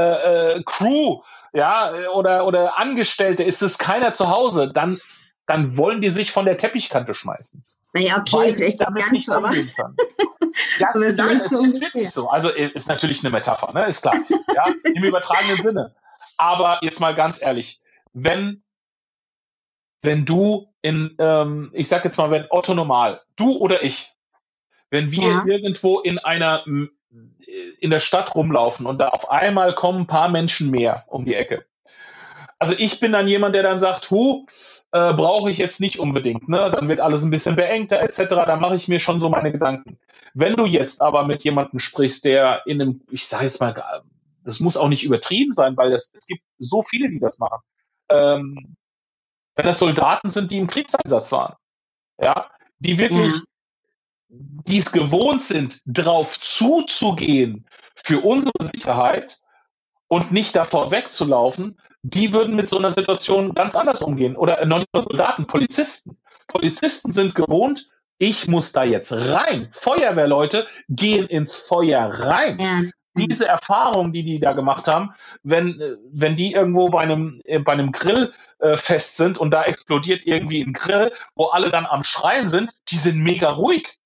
äh, 0.57 0.63
Crew, 0.67 1.21
ja, 1.57 2.11
oder, 2.13 2.47
oder 2.47 2.79
Angestellte, 2.79 3.43
ist 3.43 3.63
es 3.63 3.79
keiner 3.79 4.13
zu 4.13 4.29
Hause, 4.29 4.71
dann, 4.73 5.01
dann 5.47 5.77
wollen 5.77 6.01
die 6.01 6.11
sich 6.11 6.31
von 6.33 6.45
der 6.45 6.57
Teppichkante 6.59 7.15
schmeißen. 7.15 7.63
Naja, 7.95 8.19
okay, 8.21 8.55
vielleicht 8.55 8.81
damit 8.81 9.03
ganz, 9.03 9.13
nicht 9.13 9.29
aber- 9.31 9.51
Aber 10.81 11.13
nein, 11.13 11.41
es 11.45 11.51
so 11.51 11.63
ist 11.63 11.81
wirklich 11.81 12.11
so. 12.11 12.29
Also 12.31 12.51
es 12.51 12.73
ist 12.73 12.89
natürlich 12.89 13.23
eine 13.23 13.31
Metapher, 13.31 13.73
ne? 13.73 13.87
ist 13.87 14.03
klar. 14.03 14.15
Ja, 14.55 14.65
im 14.85 15.05
übertragenen 15.05 15.61
Sinne. 15.63 15.95
Aber 16.39 16.79
jetzt 16.83 17.01
mal 17.01 17.15
ganz 17.15 17.41
ehrlich, 17.43 17.81
wenn 18.13 18.63
wenn 20.03 20.25
du 20.25 20.73
in, 20.83 21.17
ähm, 21.19 21.71
ich 21.73 21.89
sag 21.89 22.05
jetzt 22.05 22.17
mal, 22.19 22.31
wenn 22.31 22.47
Otto 22.51 22.75
normal, 22.75 23.23
du 23.37 23.57
oder 23.57 23.83
ich, 23.83 24.13
wenn 24.91 25.11
wir 25.11 25.29
Ja. 25.29 25.45
irgendwo 25.47 26.01
in 26.01 26.19
einer 26.19 26.65
in 27.47 27.91
der 27.91 28.01
Stadt 28.01 28.35
rumlaufen 28.35 28.87
und 28.87 28.99
da 28.99 29.09
auf 29.09 29.31
einmal 29.31 29.75
kommen 29.75 30.01
ein 30.01 30.07
paar 30.07 30.29
Menschen 30.29 30.71
mehr 30.71 31.05
um 31.09 31.25
die 31.25 31.35
Ecke. 31.35 31.65
Also 32.59 32.75
ich 32.79 33.01
bin 33.01 33.13
dann 33.13 33.29
jemand, 33.29 33.55
der 33.55 33.63
dann 33.63 33.79
sagt, 33.79 34.11
hu, 34.11 34.47
äh, 34.93 35.13
brauche 35.13 35.51
ich 35.51 35.59
jetzt 35.59 35.81
nicht 35.81 35.99
unbedingt, 35.99 36.49
ne? 36.49 36.71
Dann 36.71 36.89
wird 36.89 37.01
alles 37.01 37.23
ein 37.23 37.31
bisschen 37.31 37.55
beengter 37.55 38.01
etc. 38.01 38.29
Da 38.31 38.57
mache 38.57 38.77
ich 38.77 38.89
mir 38.89 38.99
schon 38.99 39.21
so 39.21 39.29
meine 39.29 39.53
Gedanken. 39.53 39.99
Wenn 40.33 40.57
du 40.57 40.65
jetzt 40.65 41.03
aber 41.03 41.27
mit 41.27 41.45
jemandem 41.45 41.79
sprichst, 41.79 42.25
der 42.25 42.63
in 42.67 42.81
einem, 42.81 43.03
ich 43.11 43.27
sage 43.27 43.45
jetzt 43.45 43.61
mal, 43.61 44.03
das 44.43 44.61
muss 44.61 44.79
auch 44.79 44.89
nicht 44.89 45.05
übertrieben 45.05 45.53
sein, 45.53 45.77
weil 45.77 45.93
es, 45.93 46.13
es 46.15 46.27
gibt 46.27 46.43
so 46.59 46.83
viele, 46.83 47.11
die 47.11 47.21
das 47.21 47.39
machen. 47.39 47.61
Ähm, 48.09 48.77
wenn 49.55 49.67
das 49.67 49.79
Soldaten 49.79 50.31
sind, 50.31 50.51
die 50.51 50.59
im 50.59 50.67
Kriegseinsatz 50.67 51.33
waren, 51.33 51.57
ja, 52.19 52.51
die 52.79 52.99
wirklich, 52.99 53.35
Ja. 53.35 53.43
Die 54.69 54.79
es 54.79 54.93
gewohnt 54.93 55.43
sind, 55.43 55.81
drauf 55.87 56.39
zuzugehen 56.41 57.67
für 57.95 58.21
unsere 58.21 58.53
Sicherheit 58.61 59.39
und 60.09 60.33
nicht 60.33 60.55
davor 60.55 60.91
wegzulaufen, 60.91 61.79
die 62.03 62.33
würden 62.33 62.55
mit 62.55 62.71
so 62.71 62.79
einer 62.79 62.93
Situation 62.93 63.55
ganz 63.55 63.75
anders 63.75 64.03
umgehen. 64.03 64.37
Oder 64.37 64.65
noch 64.67 64.79
nicht 64.79 64.95
nur 64.95 65.03
Soldaten, 65.03 65.47
Polizisten. 65.47 66.17
Polizisten 66.47 67.11
sind 67.11 67.35
gewohnt, 67.35 67.89
ich 68.19 68.49
muss 68.49 68.73
da 68.73 68.85
jetzt 68.85 69.13
rein. 69.13 69.69
Feuerwehrleute 69.73 70.67
gehen 70.89 71.27
ins 71.27 71.57
Feuer 71.57 72.01
rein 72.07 72.59
Ja. 72.61 72.83
diese 73.15 73.49
Erfahrung, 73.49 74.13
die 74.13 74.23
die 74.23 74.39
da 74.41 74.53
gemacht 74.53 74.89
haben, 74.89 75.15
wenn, 75.43 75.81
äh, 75.81 75.97
wenn 76.13 76.37
die 76.37 76.53
irgendwo 76.53 76.89
bei 76.91 77.01
einem, 77.01 77.41
äh, 77.45 77.59
bei 77.59 77.73
einem 77.73 77.93
Grill 77.93 78.33
äh, 78.59 78.77
fest 78.77 79.17
sind 79.17 79.39
und 79.39 79.51
da 79.51 79.65
explodiert 79.65 80.23
irgendwie 80.25 80.63
ein 80.63 80.73
Grill, 80.73 81.13
wo 81.35 81.47
alle 81.47 81.71
dann 81.71 81.87
am 81.87 82.03
Schreien 82.03 82.49
sind, 82.49 82.71
die 82.89 82.97
sind 82.97 83.19
mega 83.23 83.51
ruhig. 83.51 83.99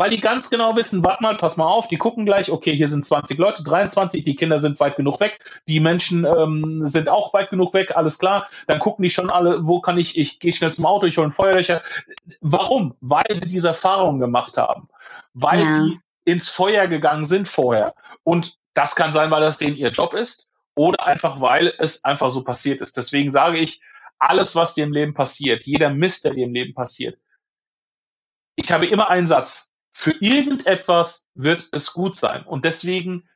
Weil 0.00 0.08
die 0.08 0.20
ganz 0.20 0.48
genau 0.48 0.76
wissen, 0.76 1.04
warte 1.04 1.22
mal, 1.22 1.36
pass 1.36 1.58
mal 1.58 1.66
auf, 1.66 1.86
die 1.86 1.98
gucken 1.98 2.24
gleich, 2.24 2.50
okay, 2.50 2.74
hier 2.74 2.88
sind 2.88 3.04
20 3.04 3.36
Leute, 3.36 3.62
23, 3.62 4.24
die 4.24 4.34
Kinder 4.34 4.58
sind 4.58 4.80
weit 4.80 4.96
genug 4.96 5.20
weg, 5.20 5.40
die 5.68 5.78
Menschen 5.78 6.24
ähm, 6.24 6.86
sind 6.86 7.10
auch 7.10 7.34
weit 7.34 7.50
genug 7.50 7.74
weg, 7.74 7.94
alles 7.94 8.18
klar. 8.18 8.48
Dann 8.66 8.78
gucken 8.78 9.02
die 9.02 9.10
schon 9.10 9.28
alle, 9.28 9.66
wo 9.66 9.82
kann 9.82 9.98
ich, 9.98 10.18
ich 10.18 10.40
gehe 10.40 10.52
schnell 10.52 10.72
zum 10.72 10.86
Auto, 10.86 11.04
ich 11.04 11.18
hole 11.18 11.26
einen 11.26 11.34
Feuerlöcher. 11.34 11.82
Warum? 12.40 12.94
Weil 13.02 13.26
sie 13.28 13.50
diese 13.50 13.68
Erfahrung 13.68 14.20
gemacht 14.20 14.56
haben. 14.56 14.88
Weil 15.34 15.64
Ja. 15.64 15.70
sie 15.70 16.00
ins 16.24 16.48
Feuer 16.48 16.86
gegangen 16.86 17.26
sind 17.26 17.46
vorher. 17.46 17.94
Und 18.24 18.56
das 18.72 18.96
kann 18.96 19.12
sein, 19.12 19.30
weil 19.30 19.42
das 19.42 19.58
denen 19.58 19.76
ihr 19.76 19.90
Job 19.90 20.14
ist 20.14 20.48
oder 20.76 21.04
einfach, 21.04 21.42
weil 21.42 21.74
es 21.76 22.06
einfach 22.06 22.30
so 22.30 22.42
passiert 22.42 22.80
ist. 22.80 22.96
Deswegen 22.96 23.32
sage 23.32 23.58
ich, 23.58 23.82
alles, 24.18 24.56
was 24.56 24.72
dir 24.72 24.84
im 24.84 24.94
Leben 24.94 25.12
passiert, 25.12 25.66
jeder 25.66 25.90
Mist, 25.90 26.24
der 26.24 26.32
dir 26.32 26.46
im 26.46 26.54
Leben 26.54 26.72
passiert, 26.72 27.18
ich 28.56 28.72
habe 28.72 28.86
immer 28.86 29.10
einen 29.10 29.26
Satz. 29.26 29.69
Für 29.92 30.12
irgendetwas 30.20 31.26
wird 31.34 31.68
es 31.72 31.92
gut 31.92 32.16
sein. 32.16 32.44
Und 32.44 32.64
deswegen 32.64 33.28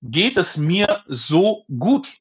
geht 0.00 0.36
es 0.36 0.56
mir 0.56 1.02
so 1.06 1.64
gut. 1.78 2.14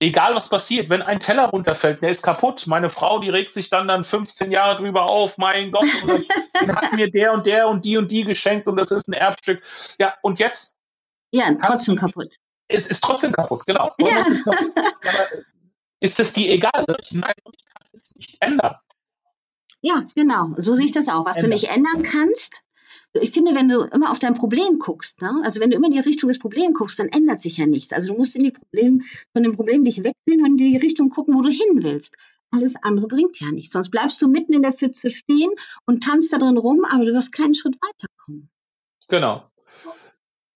Egal 0.00 0.34
was 0.34 0.48
passiert, 0.48 0.88
wenn 0.90 1.02
ein 1.02 1.20
Teller 1.20 1.46
runterfällt, 1.46 2.02
der 2.02 2.10
ist 2.10 2.22
kaputt. 2.22 2.66
Meine 2.66 2.90
Frau, 2.90 3.20
die 3.20 3.30
regt 3.30 3.54
sich 3.54 3.70
dann 3.70 3.86
dann 3.86 4.04
15 4.04 4.50
Jahre 4.50 4.76
drüber 4.82 5.04
auf. 5.04 5.38
Mein 5.38 5.70
Gott, 5.70 5.86
das, 6.06 6.26
den 6.60 6.74
hat 6.74 6.92
mir 6.94 7.10
der 7.10 7.32
und 7.32 7.46
der 7.46 7.68
und 7.68 7.84
die 7.84 7.96
und 7.96 8.10
die 8.10 8.24
geschenkt 8.24 8.66
und 8.66 8.76
das 8.76 8.90
ist 8.90 9.08
ein 9.08 9.12
Erbstück. 9.12 9.62
Ja, 9.98 10.14
und 10.22 10.40
jetzt 10.40 10.76
ja, 11.30 11.54
trotzdem 11.54 11.94
du- 11.96 12.00
kaputt. 12.00 12.34
es 12.68 12.88
ist 12.88 13.02
trotzdem 13.04 13.32
kaputt, 13.32 13.64
genau. 13.66 13.92
Ja. 14.00 14.26
Ist 16.00 16.20
es 16.20 16.32
dir 16.32 16.50
egal? 16.52 16.84
Nein, 17.12 17.32
ich 17.52 17.64
kann 17.64 17.88
es 17.92 18.14
nicht 18.16 18.36
ändern. 18.40 18.76
Ja, 19.80 20.04
genau. 20.14 20.48
So 20.58 20.74
sehe 20.74 20.86
ich 20.86 20.92
das 20.92 21.08
auch. 21.08 21.24
Was 21.24 21.36
du 21.36 21.44
Ändern. 21.44 21.50
nicht 21.60 21.70
ändern 21.70 22.02
kannst, 22.02 22.62
ich 23.20 23.30
finde, 23.30 23.54
wenn 23.54 23.68
du 23.68 23.82
immer 23.82 24.10
auf 24.10 24.18
dein 24.18 24.34
Problem 24.34 24.78
guckst, 24.78 25.22
ne? 25.22 25.40
also 25.44 25.60
wenn 25.60 25.70
du 25.70 25.76
immer 25.76 25.86
in 25.86 25.92
die 25.92 26.00
Richtung 26.00 26.28
des 26.28 26.38
Problems 26.38 26.74
guckst, 26.74 26.98
dann 26.98 27.08
ändert 27.08 27.40
sich 27.40 27.58
ja 27.58 27.66
nichts. 27.66 27.92
Also 27.92 28.12
du 28.12 28.18
musst 28.18 28.34
in 28.34 28.42
die 28.42 28.50
Problem, 28.50 29.02
von 29.32 29.42
dem 29.42 29.54
Problem 29.54 29.84
dich 29.84 29.98
wegdrehen 29.98 30.40
und 30.40 30.46
in 30.46 30.56
die 30.56 30.76
Richtung 30.76 31.10
gucken, 31.10 31.34
wo 31.34 31.42
du 31.42 31.48
hin 31.48 31.82
willst. 31.82 32.16
Alles 32.50 32.74
andere 32.82 33.06
bringt 33.06 33.40
ja 33.40 33.50
nichts. 33.52 33.72
Sonst 33.72 33.90
bleibst 33.90 34.20
du 34.20 34.28
mitten 34.28 34.52
in 34.52 34.62
der 34.62 34.72
Pfütze 34.72 35.10
stehen 35.10 35.50
und 35.86 36.02
tanzt 36.02 36.32
da 36.32 36.38
drin 36.38 36.56
rum, 36.56 36.84
aber 36.84 37.04
du 37.04 37.12
wirst 37.12 37.32
keinen 37.32 37.54
Schritt 37.54 37.76
weiterkommen. 37.76 38.50
Genau. 39.08 39.48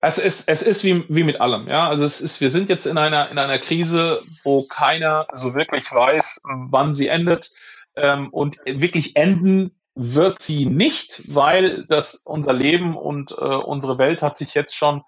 Es 0.01 0.19
ist, 0.19 0.49
es 0.49 0.63
ist 0.63 0.85
wie, 0.85 1.05
wie 1.09 1.25
mit 1.25 1.41
allem, 1.41 1.67
ja. 1.67 1.89
Also 1.89 2.05
es 2.05 2.21
ist, 2.21 2.41
wir 2.41 2.51
sind 2.51 2.69
jetzt 2.69 2.87
in 2.87 2.99
einer, 2.99 3.31
in 3.31 3.39
einer 3.39 3.59
Krise, 3.59 4.23
wo 4.45 4.65
keiner 4.65 5.27
so 5.33 5.55
wirklich 5.55 5.91
weiß, 5.93 6.41
wann 6.45 6.93
sie 6.93 7.09
endet. 7.09 7.53
Ähm, 7.97 8.29
und 8.31 8.59
wirklich 8.65 9.17
enden 9.17 9.78
wird 10.01 10.41
sie 10.41 10.65
nicht, 10.65 11.35
weil 11.35 11.85
das 11.89 12.23
unser 12.25 12.53
Leben 12.53 12.97
und 12.97 13.33
äh, 13.33 13.35
unsere 13.35 13.99
Welt 13.99 14.23
hat 14.23 14.37
sich 14.37 14.55
jetzt 14.55 14.77
schon 14.77 15.03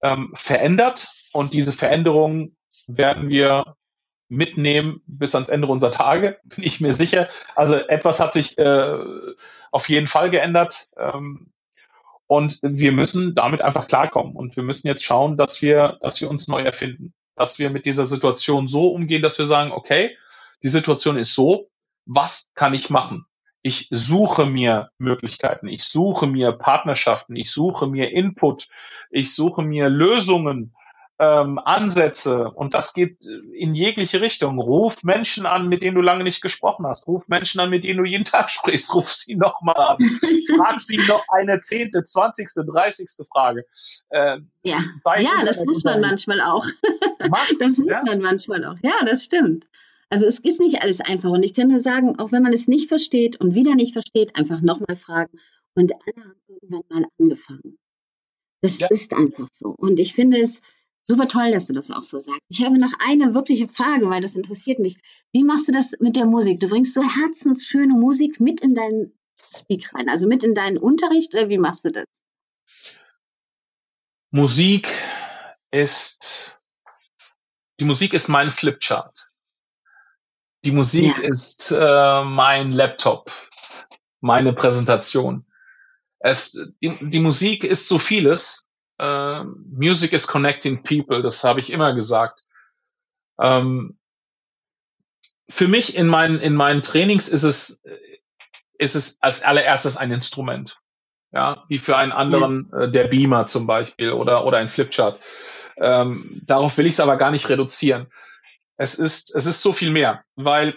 ähm, 0.00 0.30
verändert 0.34 1.12
und 1.32 1.54
diese 1.54 1.72
Veränderungen 1.72 2.56
werden 2.86 3.28
wir 3.28 3.76
mitnehmen 4.28 5.02
bis 5.06 5.34
ans 5.34 5.48
Ende 5.48 5.66
unserer 5.66 5.90
Tage, 5.90 6.38
bin 6.44 6.64
ich 6.64 6.80
mir 6.80 6.94
sicher. 6.94 7.28
Also 7.56 7.74
etwas 7.74 8.20
hat 8.20 8.32
sich 8.32 8.56
äh, 8.58 8.96
auf 9.72 9.88
jeden 9.88 10.06
Fall 10.06 10.30
geändert. 10.30 10.88
Ähm, 10.96 11.52
und 12.28 12.60
wir 12.62 12.92
müssen 12.92 13.34
damit 13.34 13.60
einfach 13.60 13.88
klarkommen. 13.88 14.36
Und 14.36 14.54
wir 14.54 14.62
müssen 14.62 14.86
jetzt 14.86 15.04
schauen, 15.04 15.36
dass 15.36 15.60
wir, 15.60 15.98
dass 16.00 16.20
wir 16.20 16.30
uns 16.30 16.46
neu 16.48 16.62
erfinden. 16.62 17.12
Dass 17.34 17.58
wir 17.58 17.70
mit 17.70 17.86
dieser 17.86 18.06
Situation 18.06 18.68
so 18.68 18.88
umgehen, 18.88 19.20
dass 19.20 19.38
wir 19.38 19.46
sagen, 19.46 19.72
okay, 19.72 20.16
die 20.62 20.68
Situation 20.68 21.18
ist 21.18 21.34
so, 21.34 21.68
was 22.06 22.50
kann 22.54 22.72
ich 22.72 22.88
machen? 22.88 23.26
Ich 23.62 23.88
suche 23.90 24.46
mir 24.46 24.90
Möglichkeiten, 24.98 25.68
ich 25.68 25.84
suche 25.84 26.26
mir 26.26 26.52
Partnerschaften, 26.52 27.36
ich 27.36 27.52
suche 27.52 27.86
mir 27.86 28.10
Input, 28.10 28.68
ich 29.10 29.34
suche 29.34 29.62
mir 29.62 29.88
Lösungen, 29.88 30.74
ähm, 31.22 31.60
Ansätze 31.64 32.50
und 32.50 32.74
das 32.74 32.94
geht 32.94 33.24
in 33.54 33.74
jegliche 33.74 34.20
Richtung. 34.20 34.58
Ruf 34.58 35.04
Menschen 35.04 35.46
an, 35.46 35.68
mit 35.68 35.82
denen 35.82 35.94
du 35.94 36.00
lange 36.02 36.24
nicht 36.24 36.42
gesprochen 36.42 36.84
hast. 36.86 37.06
Ruf 37.06 37.28
Menschen 37.28 37.60
an, 37.60 37.70
mit 37.70 37.84
denen 37.84 37.98
du 37.98 38.04
jeden 38.04 38.24
Tag 38.24 38.50
sprichst. 38.50 38.92
Ruf 38.94 39.12
sie 39.12 39.36
nochmal 39.36 39.76
an. 39.76 39.98
Frag 40.56 40.80
sie 40.80 40.98
noch 41.06 41.24
eine 41.28 41.58
zehnte, 41.58 42.02
zwanzigste, 42.02 42.64
dreißigste 42.64 43.24
Frage. 43.26 43.64
Ähm, 44.10 44.50
Ja, 44.64 44.78
ja 45.18 45.30
das 45.44 45.64
muss 45.64 45.84
man 45.84 46.00
manchmal 46.00 46.40
auch. 46.40 46.66
Mach, 47.28 47.46
Das 47.60 47.78
muss 47.78 47.88
ja? 47.88 48.02
man 48.04 48.20
manchmal 48.20 48.64
auch. 48.64 48.76
Ja, 48.82 49.04
das 49.06 49.22
stimmt. 49.22 49.66
Also 50.12 50.26
es 50.26 50.40
ist 50.40 50.60
nicht 50.60 50.82
alles 50.82 51.00
einfach. 51.00 51.30
Und 51.30 51.42
ich 51.42 51.54
kann 51.54 51.68
nur 51.68 51.80
sagen, 51.80 52.18
auch 52.18 52.32
wenn 52.32 52.42
man 52.42 52.52
es 52.52 52.68
nicht 52.68 52.90
versteht 52.90 53.40
und 53.40 53.54
wieder 53.54 53.74
nicht 53.74 53.94
versteht, 53.94 54.36
einfach 54.36 54.60
nochmal 54.60 54.96
fragen. 54.98 55.38
Und 55.74 55.90
alle 55.94 56.24
haben 56.26 56.42
irgendwann 56.48 56.82
mal 56.90 57.08
angefangen. 57.18 57.78
Das 58.60 58.78
Ja. 58.78 58.88
ist 58.88 59.14
einfach 59.14 59.48
so. 59.50 59.70
Und 59.70 59.98
ich 59.98 60.12
finde 60.12 60.38
es 60.38 60.60
super 61.08 61.28
toll, 61.28 61.50
dass 61.50 61.68
du 61.68 61.72
das 61.72 61.90
auch 61.90 62.02
so 62.02 62.20
sagst. 62.20 62.42
Ich 62.50 62.62
habe 62.62 62.78
noch 62.78 62.92
eine 62.98 63.34
wirkliche 63.34 63.68
Frage, 63.68 64.10
weil 64.10 64.20
das 64.20 64.36
interessiert 64.36 64.80
mich. 64.80 64.98
Wie 65.32 65.44
machst 65.44 65.68
du 65.68 65.72
das 65.72 65.92
mit 65.98 66.14
der 66.14 66.26
Musik? 66.26 66.60
Du 66.60 66.68
bringst 66.68 66.92
so 66.92 67.02
herzensschöne 67.02 67.94
Musik 67.94 68.38
mit 68.38 68.60
in 68.60 68.74
deinen 68.74 69.18
Speak 69.50 69.94
rein, 69.94 70.10
also 70.10 70.28
mit 70.28 70.44
in 70.44 70.54
deinen 70.54 70.76
Unterricht 70.76 71.32
oder 71.32 71.48
wie 71.48 71.56
machst 71.56 71.86
du 71.86 71.90
das? 71.90 72.04
Musik 74.30 74.88
ist, 75.70 76.60
die 77.80 77.86
Musik 77.86 78.12
ist 78.12 78.28
mein 78.28 78.50
Flipchart. 78.50 79.31
Die 80.64 80.72
Musik 80.72 81.18
Ja. 81.18 81.28
ist 81.28 81.72
äh, 81.76 82.24
mein 82.24 82.72
Laptop, 82.72 83.30
meine 84.20 84.52
Präsentation. 84.52 85.44
Es, 86.20 86.52
die, 86.80 86.98
die 87.00 87.20
Musik 87.20 87.64
ist 87.64 87.88
so 87.88 87.98
vieles. 87.98 88.68
Äh, 88.98 89.44
Music 89.44 90.12
is 90.12 90.26
connecting 90.26 90.84
people, 90.84 91.22
das 91.22 91.42
habe 91.42 91.60
ich 91.60 91.70
immer 91.70 91.94
gesagt. 91.94 92.44
Ähm, 93.40 93.98
für 95.48 95.66
mich 95.66 95.96
in 95.96 96.06
meinen, 96.06 96.38
in 96.38 96.54
meinen 96.54 96.82
Trainings 96.82 97.28
ist 97.28 97.42
es, 97.42 97.82
ist 98.78 98.94
es 98.94 99.18
als 99.20 99.42
allererstes 99.42 99.96
ein 99.96 100.12
Instrument. 100.12 100.78
Ja, 101.32 101.64
wie 101.68 101.78
für 101.78 101.96
einen 101.96 102.12
anderen 102.12 102.70
äh, 102.74 102.90
der 102.90 103.04
Beamer 103.04 103.46
zum 103.46 103.66
Beispiel 103.66 104.12
oder, 104.12 104.44
oder 104.44 104.58
ein 104.58 104.68
Flipchart. 104.68 105.18
Ähm, 105.78 106.42
darauf 106.44 106.76
will 106.76 106.84
ich 106.86 106.92
es 106.92 107.00
aber 107.00 107.16
gar 107.16 107.30
nicht 107.30 107.48
reduzieren. 107.48 108.12
Es 108.82 108.96
ist, 108.96 109.32
es 109.36 109.46
ist 109.46 109.62
so 109.62 109.72
viel 109.72 109.92
mehr, 109.92 110.24
weil 110.34 110.76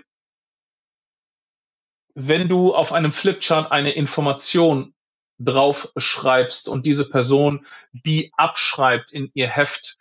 wenn 2.13 2.47
du 2.47 2.75
auf 2.75 2.93
einem 2.93 3.11
Flipchart 3.11 3.71
eine 3.71 3.93
Information 3.93 4.93
drauf 5.39 5.91
schreibst 5.97 6.69
und 6.69 6.85
diese 6.85 7.09
Person 7.09 7.65
die 7.93 8.31
abschreibt 8.37 9.11
in 9.11 9.31
ihr 9.33 9.47
Heft, 9.47 9.97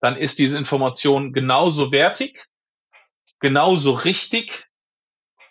dann 0.00 0.16
ist 0.16 0.40
diese 0.40 0.58
Information 0.58 1.32
genauso 1.32 1.92
wertig, 1.92 2.44
genauso 3.38 3.92
richtig 3.92 4.68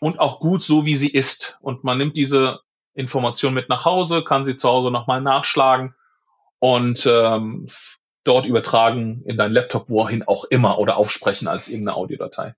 und 0.01 0.19
auch 0.19 0.41
gut 0.41 0.61
so, 0.61 0.85
wie 0.85 0.97
sie 0.97 1.09
ist. 1.09 1.57
Und 1.61 1.85
man 1.85 1.99
nimmt 1.99 2.17
diese 2.17 2.59
Information 2.95 3.53
mit 3.53 3.69
nach 3.69 3.85
Hause, 3.85 4.25
kann 4.25 4.43
sie 4.43 4.57
zu 4.57 4.67
Hause 4.67 4.91
nochmal 4.91 5.21
nachschlagen 5.21 5.95
und 6.59 7.05
ähm, 7.05 7.65
dort 8.23 8.47
übertragen 8.47 9.21
in 9.25 9.37
dein 9.37 9.51
Laptop, 9.51 9.89
wohin 9.89 10.23
auch 10.23 10.45
immer 10.45 10.79
oder 10.79 10.97
aufsprechen 10.97 11.47
als 11.47 11.67
irgendeine 11.67 11.97
Audiodatei. 11.97 12.55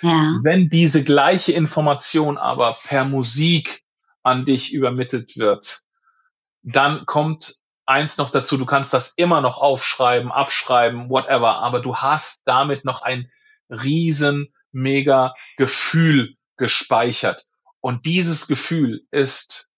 Ja. 0.00 0.38
Wenn 0.42 0.68
diese 0.68 1.04
gleiche 1.04 1.52
Information 1.52 2.38
aber 2.38 2.76
per 2.84 3.04
Musik 3.04 3.82
an 4.22 4.44
dich 4.44 4.72
übermittelt 4.72 5.36
wird, 5.36 5.82
dann 6.62 7.06
kommt 7.06 7.56
eins 7.86 8.18
noch 8.18 8.30
dazu, 8.30 8.56
du 8.56 8.66
kannst 8.66 8.94
das 8.94 9.12
immer 9.16 9.40
noch 9.40 9.58
aufschreiben, 9.58 10.30
abschreiben, 10.30 11.08
whatever, 11.08 11.58
aber 11.58 11.80
du 11.80 11.96
hast 11.96 12.42
damit 12.46 12.84
noch 12.84 13.02
ein 13.02 13.30
riesen, 13.68 14.52
mega 14.70 15.34
Gefühl 15.56 16.36
gespeichert. 16.56 17.46
Und 17.80 18.06
dieses 18.06 18.46
Gefühl 18.46 19.02
ist 19.10 19.68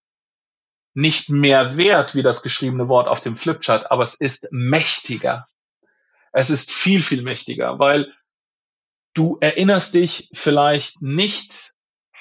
nicht 0.95 1.29
mehr 1.29 1.77
wert 1.77 2.15
wie 2.15 2.23
das 2.23 2.43
geschriebene 2.43 2.89
Wort 2.89 3.09
auf 3.09 3.21
dem 3.21 3.37
Flipchart, 3.37 3.91
aber 3.91 4.03
es 4.03 4.15
ist 4.15 4.49
mächtiger. 4.51 5.49
Es 6.33 6.51
ist 6.51 6.73
viel, 6.73 7.03
viel 7.03 7.23
mächtiger, 7.23 7.79
weil 7.79 8.13
du 9.15 9.39
erinnerst 9.41 9.95
dich 9.95 10.31
vielleicht 10.33 11.03
nicht 11.03 11.73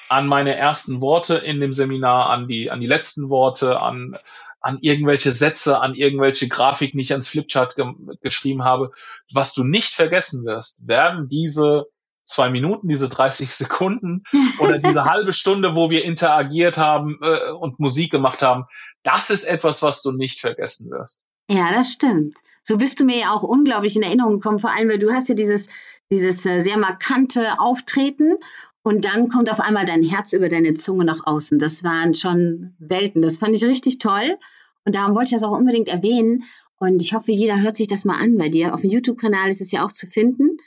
an 0.08 0.26
meine 0.26 0.56
ersten 0.56 1.00
Worte 1.00 1.36
in 1.36 1.60
dem 1.60 1.72
Seminar, 1.72 2.30
an 2.30 2.46
die, 2.46 2.70
an 2.70 2.80
die 2.80 2.86
letzten 2.86 3.30
Worte, 3.30 3.80
an, 3.80 4.16
an 4.60 4.78
irgendwelche 4.80 5.32
Sätze, 5.32 5.80
an 5.80 5.94
irgendwelche 5.94 6.48
Grafiken, 6.48 6.98
die 6.98 7.04
ich 7.04 7.12
ans 7.12 7.28
Flipchart 7.28 7.76
ge 7.76 7.86
geschrieben 8.20 8.64
habe. 8.64 8.92
Was 9.32 9.54
du 9.54 9.64
nicht 9.64 9.94
vergessen 9.94 10.44
wirst, 10.44 10.78
werden 10.86 11.28
diese 11.28 11.86
zwei 12.24 12.50
Minuten, 12.50 12.88
diese 12.88 13.08
30 13.08 13.50
Sekunden 13.54 14.24
oder 14.58 14.78
diese 14.78 15.04
halbe 15.04 15.32
Stunde, 15.32 15.74
wo 15.74 15.90
wir 15.90 16.04
interagiert 16.04 16.78
haben 16.78 17.18
äh, 17.22 17.50
und 17.52 17.78
Musik 17.78 18.10
gemacht 18.10 18.42
haben, 18.42 18.64
das 19.02 19.30
ist 19.30 19.44
etwas, 19.44 19.82
was 19.82 20.02
du 20.02 20.12
nicht 20.12 20.40
vergessen 20.40 20.90
wirst. 20.90 21.20
Ja, 21.50 21.72
das 21.72 21.92
stimmt. 21.92 22.34
So 22.62 22.78
bist 22.78 22.98
du 22.98 23.04
mir 23.04 23.18
ja 23.18 23.32
auch 23.32 23.42
unglaublich 23.42 23.94
in 23.96 24.02
Erinnerung 24.02 24.40
gekommen, 24.40 24.58
vor 24.58 24.72
allem, 24.72 24.88
weil 24.88 24.98
du 24.98 25.12
hast 25.12 25.28
ja 25.28 25.34
dieses, 25.34 25.68
dieses 26.10 26.44
äh, 26.46 26.60
sehr 26.60 26.78
markante 26.78 27.60
Auftreten 27.60 28.36
und 28.82 29.06
dann 29.06 29.30
kommt 29.30 29.50
auf 29.50 29.60
einmal 29.60 29.86
dein 29.86 30.02
Herz 30.02 30.34
über 30.34 30.50
deine 30.50 30.74
Zunge 30.74 31.06
nach 31.06 31.26
außen. 31.26 31.58
Das 31.58 31.84
waren 31.84 32.14
schon 32.14 32.74
Welten. 32.78 33.22
Das 33.22 33.38
fand 33.38 33.56
ich 33.56 33.64
richtig 33.64 33.98
toll. 33.98 34.36
Und 34.84 34.94
darum 34.94 35.14
wollte 35.14 35.28
ich 35.34 35.40
das 35.40 35.42
auch 35.42 35.56
unbedingt 35.56 35.88
erwähnen. 35.88 36.44
Und 36.76 37.00
ich 37.00 37.14
hoffe, 37.14 37.32
jeder 37.32 37.62
hört 37.62 37.78
sich 37.78 37.88
das 37.88 38.04
mal 38.04 38.20
an 38.20 38.36
bei 38.36 38.50
dir. 38.50 38.74
Auf 38.74 38.82
dem 38.82 38.90
YouTube-Kanal 38.90 39.50
ist 39.50 39.62
es 39.62 39.70
ja 39.70 39.86
auch 39.86 39.92
zu 39.92 40.06
finden. 40.06 40.58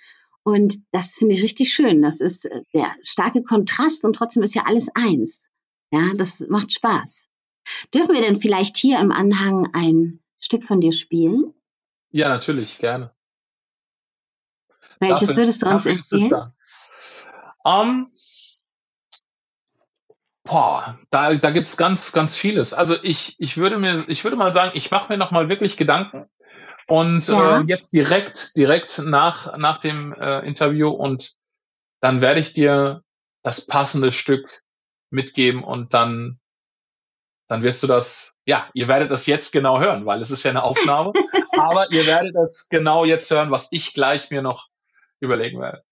Und 0.48 0.80
das 0.94 1.18
finde 1.18 1.34
ich 1.34 1.44
richtig 1.44 1.74
schön. 1.74 2.02
Das 2.02 2.22
ist 2.22 2.46
äh, 2.46 2.62
der 2.74 2.96
starke 3.04 3.44
Kontrast 3.44 4.06
und 4.06 4.14
trotzdem 4.16 4.44
ist 4.44 4.56
ja 4.56 4.64
alles 4.66 4.88
eins. 4.96 5.44
Ja, 5.92 6.12
das 6.18 6.40
macht 6.40 6.72
Spaß. 6.72 7.28
Dürfen 7.94 8.16
wir 8.16 8.22
denn 8.22 8.40
vielleicht 8.40 8.78
hier 8.78 8.98
im 9.00 9.12
Anhang 9.12 9.70
ein 9.74 10.22
Stück 10.40 10.64
von 10.64 10.80
dir 10.80 10.94
spielen? 10.94 11.54
Ja, 12.12 12.30
natürlich, 12.30 12.78
gerne. 12.78 13.12
Welches 15.02 15.32
dafür, 15.32 15.36
würdest 15.36 15.64
du 15.64 15.68
uns 15.68 15.86
empfehlen? 15.86 16.42
Um, 17.66 18.14
boah, 20.46 20.98
da, 21.10 21.36
da 21.36 21.52
gibt 21.52 21.68
es 21.68 21.76
ganz, 21.76 22.14
ganz 22.14 22.38
vieles. 22.38 22.74
Also 22.74 22.96
ich, 23.04 23.36
ich 23.38 23.58
würde 23.58 23.78
mir, 23.78 24.02
ich 24.08 24.24
würde 24.24 24.38
mal 24.38 24.54
sagen, 24.54 24.72
ich 24.76 24.92
mache 24.92 25.12
mir 25.12 25.18
noch 25.18 25.32
mal 25.32 25.50
wirklich 25.50 25.76
Gedanken 25.76 26.30
und 26.88 27.28
ja. 27.28 27.60
äh, 27.60 27.64
jetzt 27.68 27.94
direkt, 27.94 28.56
direkt 28.58 29.00
nach, 29.00 29.58
nach 29.58 29.80
dem 29.80 30.14
äh, 30.14 30.40
Interview 30.48 30.90
und 30.90 31.36
dann 32.02 32.22
werde 32.22 32.40
ich 32.40 32.54
dir 32.54 33.04
das 33.44 33.66
passende 33.66 34.12
Stück 34.12 34.64
mitgeben 35.10 35.64
und 35.64 35.94
dann 35.94 36.40
dann 37.48 37.64
wirst 37.64 37.82
du 37.82 37.88
das, 37.88 38.34
ja, 38.46 38.70
ihr 38.74 38.88
werdet 38.88 39.10
das 39.10 39.26
jetzt 39.26 39.52
genau 39.52 39.80
hören, 39.80 40.06
weil 40.06 40.22
es 40.22 40.32
ist 40.32 40.44
ja 40.44 40.52
eine 40.52 40.64
Aufnahme, 40.64 41.14
aber 41.58 41.92
ihr 41.92 42.06
werdet 42.06 42.36
das 42.36 42.68
genau 42.70 43.06
jetzt 43.06 43.32
hören, 43.32 43.52
was 43.52 43.70
ich 43.72 43.94
gleich 43.94 44.30
mir 44.30 44.42
noch 44.42 44.68
überlegen 45.20 45.60
werde. 45.60 45.84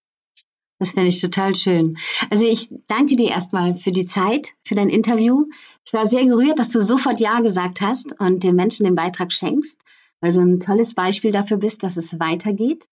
Das 0.78 0.92
finde 0.92 1.08
ich 1.08 1.22
total 1.22 1.54
schön. 1.54 1.96
Also 2.30 2.44
ich 2.44 2.68
danke 2.86 3.16
dir 3.16 3.30
erstmal 3.30 3.76
für 3.78 3.92
die 3.92 4.04
Zeit, 4.04 4.48
für 4.62 4.74
dein 4.74 4.90
Interview. 4.90 5.46
Ich 5.86 5.94
war 5.94 6.06
sehr 6.06 6.26
gerührt, 6.26 6.58
dass 6.58 6.68
du 6.68 6.82
sofort 6.82 7.18
Ja 7.18 7.40
gesagt 7.40 7.80
hast 7.80 8.20
und 8.20 8.44
den 8.44 8.54
Menschen 8.54 8.84
den 8.84 8.94
Beitrag 8.94 9.32
schenkst, 9.32 9.78
weil 10.26 10.32
du 10.32 10.40
ein 10.40 10.58
tolles 10.58 10.94
Beispiel 10.94 11.30
dafür 11.30 11.58
bist, 11.58 11.84
dass 11.84 11.96
es 11.96 12.18
weitergeht 12.18 12.88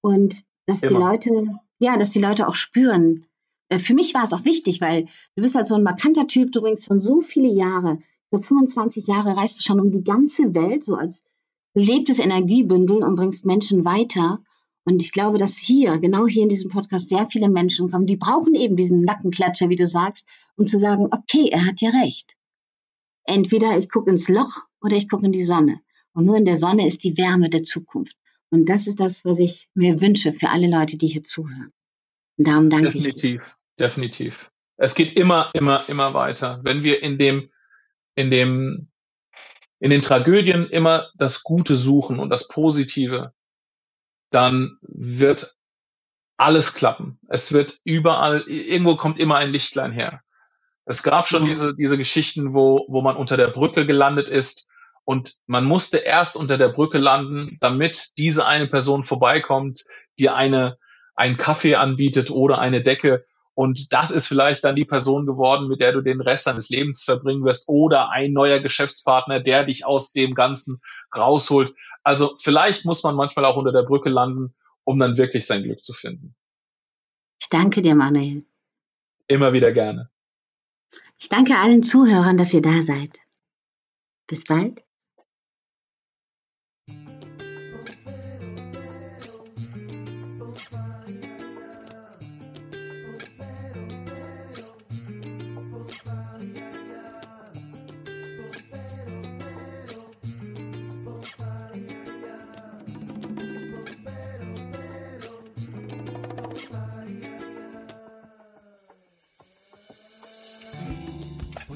und 0.00 0.42
dass 0.66 0.82
Immer. 0.82 0.98
die 0.98 1.04
Leute, 1.04 1.60
ja, 1.78 1.96
dass 1.96 2.10
die 2.10 2.20
Leute 2.20 2.48
auch 2.48 2.56
spüren, 2.56 3.26
äh, 3.68 3.78
für 3.78 3.94
mich 3.94 4.12
war 4.12 4.24
es 4.24 4.32
auch 4.32 4.44
wichtig, 4.44 4.80
weil 4.80 5.04
du 5.36 5.42
bist 5.42 5.54
halt 5.54 5.68
so 5.68 5.76
ein 5.76 5.84
markanter 5.84 6.26
Typ, 6.26 6.50
du 6.50 6.62
bringst 6.62 6.86
schon 6.86 7.00
so 7.00 7.20
viele 7.20 7.48
Jahre, 7.48 8.00
so 8.32 8.40
25 8.40 9.06
Jahre 9.06 9.36
reist 9.36 9.60
du 9.60 9.62
schon 9.62 9.78
um 9.78 9.92
die 9.92 10.02
ganze 10.02 10.52
Welt, 10.54 10.82
so 10.82 10.96
als 10.96 11.22
belebtes 11.74 12.18
Energiebündel 12.18 13.04
und 13.04 13.14
bringst 13.14 13.44
Menschen 13.44 13.84
weiter. 13.84 14.42
Und 14.84 15.00
ich 15.00 15.12
glaube, 15.12 15.38
dass 15.38 15.56
hier, 15.56 15.98
genau 15.98 16.26
hier 16.26 16.42
in 16.42 16.48
diesem 16.48 16.70
Podcast, 16.70 17.08
sehr 17.08 17.28
viele 17.28 17.48
Menschen 17.48 17.88
kommen, 17.88 18.06
die 18.06 18.16
brauchen 18.16 18.54
eben 18.54 18.74
diesen 18.74 19.02
Nackenklatscher, 19.02 19.68
wie 19.68 19.76
du 19.76 19.86
sagst, 19.86 20.26
um 20.56 20.66
zu 20.66 20.78
sagen, 20.80 21.08
okay, 21.12 21.50
er 21.50 21.66
hat 21.66 21.80
ja 21.80 21.90
recht. 21.90 22.36
Entweder 23.24 23.78
ich 23.78 23.88
gucke 23.88 24.10
ins 24.10 24.28
Loch 24.28 24.64
oder 24.82 24.96
ich 24.96 25.08
gucke 25.08 25.24
in 25.24 25.32
die 25.32 25.44
Sonne. 25.44 25.80
Und 26.14 26.24
nur 26.24 26.36
in 26.36 26.44
der 26.44 26.56
Sonne 26.56 26.86
ist 26.86 27.04
die 27.04 27.18
Wärme 27.18 27.50
der 27.50 27.62
Zukunft. 27.62 28.16
Und 28.50 28.68
das 28.68 28.86
ist 28.86 29.00
das, 29.00 29.24
was 29.24 29.38
ich 29.40 29.68
mir 29.74 30.00
wünsche 30.00 30.32
für 30.32 30.48
alle 30.48 30.70
Leute, 30.70 30.96
die 30.96 31.08
hier 31.08 31.24
zuhören. 31.24 31.72
Darum 32.36 32.70
danke 32.70 32.90
definitiv, 32.90 33.42
ich. 33.42 33.78
Definitiv. 33.78 34.50
Es 34.76 34.94
geht 34.94 35.16
immer, 35.16 35.50
immer, 35.54 35.84
immer 35.88 36.14
weiter. 36.14 36.60
Wenn 36.62 36.82
wir 36.82 37.02
in 37.02 37.18
dem, 37.18 37.50
in 38.14 38.30
dem, 38.30 38.88
in 39.80 39.90
den 39.90 40.02
Tragödien 40.02 40.68
immer 40.68 41.10
das 41.16 41.42
Gute 41.42 41.76
suchen 41.76 42.18
und 42.18 42.30
das 42.30 42.48
Positive, 42.48 43.32
dann 44.30 44.78
wird 44.82 45.56
alles 46.36 46.74
klappen. 46.74 47.18
Es 47.28 47.52
wird 47.52 47.80
überall, 47.84 48.42
irgendwo 48.46 48.96
kommt 48.96 49.20
immer 49.20 49.36
ein 49.36 49.50
Lichtlein 49.50 49.92
her. 49.92 50.22
Es 50.84 51.02
gab 51.02 51.26
schon 51.28 51.44
diese, 51.44 51.74
diese 51.74 51.96
Geschichten, 51.96 52.54
wo, 52.54 52.84
wo 52.88 53.00
man 53.00 53.16
unter 53.16 53.36
der 53.36 53.48
Brücke 53.48 53.86
gelandet 53.86 54.28
ist 54.28 54.66
und 55.04 55.36
man 55.46 55.64
musste 55.64 55.98
erst 55.98 56.36
unter 56.36 56.58
der 56.58 56.70
Brücke 56.70 56.98
landen, 56.98 57.58
damit 57.60 58.10
diese 58.16 58.46
eine 58.46 58.66
Person 58.66 59.04
vorbeikommt, 59.04 59.84
die 60.18 60.30
eine, 60.30 60.78
einen 61.14 61.36
Kaffee 61.36 61.74
anbietet 61.74 62.30
oder 62.30 62.58
eine 62.58 62.82
Decke. 62.82 63.24
Und 63.54 63.92
das 63.92 64.10
ist 64.10 64.26
vielleicht 64.26 64.64
dann 64.64 64.74
die 64.74 64.84
Person 64.84 65.26
geworden, 65.26 65.68
mit 65.68 65.80
der 65.80 65.92
du 65.92 66.00
den 66.00 66.20
Rest 66.20 66.46
deines 66.46 66.70
Lebens 66.70 67.04
verbringen 67.04 67.44
wirst 67.44 67.68
oder 67.68 68.10
ein 68.10 68.32
neuer 68.32 68.60
Geschäftspartner, 68.60 69.40
der 69.40 69.64
dich 69.64 69.84
aus 69.84 70.12
dem 70.12 70.34
Ganzen 70.34 70.80
rausholt. 71.14 71.74
Also 72.02 72.36
vielleicht 72.42 72.84
muss 72.84 73.02
man 73.04 73.14
manchmal 73.14 73.44
auch 73.44 73.56
unter 73.56 73.72
der 73.72 73.82
Brücke 73.82 74.08
landen, 74.08 74.54
um 74.82 74.98
dann 74.98 75.18
wirklich 75.18 75.46
sein 75.46 75.62
Glück 75.62 75.82
zu 75.84 75.92
finden. 75.92 76.34
Ich 77.40 77.48
danke 77.48 77.82
dir, 77.82 77.94
Manuel. 77.94 78.44
Immer 79.28 79.52
wieder 79.52 79.72
gerne. 79.72 80.10
Ich 81.18 81.28
danke 81.28 81.56
allen 81.56 81.82
Zuhörern, 81.82 82.36
dass 82.36 82.52
ihr 82.52 82.62
da 82.62 82.82
seid. 82.82 83.20
Bis 84.26 84.44
bald. 84.44 84.83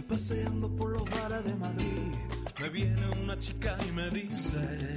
paseando 0.09 0.75
por 0.75 0.91
los 0.91 1.05
bares 1.05 1.45
de 1.45 1.55
Madrid, 1.57 2.13
me 2.61 2.69
viene 2.71 3.09
una 3.23 3.39
chica 3.39 3.77
y 3.87 3.93
me 3.93 4.11
dice, 4.11 4.97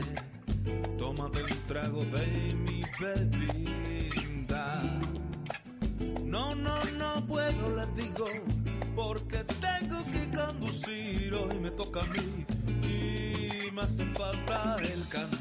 tómate 0.97 1.43
un 1.43 1.68
trago 1.68 2.03
de 2.05 2.55
mi 2.55 2.82
bebida. 2.99 4.82
No, 6.24 6.55
no, 6.55 6.80
no 6.97 7.28
puedo, 7.28 7.76
les 7.76 7.95
digo, 7.95 8.26
porque 8.95 9.43
tengo 9.59 10.01
que 10.05 10.38
conducir, 10.38 11.34
hoy 11.34 11.59
me 11.59 11.72
toca 11.72 12.01
a 12.01 12.05
mí 12.05 12.45
y 12.88 13.72
me 13.72 13.82
hace 13.82 14.05
falta 14.05 14.78
el 14.80 15.07
camino. 15.09 15.41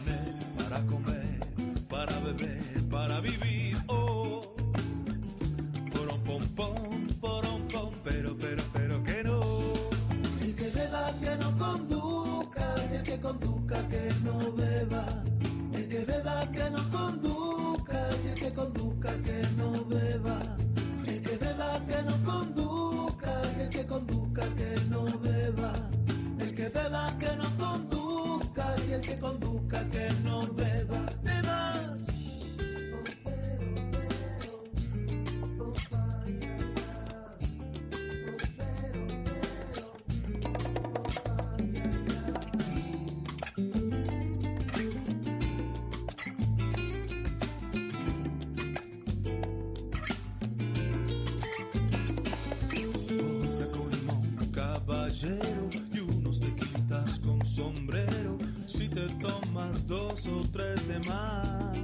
sombrero 57.60 58.38
si 58.66 58.88
te 58.88 59.06
tomas 59.20 59.86
dos 59.86 60.26
o 60.26 60.42
tres 60.50 60.88
de 60.88 60.98
más. 61.00 61.76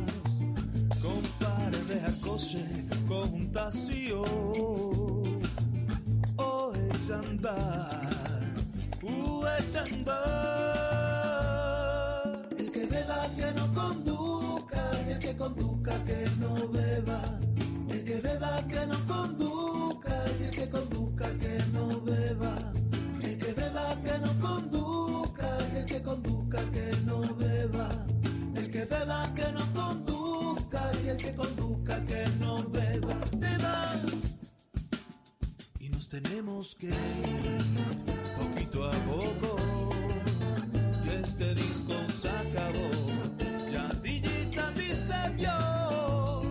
Compare 1.03 1.79
de 1.91 2.01
acose 2.01 2.65
con 3.07 3.35
un 3.35 3.53
tacio 3.53 4.23
poquito 38.39 38.85
a 38.85 38.93
poco 38.93 39.57
y 41.05 41.25
este 41.25 41.55
disco 41.55 41.95
se 42.13 42.29
acabó. 42.29 42.91
Ya 43.73 43.89
Digita 44.03 44.71
dice 44.73 45.15
vio. 45.37 46.43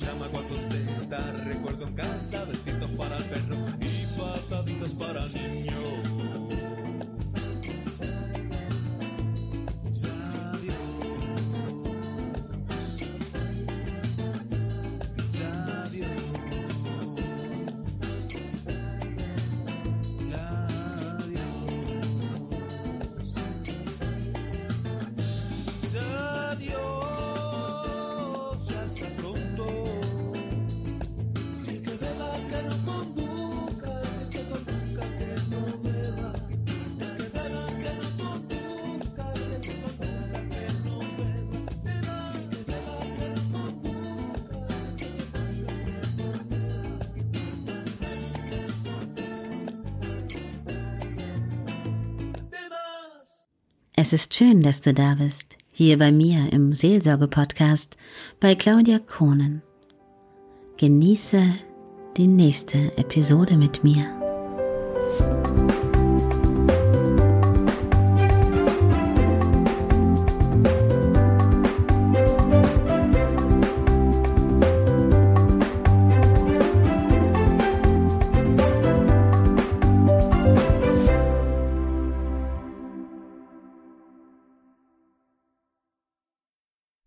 Llama 0.00 0.28
cuando 0.32 0.54
esté, 0.56 0.78
recuerdo 1.44 1.86
en 1.86 1.94
casa, 1.94 2.44
besitos 2.44 2.90
para 2.92 3.19
Es 54.12 54.22
ist 54.22 54.34
schön, 54.34 54.60
dass 54.60 54.80
du 54.80 54.92
da 54.92 55.14
bist, 55.14 55.44
hier 55.72 55.96
bei 55.96 56.10
mir 56.10 56.52
im 56.52 56.72
Seelsorge-Podcast 56.72 57.96
bei 58.40 58.56
Claudia 58.56 58.98
Kohnen. 58.98 59.62
Genieße 60.78 61.40
die 62.16 62.26
nächste 62.26 62.76
Episode 62.98 63.56
mit 63.56 63.84
mir. 63.84 64.19